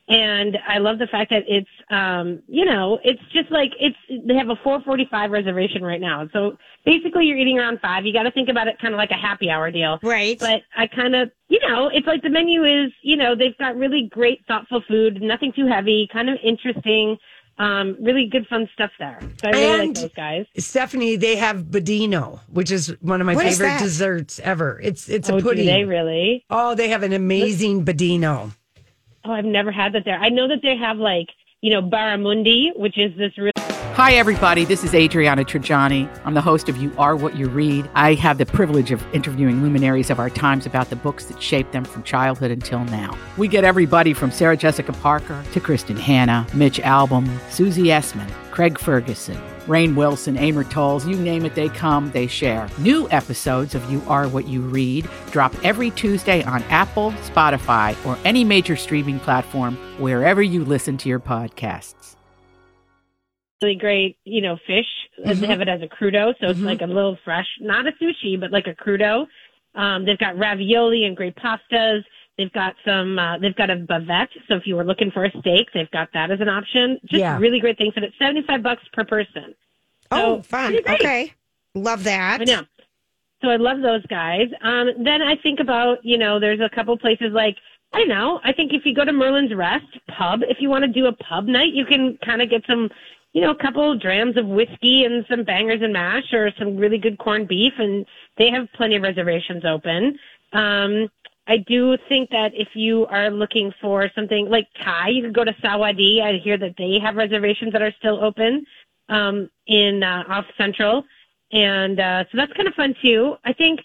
And 0.09 0.57
I 0.67 0.77
love 0.77 0.99
the 0.99 1.07
fact 1.07 1.31
that 1.31 1.43
it's 1.47 1.67
um 1.89 2.41
you 2.47 2.63
know, 2.65 2.99
it's 3.03 3.21
just 3.33 3.51
like 3.51 3.71
it's 3.79 3.97
they 4.25 4.35
have 4.35 4.49
a 4.49 4.55
445 4.63 5.31
reservation 5.31 5.83
right 5.83 5.99
now. 5.99 6.27
So 6.31 6.57
basically 6.85 7.25
you're 7.25 7.37
eating 7.37 7.59
around 7.59 7.79
5. 7.81 8.05
You 8.05 8.13
got 8.13 8.23
to 8.23 8.31
think 8.31 8.47
about 8.49 8.67
it 8.67 8.79
kind 8.79 8.93
of 8.93 8.97
like 8.97 9.11
a 9.11 9.15
happy 9.17 9.49
hour 9.49 9.69
deal. 9.69 9.99
Right. 10.01 10.39
But 10.39 10.61
I 10.75 10.87
kind 10.87 11.13
of, 11.15 11.29
you 11.49 11.59
know, 11.67 11.89
it's 11.93 12.07
like 12.07 12.21
the 12.21 12.29
menu 12.29 12.63
is, 12.63 12.91
you 13.01 13.17
know, 13.17 13.35
they've 13.35 13.57
got 13.57 13.75
really 13.75 14.07
great 14.09 14.45
thoughtful 14.47 14.81
food, 14.87 15.21
nothing 15.21 15.51
too 15.53 15.67
heavy, 15.67 16.07
kind 16.11 16.29
of 16.29 16.37
interesting. 16.43 17.17
Um, 17.59 17.97
really 17.99 18.27
good 18.31 18.45
fun 18.47 18.69
stuff 18.75 18.91
there. 18.99 19.17
So 19.41 19.47
I 19.47 19.49
really 19.51 19.65
And- 19.79 19.87
like 19.87 19.95
those 19.95 20.13
guys. 20.15 20.45
Stephanie, 20.59 21.15
they 21.15 21.37
have 21.37 21.63
Budino, 21.63 22.39
which 22.53 22.69
is 22.69 22.95
one 23.01 23.19
of 23.19 23.25
my 23.25 23.33
What 23.33 23.47
is 23.47 23.57
favorite 23.57 23.79
desserts 23.79 24.39
ever. 24.43 24.79
It's 24.83 25.09
it's 25.09 25.27
oh, 25.27 25.37
a 25.37 25.41
pudding. 25.41 25.65
do 25.65 25.71
they 25.71 25.83
really? 25.83 26.45
Oh, 26.51 26.75
they 26.75 26.89
have 26.89 27.01
an 27.01 27.13
amazing 27.13 27.83
Budino. 27.83 28.51
Oh, 29.27 29.33
I've 29.33 29.45
never 29.45 29.73
had 29.73 29.91
that 29.93 30.05
there. 30.05 30.17
I 30.17 30.29
know 30.29 30.47
that 30.47 30.59
they 30.63 30.77
have 30.77 30.97
like, 30.97 31.27
you 31.59 31.73
know, 31.73 31.81
barramundi, 31.81 32.69
which 32.77 32.97
is 32.97 33.11
this 33.17 33.37
really 33.37 33.51
Hi, 33.57 34.13
everybody. 34.13 34.63
This 34.63 34.83
is 34.83 34.93
Adriana 34.93 35.43
Trigiani. 35.43 36.07
I'm 36.23 36.35
the 36.35 36.41
host 36.41 36.69
of 36.69 36.77
You 36.77 36.93
Are 36.97 37.15
What 37.15 37.35
You 37.35 37.49
Read. 37.49 37.89
I 37.95 38.13
have 38.13 38.37
the 38.37 38.45
privilege 38.45 38.91
of 38.91 39.03
interviewing 39.13 39.63
luminaries 39.63 40.09
of 40.11 40.19
our 40.19 40.29
times 40.29 40.65
about 40.67 40.91
the 40.91 40.95
books 40.95 41.25
that 41.25 41.41
shaped 41.41 41.71
them 41.71 41.83
from 41.83 42.03
childhood 42.03 42.51
until 42.51 42.83
now. 42.85 43.17
We 43.37 43.47
get 43.47 43.63
everybody 43.63 44.13
from 44.13 44.31
Sarah 44.31 44.55
Jessica 44.55 44.93
Parker 44.93 45.43
to 45.51 45.59
Kristin 45.59 45.97
Hannah, 45.97 46.45
Mitch 46.53 46.79
Albom, 46.79 47.27
Susie 47.49 47.85
Essman, 47.85 48.29
Craig 48.51 48.79
Ferguson, 48.79 49.41
Rainn 49.67 49.95
Wilson, 49.95 50.37
Amor 50.37 50.63
Towles, 50.63 51.05
you 51.05 51.17
name 51.17 51.45
it, 51.45 51.55
they 51.55 51.69
come, 51.69 52.09
they 52.11 52.25
share. 52.25 52.69
New 52.79 53.09
episodes 53.11 53.75
of 53.75 53.91
You 53.91 54.01
Are 54.07 54.27
What 54.27 54.47
You 54.47 54.61
Read 54.61 55.07
drop 55.31 55.53
every 55.63 55.91
Tuesday 55.91 56.41
on 56.43 56.63
Apple, 56.63 57.11
Spotify, 57.23 57.93
or 58.05 58.17
any 58.25 58.43
major 58.43 58.75
streaming 58.75 59.19
platform 59.19 59.75
wherever 59.99 60.41
you 60.41 60.63
listen 60.63 60.97
to 60.97 61.09
your 61.09 61.19
podcasts. 61.19 62.15
really 63.61 63.75
great, 63.75 64.17
you 64.23 64.41
know, 64.41 64.57
fish. 64.65 64.85
They 65.23 65.47
have 65.47 65.61
it 65.61 65.67
as 65.67 65.81
a 65.81 65.87
crudo, 65.87 66.33
so 66.39 66.47
it's 66.47 66.59
like 66.59 66.81
a 66.81 66.85
little 66.85 67.17
fresh, 67.25 67.47
not 67.59 67.85
a 67.87 67.91
sushi, 68.01 68.39
but 68.39 68.51
like 68.51 68.67
a 68.67 68.75
crudo. 68.75 69.25
Um, 69.75 70.05
they've 70.05 70.17
got 70.17 70.37
ravioli 70.37 71.05
and 71.05 71.15
great 71.17 71.35
pastas. 71.35 72.03
They've 72.37 72.51
got 72.53 72.75
some. 72.85 73.17
Uh, 73.17 73.37
they've 73.39 73.55
got 73.55 73.69
a 73.69 73.75
bavette, 73.75 74.27
so 74.47 74.55
if 74.55 74.67
you 74.67 74.75
were 74.75 74.83
looking 74.83 75.09
for 75.11 75.25
a 75.25 75.31
steak, 75.39 75.67
they've 75.73 75.89
got 75.91 76.09
that 76.13 76.29
as 76.29 76.39
an 76.39 76.49
option. 76.49 76.99
Just 77.05 77.21
Yeah. 77.21 77.37
really 77.39 77.59
great 77.59 77.77
things, 77.77 77.93
and 77.95 78.05
it's 78.05 78.17
seventy 78.19 78.43
five 78.43 78.61
bucks 78.61 78.83
per 78.93 79.03
person. 79.03 79.55
Oh, 80.11 80.37
So, 80.37 80.41
fun. 80.43 80.75
Okay. 80.87 81.33
Love 81.73 82.03
that. 82.03 82.41
I 82.41 82.43
know. 82.43 82.61
So 83.41 83.49
I 83.49 83.55
love 83.57 83.81
those 83.81 84.05
guys. 84.07 84.47
Um, 84.61 85.03
then 85.03 85.21
I 85.21 85.35
think 85.35 85.59
about, 85.59 86.03
you 86.03 86.17
know, 86.17 86.39
there's 86.39 86.59
a 86.59 86.69
couple 86.73 86.97
places 86.97 87.31
like, 87.33 87.55
I 87.93 87.99
don't 87.99 88.07
know, 88.09 88.39
I 88.43 88.51
think 88.51 88.73
if 88.73 88.83
you 88.85 88.95
go 88.95 89.05
to 89.05 89.13
Merlin's 89.13 89.53
Rest 89.53 89.85
pub, 90.07 90.41
if 90.49 90.57
you 90.59 90.69
want 90.69 90.85
to 90.85 90.87
do 90.91 91.05
a 91.05 91.11
pub 91.13 91.45
night, 91.45 91.73
you 91.73 91.85
can 91.85 92.17
kind 92.25 92.41
of 92.41 92.49
get 92.49 92.63
some, 92.65 92.89
you 93.33 93.41
know, 93.41 93.51
a 93.51 93.55
couple 93.55 93.95
drams 93.97 94.37
of 94.37 94.47
whiskey 94.47 95.05
and 95.05 95.23
some 95.29 95.43
bangers 95.43 95.81
and 95.83 95.93
mash 95.93 96.33
or 96.33 96.51
some 96.57 96.77
really 96.77 96.97
good 96.97 97.19
corned 97.19 97.47
beef 97.47 97.73
and 97.77 98.05
they 98.39 98.49
have 98.49 98.67
plenty 98.73 98.95
of 98.95 99.03
reservations 99.03 99.63
open. 99.65 100.17
Um, 100.53 101.09
I 101.47 101.57
do 101.57 101.97
think 102.09 102.29
that 102.31 102.51
if 102.53 102.69
you 102.73 103.05
are 103.07 103.29
looking 103.29 103.73
for 103.81 104.09
something 104.13 104.49
like 104.49 104.67
Thai, 104.83 105.09
you 105.09 105.23
could 105.23 105.33
go 105.33 105.45
to 105.45 105.53
Sawatdee. 105.53 106.21
I 106.21 106.39
hear 106.43 106.57
that 106.57 106.75
they 106.77 106.99
have 107.01 107.15
reservations 107.15 107.71
that 107.71 107.81
are 107.81 107.93
still 107.97 108.23
open 108.23 108.65
um, 109.09 109.49
in 109.65 110.03
uh, 110.03 110.23
off 110.27 110.45
Central, 110.57 111.03
and 111.51 111.99
uh, 111.99 112.25
so 112.31 112.37
that's 112.37 112.51
kind 112.53 112.67
of 112.67 112.73
fun 112.73 112.93
too. 113.01 113.35
I 113.45 113.53
think 113.53 113.79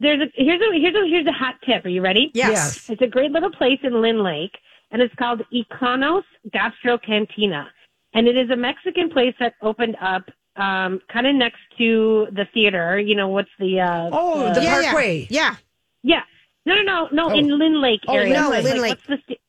there's 0.00 0.20
a 0.20 0.26
here's 0.34 0.60
a 0.60 0.78
here's 0.78 0.94
a 0.94 1.06
here's 1.06 1.26
a 1.26 1.32
hot 1.32 1.56
tip. 1.66 1.84
Are 1.84 1.90
you 1.90 2.00
ready? 2.00 2.30
Yes. 2.34 2.50
Yes. 2.50 2.90
It's 2.90 3.02
a 3.02 3.06
great 3.06 3.30
little 3.30 3.50
place 3.50 3.78
in 3.82 4.00
Lyn-Lake, 4.00 4.56
and 4.90 5.02
it's 5.02 5.14
called 5.16 5.42
Iconos 5.52 6.24
Gastro 6.50 6.96
Cantina, 6.98 7.68
and 8.14 8.26
it 8.26 8.36
is 8.38 8.50
a 8.50 8.56
Mexican 8.56 9.10
place 9.10 9.34
that 9.38 9.54
opened 9.60 9.96
up 10.00 10.22
um, 10.56 11.00
kind 11.12 11.26
of 11.26 11.34
next 11.34 11.60
to 11.76 12.28
the 12.32 12.46
theater. 12.54 12.98
You 12.98 13.16
know 13.16 13.28
what's 13.28 13.50
the 13.58 13.80
uh, 13.80 14.10
Oh, 14.12 14.52
the 14.54 14.62
Yeah, 14.62 14.80
yeah. 14.80 14.82
Parkway. 14.92 15.26
Yeah. 15.28 15.56
yeah. 16.02 16.22
No, 16.64 16.74
no, 16.76 16.82
no, 16.82 17.08
no. 17.12 17.30
Oh. 17.34 17.38
In 17.38 17.48
Lyn-Lake 17.58 18.00
Oh, 18.08 18.14
area. 18.16 18.34
no, 18.34 18.50
Like, 18.50 18.64
Lyn-Lake. 18.64 18.90
What's 18.90 19.06
the, 19.06 19.18
sta- 19.24 19.40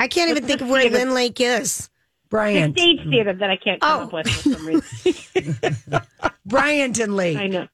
I 0.00 0.08
can't 0.08 0.30
even 0.30 0.44
think 0.46 0.60
of 0.60 0.68
where 0.68 0.82
theater? 0.82 0.98
Lyn-Lake 0.98 1.40
is. 1.40 1.88
the 2.30 2.70
stage 2.72 3.00
theater 3.10 3.32
that 3.34 3.50
I 3.50 3.56
can't 3.56 3.80
come 3.80 4.00
Oh. 4.00 4.04
up 4.04 4.12
with 4.12 4.28
for 4.28 4.50
some 4.54 4.66
reason. 4.66 6.00
Bryant 6.46 6.98
and 6.98 7.16
Lake. 7.16 7.36
I 7.38 7.46
know. 7.48 7.68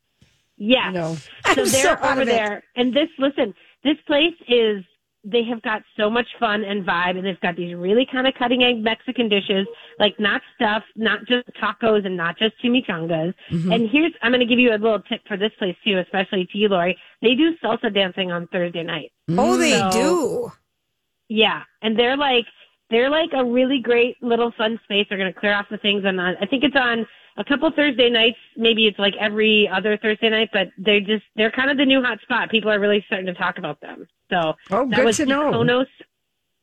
Yeah. 0.56 0.90
No. 0.90 1.14
So 1.54 1.62
I'm 1.62 1.68
they're 1.68 1.90
out 1.90 2.12
over 2.12 2.22
of 2.22 2.28
it. 2.28 2.32
there. 2.32 2.64
And 2.76 2.92
this, 2.94 3.08
listen, 3.18 3.54
this 3.84 3.96
place 4.06 4.34
is, 4.48 4.84
they 5.30 5.44
have 5.44 5.60
got 5.62 5.82
so 5.96 6.08
much 6.08 6.26
fun 6.40 6.64
and 6.64 6.86
vibe, 6.86 7.16
and 7.16 7.24
they've 7.26 7.40
got 7.40 7.56
these 7.56 7.74
really 7.74 8.06
kind 8.10 8.26
of 8.26 8.34
cutting 8.34 8.62
edge 8.64 8.76
Mexican 8.82 9.28
dishes, 9.28 9.66
like 9.98 10.18
not 10.18 10.40
stuff, 10.56 10.82
not 10.96 11.20
just 11.26 11.46
tacos 11.62 12.06
and 12.06 12.16
not 12.16 12.38
just 12.38 12.54
chimichangas. 12.64 13.34
Mm-hmm. 13.50 13.72
And 13.72 13.88
here's, 13.90 14.12
I'm 14.22 14.32
going 14.32 14.40
to 14.40 14.46
give 14.46 14.58
you 14.58 14.70
a 14.70 14.78
little 14.78 15.00
tip 15.00 15.20
for 15.28 15.36
this 15.36 15.52
place 15.58 15.76
too, 15.84 15.98
especially 15.98 16.46
to 16.52 16.58
you, 16.58 16.68
Lori. 16.68 16.96
They 17.22 17.34
do 17.34 17.54
salsa 17.62 17.92
dancing 17.92 18.32
on 18.32 18.46
Thursday 18.48 18.82
night. 18.82 19.12
Oh, 19.30 19.56
they 19.56 19.72
So- 19.72 19.90
do. 19.92 20.52
Yeah, 21.28 21.62
and 21.82 21.98
they're 21.98 22.16
like 22.16 22.46
they're 22.90 23.10
like 23.10 23.30
a 23.34 23.44
really 23.44 23.80
great 23.80 24.16
little 24.22 24.50
fun 24.56 24.80
space. 24.84 25.06
They're 25.08 25.18
going 25.18 25.32
to 25.32 25.38
clear 25.38 25.52
off 25.54 25.66
the 25.70 25.76
things, 25.76 26.04
and 26.06 26.18
I 26.18 26.46
think 26.48 26.64
it's 26.64 26.74
on 26.74 27.06
a 27.36 27.44
couple 27.44 27.70
Thursday 27.70 28.08
nights. 28.08 28.38
Maybe 28.56 28.86
it's 28.86 28.98
like 28.98 29.12
every 29.20 29.68
other 29.70 29.98
Thursday 29.98 30.30
night, 30.30 30.48
but 30.54 30.68
they 30.78 31.00
just 31.00 31.24
they're 31.36 31.50
kind 31.50 31.70
of 31.70 31.76
the 31.76 31.84
new 31.84 32.02
hot 32.02 32.18
spot. 32.22 32.50
People 32.50 32.70
are 32.70 32.80
really 32.80 33.04
starting 33.06 33.26
to 33.26 33.34
talk 33.34 33.58
about 33.58 33.78
them. 33.82 34.06
So 34.30 34.54
Oh, 34.70 34.88
that 34.88 34.96
good 34.96 35.04
was 35.04 35.16
to 35.18 35.26
know. 35.26 35.50
Iconos, 35.52 35.86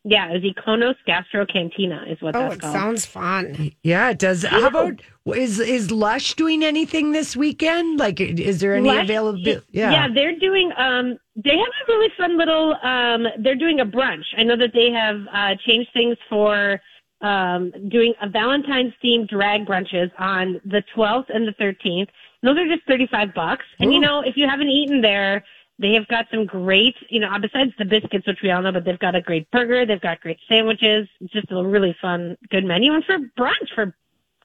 yeah, 0.04 0.30
it 0.30 0.44
was 0.44 0.54
Iconos 0.54 0.96
Gastro 1.08 1.46
Cantina 1.48 2.06
is 2.08 2.22
what 2.22 2.36
Oh, 2.36 2.42
that's 2.42 2.56
it 2.56 2.62
called. 2.62 2.74
sounds 2.74 3.06
fun. 3.06 3.72
Yeah, 3.82 4.12
it 4.12 4.20
does. 4.20 4.44
How 4.44 4.68
about 4.68 5.02
is 5.36 5.60
is 5.60 5.90
Lush 5.90 6.36
doing 6.36 6.64
anything 6.64 7.12
this 7.12 7.36
weekend? 7.36 8.00
Like, 8.00 8.22
is 8.22 8.60
there 8.60 8.76
any 8.76 8.88
Lush- 8.90 9.06
availability? 9.06 9.66
yeah, 9.72 9.92
yeah, 9.92 10.08
they're 10.14 10.38
doing. 10.38 10.72
Um, 10.78 11.18
they 11.36 11.58
have 11.58 11.68
a 11.68 11.92
really 11.92 12.12
fun 12.18 12.38
little. 12.38 12.76
Um, 12.84 13.26
they're 13.40 13.56
doing 13.56 13.80
a 13.80 13.86
brunch. 13.86 14.26
I 14.38 14.44
know 14.44 14.56
that 14.58 14.74
they 14.74 14.92
have 14.92 15.22
uh, 15.34 15.56
changed 15.66 15.90
things 15.94 16.18
for 16.30 16.80
um, 17.22 17.72
doing 17.90 18.14
a 18.22 18.30
Valentine's 18.30 18.94
themed 19.04 19.28
drag 19.30 19.66
brunches 19.66 20.12
on 20.20 20.62
the 20.66 20.84
12th 20.96 21.34
and 21.34 21.48
the 21.48 21.54
13th. 21.54 22.08
Those 22.44 22.58
are 22.60 22.68
just 22.68 22.86
35 22.88 23.34
bucks. 23.34 23.66
And 23.80 23.92
you 23.92 24.00
know, 24.00 24.20
if 24.22 24.38
you 24.38 24.48
haven't 24.48 24.70
eaten 24.70 25.02
there, 25.02 25.44
they 25.80 25.94
have 25.94 26.08
got 26.08 26.28
some 26.32 26.46
great, 26.46 26.96
you 27.10 27.20
know, 27.20 27.30
besides 27.42 27.72
the 27.78 27.86
biscuits, 27.86 28.26
which 28.28 28.40
we 28.42 28.52
all 28.52 28.62
know, 28.62 28.72
but 28.72 28.86
they've 28.86 29.00
got 29.00 29.16
a 29.16 29.22
great 29.22 29.50
burger. 29.52 29.86
They've 29.86 30.00
got 30.02 30.22
great 30.22 30.40
sandwiches. 30.48 31.08
It's 31.20 31.34
just 31.34 31.52
a 31.52 31.64
really 31.64 31.96
fun, 32.02 32.38
good 32.50 32.64
menu. 32.66 32.94
And 32.94 33.04
for 33.04 33.18
brunch, 33.38 33.74
for 33.74 33.94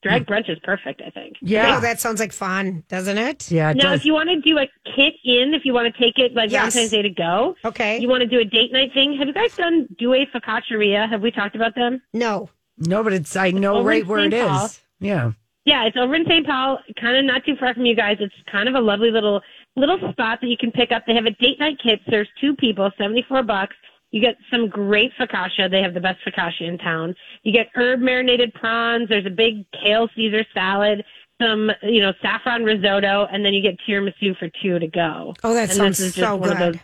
drag 0.02 0.26
brunch 0.26 0.48
is 0.50 0.58
perfect, 0.64 1.02
I 1.06 1.10
think. 1.10 1.36
Yeah, 1.42 1.76
Oh, 1.76 1.80
that 1.80 2.00
sounds 2.00 2.20
like 2.20 2.32
fun, 2.32 2.82
doesn't 2.88 3.18
it? 3.18 3.50
Yeah, 3.50 3.72
now, 3.74 3.92
if 3.92 4.04
you 4.04 4.12
want 4.14 4.30
to 4.30 4.40
do 4.40 4.58
a 4.58 4.66
kit 4.96 5.14
in, 5.24 5.54
if 5.54 5.64
you 5.64 5.72
want 5.74 5.94
to 5.94 6.00
take 6.00 6.18
it 6.18 6.34
like 6.34 6.50
Yes. 6.50 6.72
Valentine's 6.74 6.90
Day 6.90 7.02
to 7.02 7.10
go, 7.10 7.54
okay. 7.64 7.98
You 7.98 8.08
want 8.08 8.22
to 8.22 8.26
do 8.26 8.38
a 8.40 8.44
date 8.44 8.72
night 8.72 8.92
thing? 8.94 9.16
Have 9.18 9.28
you 9.28 9.34
guys 9.34 9.54
done 9.56 9.86
Due 9.98 10.08
Focacceria? 10.34 11.08
Have 11.08 11.20
we 11.22 11.30
talked 11.30 11.54
about 11.54 11.74
them? 11.74 12.00
No. 12.12 12.48
No, 12.78 13.04
but 13.04 13.12
it's 13.12 13.36
I 13.36 13.50
know 13.50 13.74
Over 13.76 13.88
right 13.88 14.02
in 14.02 14.08
where 14.08 14.20
it 14.20 14.32
St. 14.32 14.48
Paul. 14.48 14.64
is. 14.66 14.80
Yeah. 15.00 15.32
Yeah, 15.66 15.84
it's 15.84 15.96
over 15.98 16.14
in 16.14 16.24
St. 16.24 16.46
Paul, 16.46 16.78
kind 16.98 17.16
of 17.18 17.24
not 17.26 17.44
too 17.44 17.54
far 17.56 17.74
from 17.74 17.84
you 17.84 17.94
guys. 17.94 18.16
It's 18.20 18.34
kind 18.50 18.66
of 18.70 18.74
a 18.74 18.80
lovely 18.80 19.10
little 19.10 19.42
little 19.76 19.98
spot 20.12 20.40
that 20.40 20.48
you 20.48 20.56
can 20.58 20.70
pick 20.72 20.92
up. 20.92 21.04
They 21.06 21.14
have 21.14 21.26
a 21.26 21.30
date 21.30 21.58
night 21.58 21.78
kit. 21.82 22.00
There's 22.06 22.28
two 22.40 22.54
people, 22.56 22.90
seventy 22.98 23.24
four 23.28 23.42
bucks. 23.42 23.76
You 24.10 24.20
get 24.20 24.36
some 24.50 24.68
great 24.68 25.12
focaccia. 25.18 25.70
They 25.70 25.82
have 25.82 25.94
the 25.94 26.00
best 26.00 26.18
focaccia 26.26 26.62
in 26.62 26.78
town. 26.78 27.14
You 27.44 27.52
get 27.52 27.68
herb 27.76 28.00
marinated 28.00 28.52
prawns. 28.54 29.08
There's 29.08 29.26
a 29.26 29.30
big 29.30 29.64
kale 29.72 30.08
Caesar 30.16 30.44
salad, 30.52 31.04
some 31.40 31.70
you 31.82 32.00
know 32.02 32.12
saffron 32.20 32.64
risotto, 32.64 33.26
and 33.32 33.44
then 33.44 33.54
you 33.54 33.62
get 33.62 33.76
tiramisu 33.88 34.36
for 34.38 34.48
two 34.62 34.78
to 34.80 34.86
go. 34.88 35.34
Oh, 35.44 35.54
that 35.54 35.68
and 35.70 35.72
sounds 35.72 35.98
this 35.98 36.08
is 36.08 36.14
just 36.14 36.26
so 36.26 36.36
one 36.36 36.50
of 36.50 36.58
good. 36.58 36.74
those- 36.74 36.80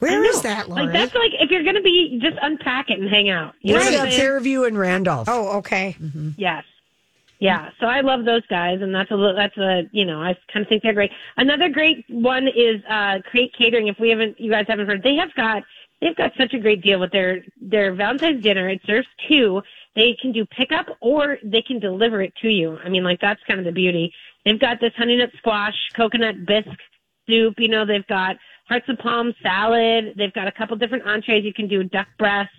Where 0.00 0.22
I 0.22 0.26
is 0.26 0.36
know. 0.36 0.50
that, 0.50 0.68
Lori? 0.68 0.82
Like 0.84 0.92
that's 0.92 1.14
like 1.14 1.32
if 1.40 1.50
you're 1.50 1.64
gonna 1.64 1.80
be 1.82 2.18
just 2.22 2.36
unpack 2.42 2.90
it 2.90 2.98
and 3.00 3.08
hang 3.08 3.30
out. 3.30 3.54
You 3.62 3.72
know 3.74 3.78
Right, 3.80 3.86
what 3.86 3.94
I'm 3.94 4.04
that's 4.04 4.16
saying? 4.16 4.26
Fairview 4.28 4.64
and 4.64 4.78
Randolph. 4.78 5.28
Oh, 5.30 5.58
okay. 5.58 5.96
mhm 6.00 6.34
Yes. 6.36 6.64
Yeah, 7.40 7.70
so 7.80 7.86
I 7.86 8.02
love 8.02 8.26
those 8.26 8.46
guys, 8.48 8.82
and 8.82 8.94
that's 8.94 9.10
a 9.10 9.32
that's 9.34 9.56
a 9.56 9.88
you 9.92 10.04
know 10.04 10.20
I 10.20 10.36
kind 10.52 10.62
of 10.62 10.68
think 10.68 10.82
they're 10.82 10.92
great. 10.92 11.10
Another 11.38 11.70
great 11.70 12.04
one 12.10 12.46
is 12.46 12.82
uh, 12.88 13.18
Create 13.30 13.54
Catering. 13.56 13.88
If 13.88 13.98
we 13.98 14.10
haven't, 14.10 14.38
you 14.38 14.50
guys 14.50 14.66
haven't 14.68 14.86
heard, 14.86 15.02
they 15.02 15.14
have 15.16 15.34
got 15.34 15.62
they've 16.02 16.16
got 16.16 16.32
such 16.38 16.52
a 16.52 16.58
great 16.58 16.82
deal 16.82 17.00
with 17.00 17.12
their 17.12 17.42
their 17.58 17.94
Valentine's 17.94 18.42
dinner. 18.42 18.68
It 18.68 18.82
serves 18.84 19.06
two. 19.26 19.62
They 19.96 20.16
can 20.20 20.32
do 20.32 20.44
pickup 20.44 20.86
or 21.00 21.38
they 21.42 21.62
can 21.62 21.80
deliver 21.80 22.20
it 22.20 22.34
to 22.42 22.48
you. 22.48 22.78
I 22.84 22.90
mean, 22.90 23.04
like 23.04 23.20
that's 23.22 23.40
kind 23.48 23.58
of 23.58 23.64
the 23.64 23.72
beauty. 23.72 24.12
They've 24.44 24.60
got 24.60 24.78
this 24.78 24.92
honey 24.98 25.16
nut 25.16 25.30
squash, 25.38 25.74
coconut 25.96 26.44
bisque 26.46 26.68
soup. 27.26 27.54
You 27.56 27.68
know, 27.68 27.86
they've 27.86 28.06
got 28.06 28.36
hearts 28.68 28.86
of 28.88 28.98
palm 28.98 29.32
salad. 29.42 30.14
They've 30.16 30.32
got 30.32 30.46
a 30.46 30.52
couple 30.52 30.76
different 30.76 31.06
entrees. 31.06 31.44
You 31.44 31.54
can 31.54 31.68
do 31.68 31.84
duck 31.84 32.08
breast. 32.18 32.50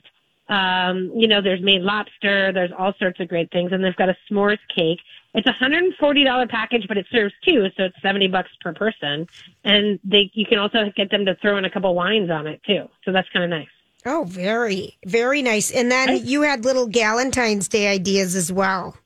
Um, 0.52 1.12
you 1.16 1.28
know, 1.28 1.42
there's 1.42 1.62
Maine 1.62 1.86
lobster. 1.86 2.52
There's 2.52 2.72
all 2.78 2.94
sorts 3.00 3.20
of 3.22 3.30
great 3.30 3.50
things, 3.52 3.72
and 3.72 3.84
they've 3.84 3.96
got 3.96 4.10
a 4.10 4.18
s'mores 4.30 4.60
cake. 4.76 5.00
It's 5.34 5.48
a 5.48 5.54
hundred 5.54 5.84
and 5.84 5.94
forty 5.96 6.26
dollar 6.26 6.46
package, 6.46 6.86
but 6.90 6.98
it 6.98 7.06
serves 7.10 7.34
two, 7.46 7.68
so 7.78 7.86
it's 7.86 7.96
seventy 8.02 8.28
bucks 8.28 8.50
per 8.60 8.74
person. 8.74 9.28
And 9.64 9.98
they, 10.04 10.30
you 10.34 10.46
can 10.46 10.60
also 10.60 10.92
get 10.96 11.10
them 11.10 11.26
to 11.26 11.36
throw 11.36 11.58
in 11.58 11.64
a 11.64 11.70
couple 11.70 11.96
wines 11.96 12.30
on 12.30 12.48
it 12.48 12.62
too. 12.68 12.90
So 13.06 13.14
that's 13.14 13.30
kind 13.30 13.46
of 13.46 13.50
nice. 13.50 13.70
Oh, 14.06 14.26
very, 14.28 14.98
very 15.06 15.42
nice. 15.42 15.72
And 15.72 15.90
then 15.90 16.26
you 16.26 16.42
had 16.42 16.66
little 16.66 16.90
Galentine's 16.90 17.68
Day 17.68 17.88
ideas 17.88 18.36
as 18.36 18.52
well. 18.52 18.98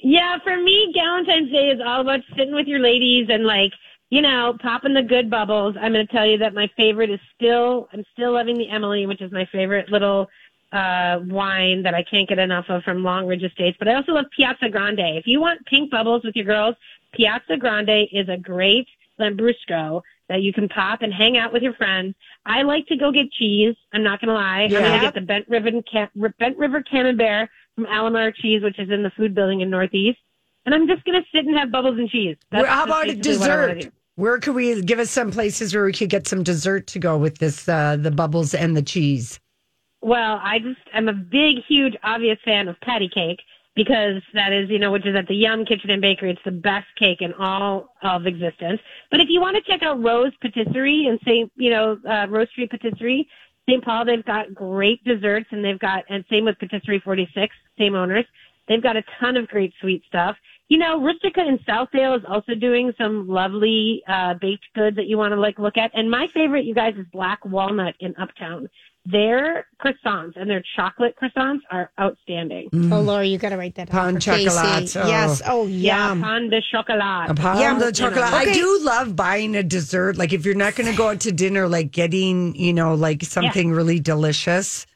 Yeah, 0.00 0.36
for 0.44 0.60
me, 0.60 0.92
Valentine's 0.94 1.50
Day 1.50 1.68
is 1.68 1.80
all 1.82 2.02
about 2.02 2.20
sitting 2.36 2.54
with 2.54 2.66
your 2.66 2.80
ladies 2.80 3.28
and 3.30 3.46
like, 3.46 3.72
you 4.10 4.20
know, 4.20 4.54
popping 4.60 4.92
the 4.92 5.02
good 5.02 5.30
bubbles. 5.30 5.76
I'm 5.80 5.92
going 5.92 6.06
to 6.06 6.12
tell 6.12 6.26
you 6.26 6.36
that 6.38 6.52
my 6.52 6.68
favorite 6.76 7.10
is 7.10 7.20
still, 7.34 7.88
I'm 7.92 8.04
still 8.12 8.32
loving 8.34 8.58
the 8.58 8.68
Emily, 8.68 9.06
which 9.06 9.22
is 9.22 9.32
my 9.32 9.48
favorite 9.50 9.88
little 9.88 10.28
uh 10.74 11.20
wine 11.26 11.82
that 11.84 11.94
I 11.94 12.02
can't 12.02 12.28
get 12.28 12.38
enough 12.38 12.66
of 12.68 12.82
from 12.82 13.02
Long 13.02 13.26
Ridge 13.26 13.44
Estates. 13.44 13.76
But 13.78 13.88
I 13.88 13.94
also 13.94 14.12
love 14.12 14.26
Piazza 14.36 14.68
Grande. 14.68 15.16
If 15.16 15.26
you 15.26 15.40
want 15.40 15.64
pink 15.66 15.90
bubbles 15.90 16.22
with 16.24 16.34
your 16.34 16.44
girls, 16.44 16.74
Piazza 17.14 17.56
Grande 17.56 18.08
is 18.12 18.28
a 18.28 18.36
great 18.36 18.88
Lambrusco 19.20 20.02
that 20.28 20.42
you 20.42 20.52
can 20.52 20.68
pop 20.68 21.02
and 21.02 21.12
hang 21.12 21.36
out 21.36 21.52
with 21.52 21.62
your 21.62 21.74
friends. 21.74 22.14
I 22.46 22.62
like 22.62 22.86
to 22.86 22.96
go 22.96 23.12
get 23.12 23.30
cheese. 23.32 23.76
I'm 23.92 24.02
not 24.02 24.20
going 24.20 24.28
to 24.28 24.34
lie. 24.34 24.62
I'm 24.62 24.70
going 24.70 25.00
to 25.00 25.00
get 25.00 25.14
the 25.14 25.20
Bent 25.20 25.48
River, 25.48 25.70
Ca- 25.90 26.10
Bent 26.38 26.58
River 26.58 26.82
Camembert 26.82 27.48
from 27.74 27.86
Alemar 27.86 28.34
Cheese, 28.34 28.62
which 28.62 28.78
is 28.78 28.90
in 28.90 29.02
the 29.02 29.10
food 29.16 29.34
building 29.34 29.60
in 29.60 29.70
Northeast. 29.70 30.18
And 30.66 30.74
I'm 30.74 30.88
just 30.88 31.04
going 31.04 31.20
to 31.20 31.26
sit 31.32 31.44
and 31.44 31.56
have 31.56 31.70
bubbles 31.70 31.98
and 31.98 32.08
cheese. 32.08 32.36
That's 32.50 32.66
how 32.66 32.84
about 32.84 33.04
a 33.08 33.14
basically 33.14 33.38
what 33.38 33.50
I 33.50 33.56
wanna 33.56 33.74
dessert? 33.74 33.92
Where 34.16 34.38
could 34.38 34.54
we 34.54 34.80
give 34.82 34.98
us 34.98 35.10
some 35.10 35.30
places 35.30 35.74
where 35.74 35.84
we 35.84 35.92
could 35.92 36.08
get 36.08 36.26
some 36.26 36.42
dessert 36.42 36.86
to 36.88 36.98
go 36.98 37.18
with 37.18 37.38
this, 37.38 37.68
uh, 37.68 37.96
the 37.96 38.10
bubbles 38.10 38.54
and 38.54 38.76
the 38.76 38.82
cheese? 38.82 39.38
Well, 40.04 40.38
I 40.42 40.58
just 40.58 40.80
I'm 40.92 41.08
a 41.08 41.14
big, 41.14 41.64
huge, 41.66 41.94
obvious 42.04 42.36
fan 42.44 42.68
of 42.68 42.78
patty 42.82 43.08
cake 43.08 43.40
because 43.74 44.20
that 44.34 44.52
is, 44.52 44.68
you 44.68 44.78
know, 44.78 44.92
which 44.92 45.06
is 45.06 45.16
at 45.16 45.26
the 45.28 45.34
Yum 45.34 45.64
Kitchen 45.64 45.88
and 45.88 46.02
Bakery. 46.02 46.30
It's 46.30 46.44
the 46.44 46.50
best 46.50 46.86
cake 46.98 47.22
in 47.22 47.32
all 47.32 47.88
of 48.02 48.26
existence. 48.26 48.80
But 49.10 49.20
if 49.20 49.28
you 49.30 49.40
want 49.40 49.56
to 49.56 49.62
check 49.62 49.82
out 49.82 50.02
Rose 50.04 50.32
Patisserie 50.42 51.06
and 51.06 51.18
St. 51.24 51.50
You 51.56 51.70
know, 51.70 51.98
uh, 52.06 52.26
Rose 52.28 52.50
Street 52.50 52.70
Patisserie, 52.70 53.26
St. 53.66 53.82
Paul, 53.82 54.04
they've 54.04 54.24
got 54.26 54.54
great 54.54 55.02
desserts, 55.04 55.46
and 55.52 55.64
they've 55.64 55.78
got 55.78 56.04
and 56.10 56.22
same 56.30 56.44
with 56.44 56.58
Patisserie 56.58 57.00
46, 57.02 57.56
same 57.78 57.94
owners. 57.94 58.26
They've 58.68 58.82
got 58.82 58.98
a 58.98 59.04
ton 59.18 59.38
of 59.38 59.48
great 59.48 59.72
sweet 59.80 60.02
stuff. 60.06 60.36
You 60.68 60.76
know, 60.76 61.02
Rustica 61.02 61.40
in 61.40 61.58
Southdale 61.60 62.18
is 62.18 62.24
also 62.28 62.54
doing 62.54 62.92
some 62.98 63.26
lovely 63.26 64.02
uh, 64.06 64.34
baked 64.38 64.66
goods 64.74 64.96
that 64.96 65.06
you 65.06 65.16
want 65.16 65.32
to 65.32 65.40
like 65.40 65.58
look 65.58 65.78
at. 65.78 65.92
And 65.94 66.10
my 66.10 66.26
favorite, 66.34 66.66
you 66.66 66.74
guys, 66.74 66.92
is 66.98 67.06
Black 67.10 67.42
Walnut 67.46 67.94
in 68.00 68.14
Uptown. 68.20 68.68
Their 69.06 69.66
croissants 69.84 70.32
and 70.36 70.48
their 70.48 70.62
chocolate 70.76 71.14
croissants 71.22 71.58
are 71.70 71.90
outstanding. 72.00 72.70
Oh, 72.90 73.02
Laura, 73.02 73.24
you 73.26 73.36
got 73.36 73.50
to 73.50 73.58
write 73.58 73.74
that 73.74 73.90
Pan 73.90 74.14
down. 74.14 74.20
for 74.20 74.30
Casey. 74.32 74.46
chocolate, 74.46 74.96
oh. 74.96 75.06
Yes. 75.08 75.42
Oh, 75.46 75.66
Yeah, 75.66 76.08
yum. 76.08 76.22
pan 76.22 76.48
de 76.48 76.60
chocolat. 76.72 77.28
A 77.30 77.34
pound 77.34 77.58
Yeah, 77.60 77.76
of 77.86 77.94
chocolate. 77.94 78.24
Okay. 78.24 78.50
I 78.50 78.52
do 78.54 78.78
love 78.82 79.14
buying 79.14 79.56
a 79.56 79.62
dessert. 79.62 80.16
Like 80.16 80.32
if 80.32 80.46
you're 80.46 80.54
not 80.54 80.74
going 80.74 80.90
to 80.90 80.96
go 80.96 81.08
out 81.10 81.20
to 81.20 81.32
dinner, 81.32 81.68
like 81.68 81.90
getting, 81.90 82.54
you 82.56 82.72
know, 82.72 82.94
like 82.94 83.22
something 83.24 83.72
really 83.72 84.00
delicious. 84.00 84.86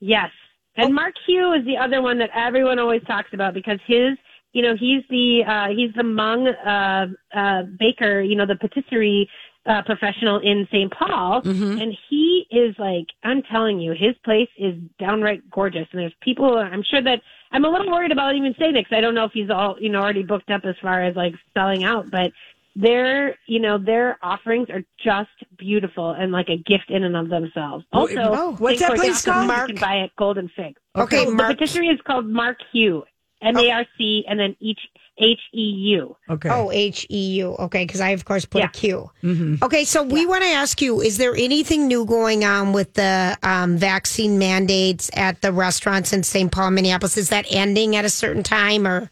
Yes. 0.00 0.30
And 0.76 0.94
Marc 0.94 1.14
Heu 1.26 1.52
is 1.52 1.66
the 1.66 1.76
other 1.76 2.00
one 2.00 2.18
that 2.20 2.30
everyone 2.34 2.78
always 2.78 3.02
talks 3.06 3.28
about 3.34 3.52
because 3.52 3.78
his, 3.86 4.16
you 4.54 4.62
know, 4.62 4.74
he's 4.78 5.02
the 5.10 5.42
uh, 5.46 5.68
he's 5.76 5.92
the 5.94 6.02
Hmong 6.02 6.48
uh, 6.66 7.38
uh, 7.38 7.62
baker, 7.78 8.22
you 8.22 8.34
know, 8.34 8.46
the 8.46 8.56
patisserie 8.56 9.28
uh, 9.66 9.82
professional 9.82 10.38
in 10.40 10.66
St. 10.72 10.92
Paul, 10.92 11.40
and 11.80 11.96
he 12.10 12.46
is 12.50 12.74
like, 12.78 13.06
I'm 13.22 13.42
telling 13.42 13.80
you, 13.80 13.92
his 13.92 14.16
place 14.24 14.48
is 14.58 14.74
downright 14.98 15.48
gorgeous. 15.50 15.86
And 15.92 16.00
there's 16.00 16.14
people. 16.20 16.56
I'm 16.58 16.82
sure 16.82 17.02
that 17.02 17.20
I'm 17.52 17.64
a 17.64 17.68
little 17.68 17.90
worried 17.90 18.10
about 18.12 18.34
even 18.34 18.54
saying 18.58 18.76
it 18.76 18.84
because 18.84 18.96
I 18.96 19.00
don't 19.00 19.14
know 19.14 19.24
if 19.24 19.32
he's 19.32 19.50
all, 19.50 19.76
you 19.80 19.88
know, 19.88 20.00
already 20.00 20.24
booked 20.24 20.50
up 20.50 20.62
as 20.64 20.74
far 20.82 21.02
as 21.02 21.14
like 21.16 21.34
selling 21.54 21.84
out, 21.84 22.10
but. 22.10 22.32
Their, 22.74 23.36
you 23.46 23.60
know, 23.60 23.76
their 23.76 24.16
offerings 24.22 24.70
are 24.70 24.82
just 25.04 25.28
beautiful 25.58 26.12
and 26.12 26.32
like 26.32 26.48
a 26.48 26.56
gift 26.56 26.88
in 26.88 27.04
and 27.04 27.14
of 27.14 27.28
themselves. 27.28 27.84
Also, 27.92 28.14
Oh, 28.16 28.56
what's 28.58 28.80
that 28.80 28.94
place 28.96 29.22
called? 29.26 29.46
You 29.68 29.74
can 29.74 29.76
buy 29.76 29.96
it 29.96 30.10
Golden 30.16 30.48
Fig. 30.56 30.74
Okay, 30.96 31.26
So 31.26 31.30
Marc. 31.32 31.48
The 31.50 31.54
patisserie 31.56 31.88
is 31.88 32.00
called 32.06 32.26
Marc 32.26 32.56
Heu, 32.72 33.04
M 33.42 33.56
A 33.56 33.70
R 33.70 33.84
C, 33.98 34.24
and 34.28 34.38
then 34.38 34.56
each 34.60 34.80
H 35.18 35.40
E 35.52 35.60
U. 35.60 36.16
Okay. 36.30 36.48
Oh, 36.48 36.70
H 36.72 37.06
E 37.10 37.30
U. 37.38 37.48
Okay, 37.58 37.84
because 37.84 38.00
I 38.00 38.10
of 38.10 38.24
course 38.24 38.44
put 38.44 38.60
Yeah. 38.60 38.66
a 38.66 38.70
Q. 38.70 39.10
Mm-hmm. 39.22 39.64
Okay, 39.64 39.84
so 39.84 40.02
we 40.02 40.24
want 40.26 40.42
to 40.42 40.48
ask 40.48 40.80
you: 40.80 41.00
Is 41.00 41.18
there 41.18 41.34
anything 41.36 41.86
new 41.86 42.04
going 42.06 42.44
on 42.44 42.72
with 42.72 42.94
the 42.94 43.36
um, 43.42 43.76
vaccine 43.76 44.38
mandates 44.38 45.10
at 45.14 45.42
the 45.42 45.52
restaurants 45.52 46.12
in 46.12 46.22
St. 46.22 46.50
Paul, 46.50 46.70
Minneapolis? 46.70 47.16
Is 47.18 47.28
that 47.28 47.46
ending 47.50 47.94
at 47.96 48.04
a 48.04 48.10
certain 48.10 48.42
time, 48.42 48.86
or 48.86 49.10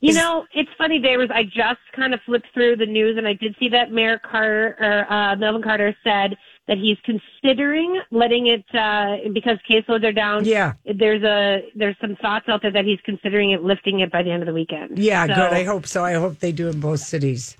You 0.00 0.12
know, 0.12 0.44
it's 0.54 0.70
funny, 0.76 0.98
Davis. 1.00 1.30
I 1.34 1.44
just 1.44 1.80
kind 1.96 2.12
of 2.14 2.20
flipped 2.26 2.48
through 2.52 2.76
the 2.76 2.86
news, 2.86 3.16
and 3.16 3.26
I 3.26 3.32
did 3.32 3.56
see 3.58 3.68
that 3.70 3.90
Mayor 3.90 4.18
Carter, 4.18 4.76
or 4.78 5.12
uh, 5.12 5.34
Melvin 5.36 5.62
Carter, 5.62 5.96
said 6.04 6.36
that 6.68 6.78
he's 6.78 6.98
considering 7.04 8.00
letting 8.10 8.46
it 8.46 8.64
uh, 8.74 9.16
because 9.32 9.58
caseloads 9.68 10.04
are 10.04 10.12
down. 10.12 10.44
Yeah. 10.44 10.74
there's 10.84 11.22
a 11.22 11.62
there's 11.74 11.96
some 12.00 12.14
thoughts 12.16 12.46
out 12.48 12.62
there 12.62 12.70
that 12.70 12.84
he's 12.84 13.00
considering 13.04 13.50
it 13.50 13.62
lifting 13.64 14.00
it 14.00 14.12
by 14.12 14.22
the 14.22 14.30
end 14.30 14.42
of 14.42 14.46
the 14.46 14.52
weekend. 14.54 14.98
Yeah, 14.98 15.26
So- 15.26 15.34
good. 15.34 15.52
I 15.52 15.64
hope 15.64 15.86
so. 15.86 16.04
I 16.04 16.12
hope 16.14 16.38
they 16.38 16.52
do 16.52 16.68
in 16.68 16.78
both 16.78 17.00
cities. 17.00 17.56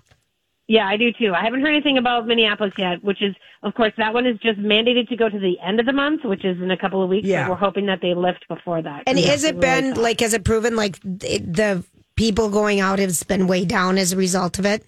Yeah, 0.70 0.86
I 0.86 0.98
do 0.98 1.10
too. 1.14 1.32
I 1.34 1.42
haven't 1.42 1.62
heard 1.62 1.70
anything 1.72 1.96
about 1.96 2.26
Minneapolis 2.26 2.74
yet, 2.76 3.02
which 3.02 3.22
is, 3.22 3.34
of 3.62 3.72
course, 3.74 3.94
that 3.96 4.12
one 4.12 4.26
is 4.26 4.38
just 4.40 4.58
mandated 4.60 5.08
to 5.08 5.16
go 5.16 5.30
to 5.30 5.38
the 5.38 5.58
end 5.66 5.80
of 5.80 5.86
the 5.86 5.94
month, 5.94 6.24
which 6.24 6.44
is 6.44 6.60
in 6.60 6.70
a 6.70 6.76
couple 6.76 7.02
of 7.02 7.08
weeks. 7.08 7.26
Yeah. 7.26 7.44
But 7.44 7.52
we're 7.52 7.56
hoping 7.66 7.86
that 7.86 8.00
they 8.02 8.12
lift 8.12 8.46
before 8.48 8.82
that. 8.82 9.04
and 9.06 9.18
has 9.18 9.44
it 9.44 9.58
been 9.58 9.94
like 9.94 10.20
has 10.20 10.34
it 10.34 10.44
proven 10.44 10.76
like 10.76 11.00
the 11.00 11.82
people 12.16 12.50
going 12.50 12.80
out 12.80 12.98
has 12.98 13.22
been 13.22 13.46
way 13.46 13.64
down 13.64 13.96
as 13.96 14.12
a 14.12 14.16
result 14.18 14.58
of 14.58 14.66
it? 14.66 14.84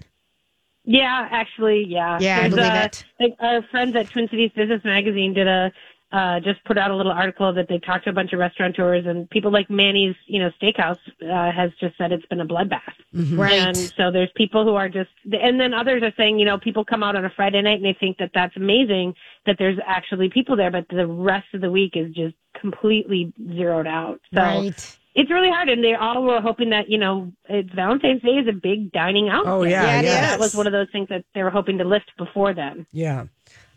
Yeah, 0.84 1.28
actually, 1.30 1.84
yeah. 1.86 2.18
Yeah, 2.20 2.38
I 2.38 2.40
There's, 2.40 2.54
believe 2.54 2.72
uh, 2.72 2.88
it. 2.90 3.04
Like 3.20 3.36
our 3.40 3.62
friends 3.70 3.94
at 3.96 4.10
Twin 4.10 4.28
Cities 4.28 4.50
Business 4.54 4.82
Magazine 4.84 5.34
did 5.34 5.46
a 5.46 5.72
uh, 6.12 6.40
just 6.40 6.62
put 6.64 6.76
out 6.76 6.90
a 6.90 6.96
little 6.96 7.12
article 7.12 7.52
that 7.54 7.68
they 7.68 7.78
talked 7.78 8.04
to 8.04 8.10
a 8.10 8.12
bunch 8.12 8.32
of 8.32 8.40
restaurateurs 8.40 9.06
and 9.06 9.30
people 9.30 9.52
like 9.52 9.70
Manny's, 9.70 10.16
you 10.26 10.40
know, 10.40 10.50
Steakhouse 10.60 10.98
uh, 11.22 11.52
has 11.52 11.70
just 11.78 11.96
said 11.96 12.10
it's 12.10 12.26
been 12.26 12.40
a 12.40 12.46
bloodbath. 12.46 12.80
Right. 13.12 13.52
And 13.52 13.76
so 13.76 14.10
there's 14.10 14.30
people 14.34 14.64
who 14.64 14.74
are 14.74 14.88
just, 14.88 15.10
and 15.30 15.60
then 15.60 15.72
others 15.72 16.02
are 16.02 16.12
saying, 16.16 16.40
you 16.40 16.46
know, 16.46 16.58
people 16.58 16.84
come 16.84 17.04
out 17.04 17.14
on 17.14 17.24
a 17.24 17.30
Friday 17.30 17.62
night 17.62 17.76
and 17.76 17.84
they 17.84 17.96
think 17.98 18.18
that 18.18 18.32
that's 18.34 18.56
amazing 18.56 19.14
that 19.46 19.56
there's 19.58 19.78
actually 19.86 20.30
people 20.30 20.56
there, 20.56 20.72
but 20.72 20.86
the 20.90 21.06
rest 21.06 21.46
of 21.54 21.60
the 21.60 21.70
week 21.70 21.92
is 21.94 22.12
just 22.12 22.34
completely 22.60 23.32
zeroed 23.54 23.86
out. 23.86 24.20
So 24.34 24.40
Right. 24.40 24.96
It's 25.14 25.30
really 25.30 25.50
hard. 25.50 25.68
And 25.68 25.82
they 25.82 25.94
all 25.94 26.22
were 26.22 26.40
hoping 26.40 26.70
that, 26.70 26.88
you 26.88 26.98
know, 26.98 27.32
it's 27.48 27.72
Valentine's 27.74 28.22
Day 28.22 28.32
is 28.32 28.48
a 28.48 28.52
big 28.52 28.92
dining 28.92 29.28
out. 29.28 29.46
Oh, 29.46 29.62
yeah, 29.62 29.84
Yeah, 29.84 30.00
yeah. 30.00 30.20
That 30.28 30.40
was 30.40 30.54
one 30.54 30.66
of 30.66 30.72
those 30.72 30.88
things 30.92 31.08
that 31.08 31.24
they 31.34 31.42
were 31.42 31.50
hoping 31.50 31.78
to 31.78 31.84
lift 31.84 32.12
before 32.16 32.54
then. 32.54 32.86
Yeah. 32.92 33.24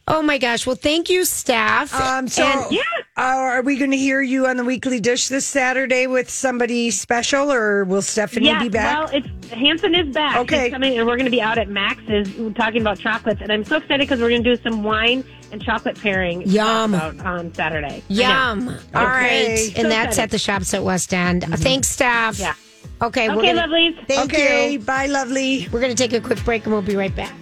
Oh 0.06 0.22
my 0.22 0.38
gosh. 0.38 0.68
Well, 0.68 0.76
thank 0.76 1.10
you, 1.10 1.24
staff. 1.24 1.94
Um, 2.00 2.28
so, 2.28 2.44
And- 2.44 2.78
uh, 3.16 3.22
are 3.22 3.62
we 3.62 3.78
going 3.78 3.92
to 3.92 3.98
hear 3.98 4.22
you 4.22 4.48
on 4.48 4.58
the 4.58 4.66
weekly 4.66 5.00
dish 5.00 5.30
this 5.30 5.46
Saturday 5.46 6.08
with 6.08 6.30
somebody 6.30 6.92
special, 6.92 7.52
or 7.52 7.86
will 7.86 8.02
Stephanie 8.02 8.48
yeah, 8.48 8.62
be 8.62 8.70
back? 8.70 9.14
Yeah, 9.14 9.20
well, 9.22 9.24
it's 9.42 9.50
Hansen 9.52 9.96
is 9.96 10.14
back. 10.14 10.38
Okay. 10.38 10.64
He's 10.64 10.74
coming, 10.74 10.98
and 10.98 11.08
we're 11.08 11.16
going 11.16 11.26
to 11.26 11.32
be 11.32 11.42
out 11.42 11.58
at 11.58 11.70
Max's 11.70 12.30
talking 12.56 12.82
about 12.82 13.00
chocolates. 13.00 13.42
And 13.42 13.52
I'm 13.52 13.64
so 13.64 13.78
excited 13.78 14.00
because 14.00 14.20
we're 14.20 14.30
going 14.30 14.44
to 14.44 14.56
do 14.56 14.62
some 14.62 14.84
wine 14.84 15.24
and 15.52 15.64
chocolate 15.64 16.00
pairing. 16.02 16.42
Yum. 16.50 16.96
about 16.96 17.20
on 17.26 17.54
Saturday. 17.54 18.04
Yum. 18.10 18.66
know. 18.66 18.78
All 18.96 19.06
right. 19.06 19.44
Okay. 19.70 19.74
And 19.78 19.90
that's 19.90 20.18
excited. 20.18 20.24
at 20.24 20.32
the 20.32 20.40
shops 20.40 20.74
at 20.74 20.84
West 20.84 21.14
End. 21.14 21.46
Uh, 21.46 21.56
Thanks, 21.56 21.88
staff. 21.88 22.40
Yeah. 22.40 22.56
Okay. 23.02 23.30
Okay, 23.30 23.54
gonna- 23.54 23.68
lovelies. 23.68 24.08
Thank 24.08 24.34
okay, 24.34 24.74
you. 24.74 24.80
bye, 24.80 25.06
lovely. 25.06 25.68
We're 25.72 25.82
going 25.82 25.96
to 25.96 25.98
take 26.08 26.14
a 26.14 26.22
quick 26.26 26.44
break 26.44 26.66
and 26.66 26.74
we'll 26.74 26.82
be 26.82 26.96
right 26.96 27.16
back. 27.16 27.34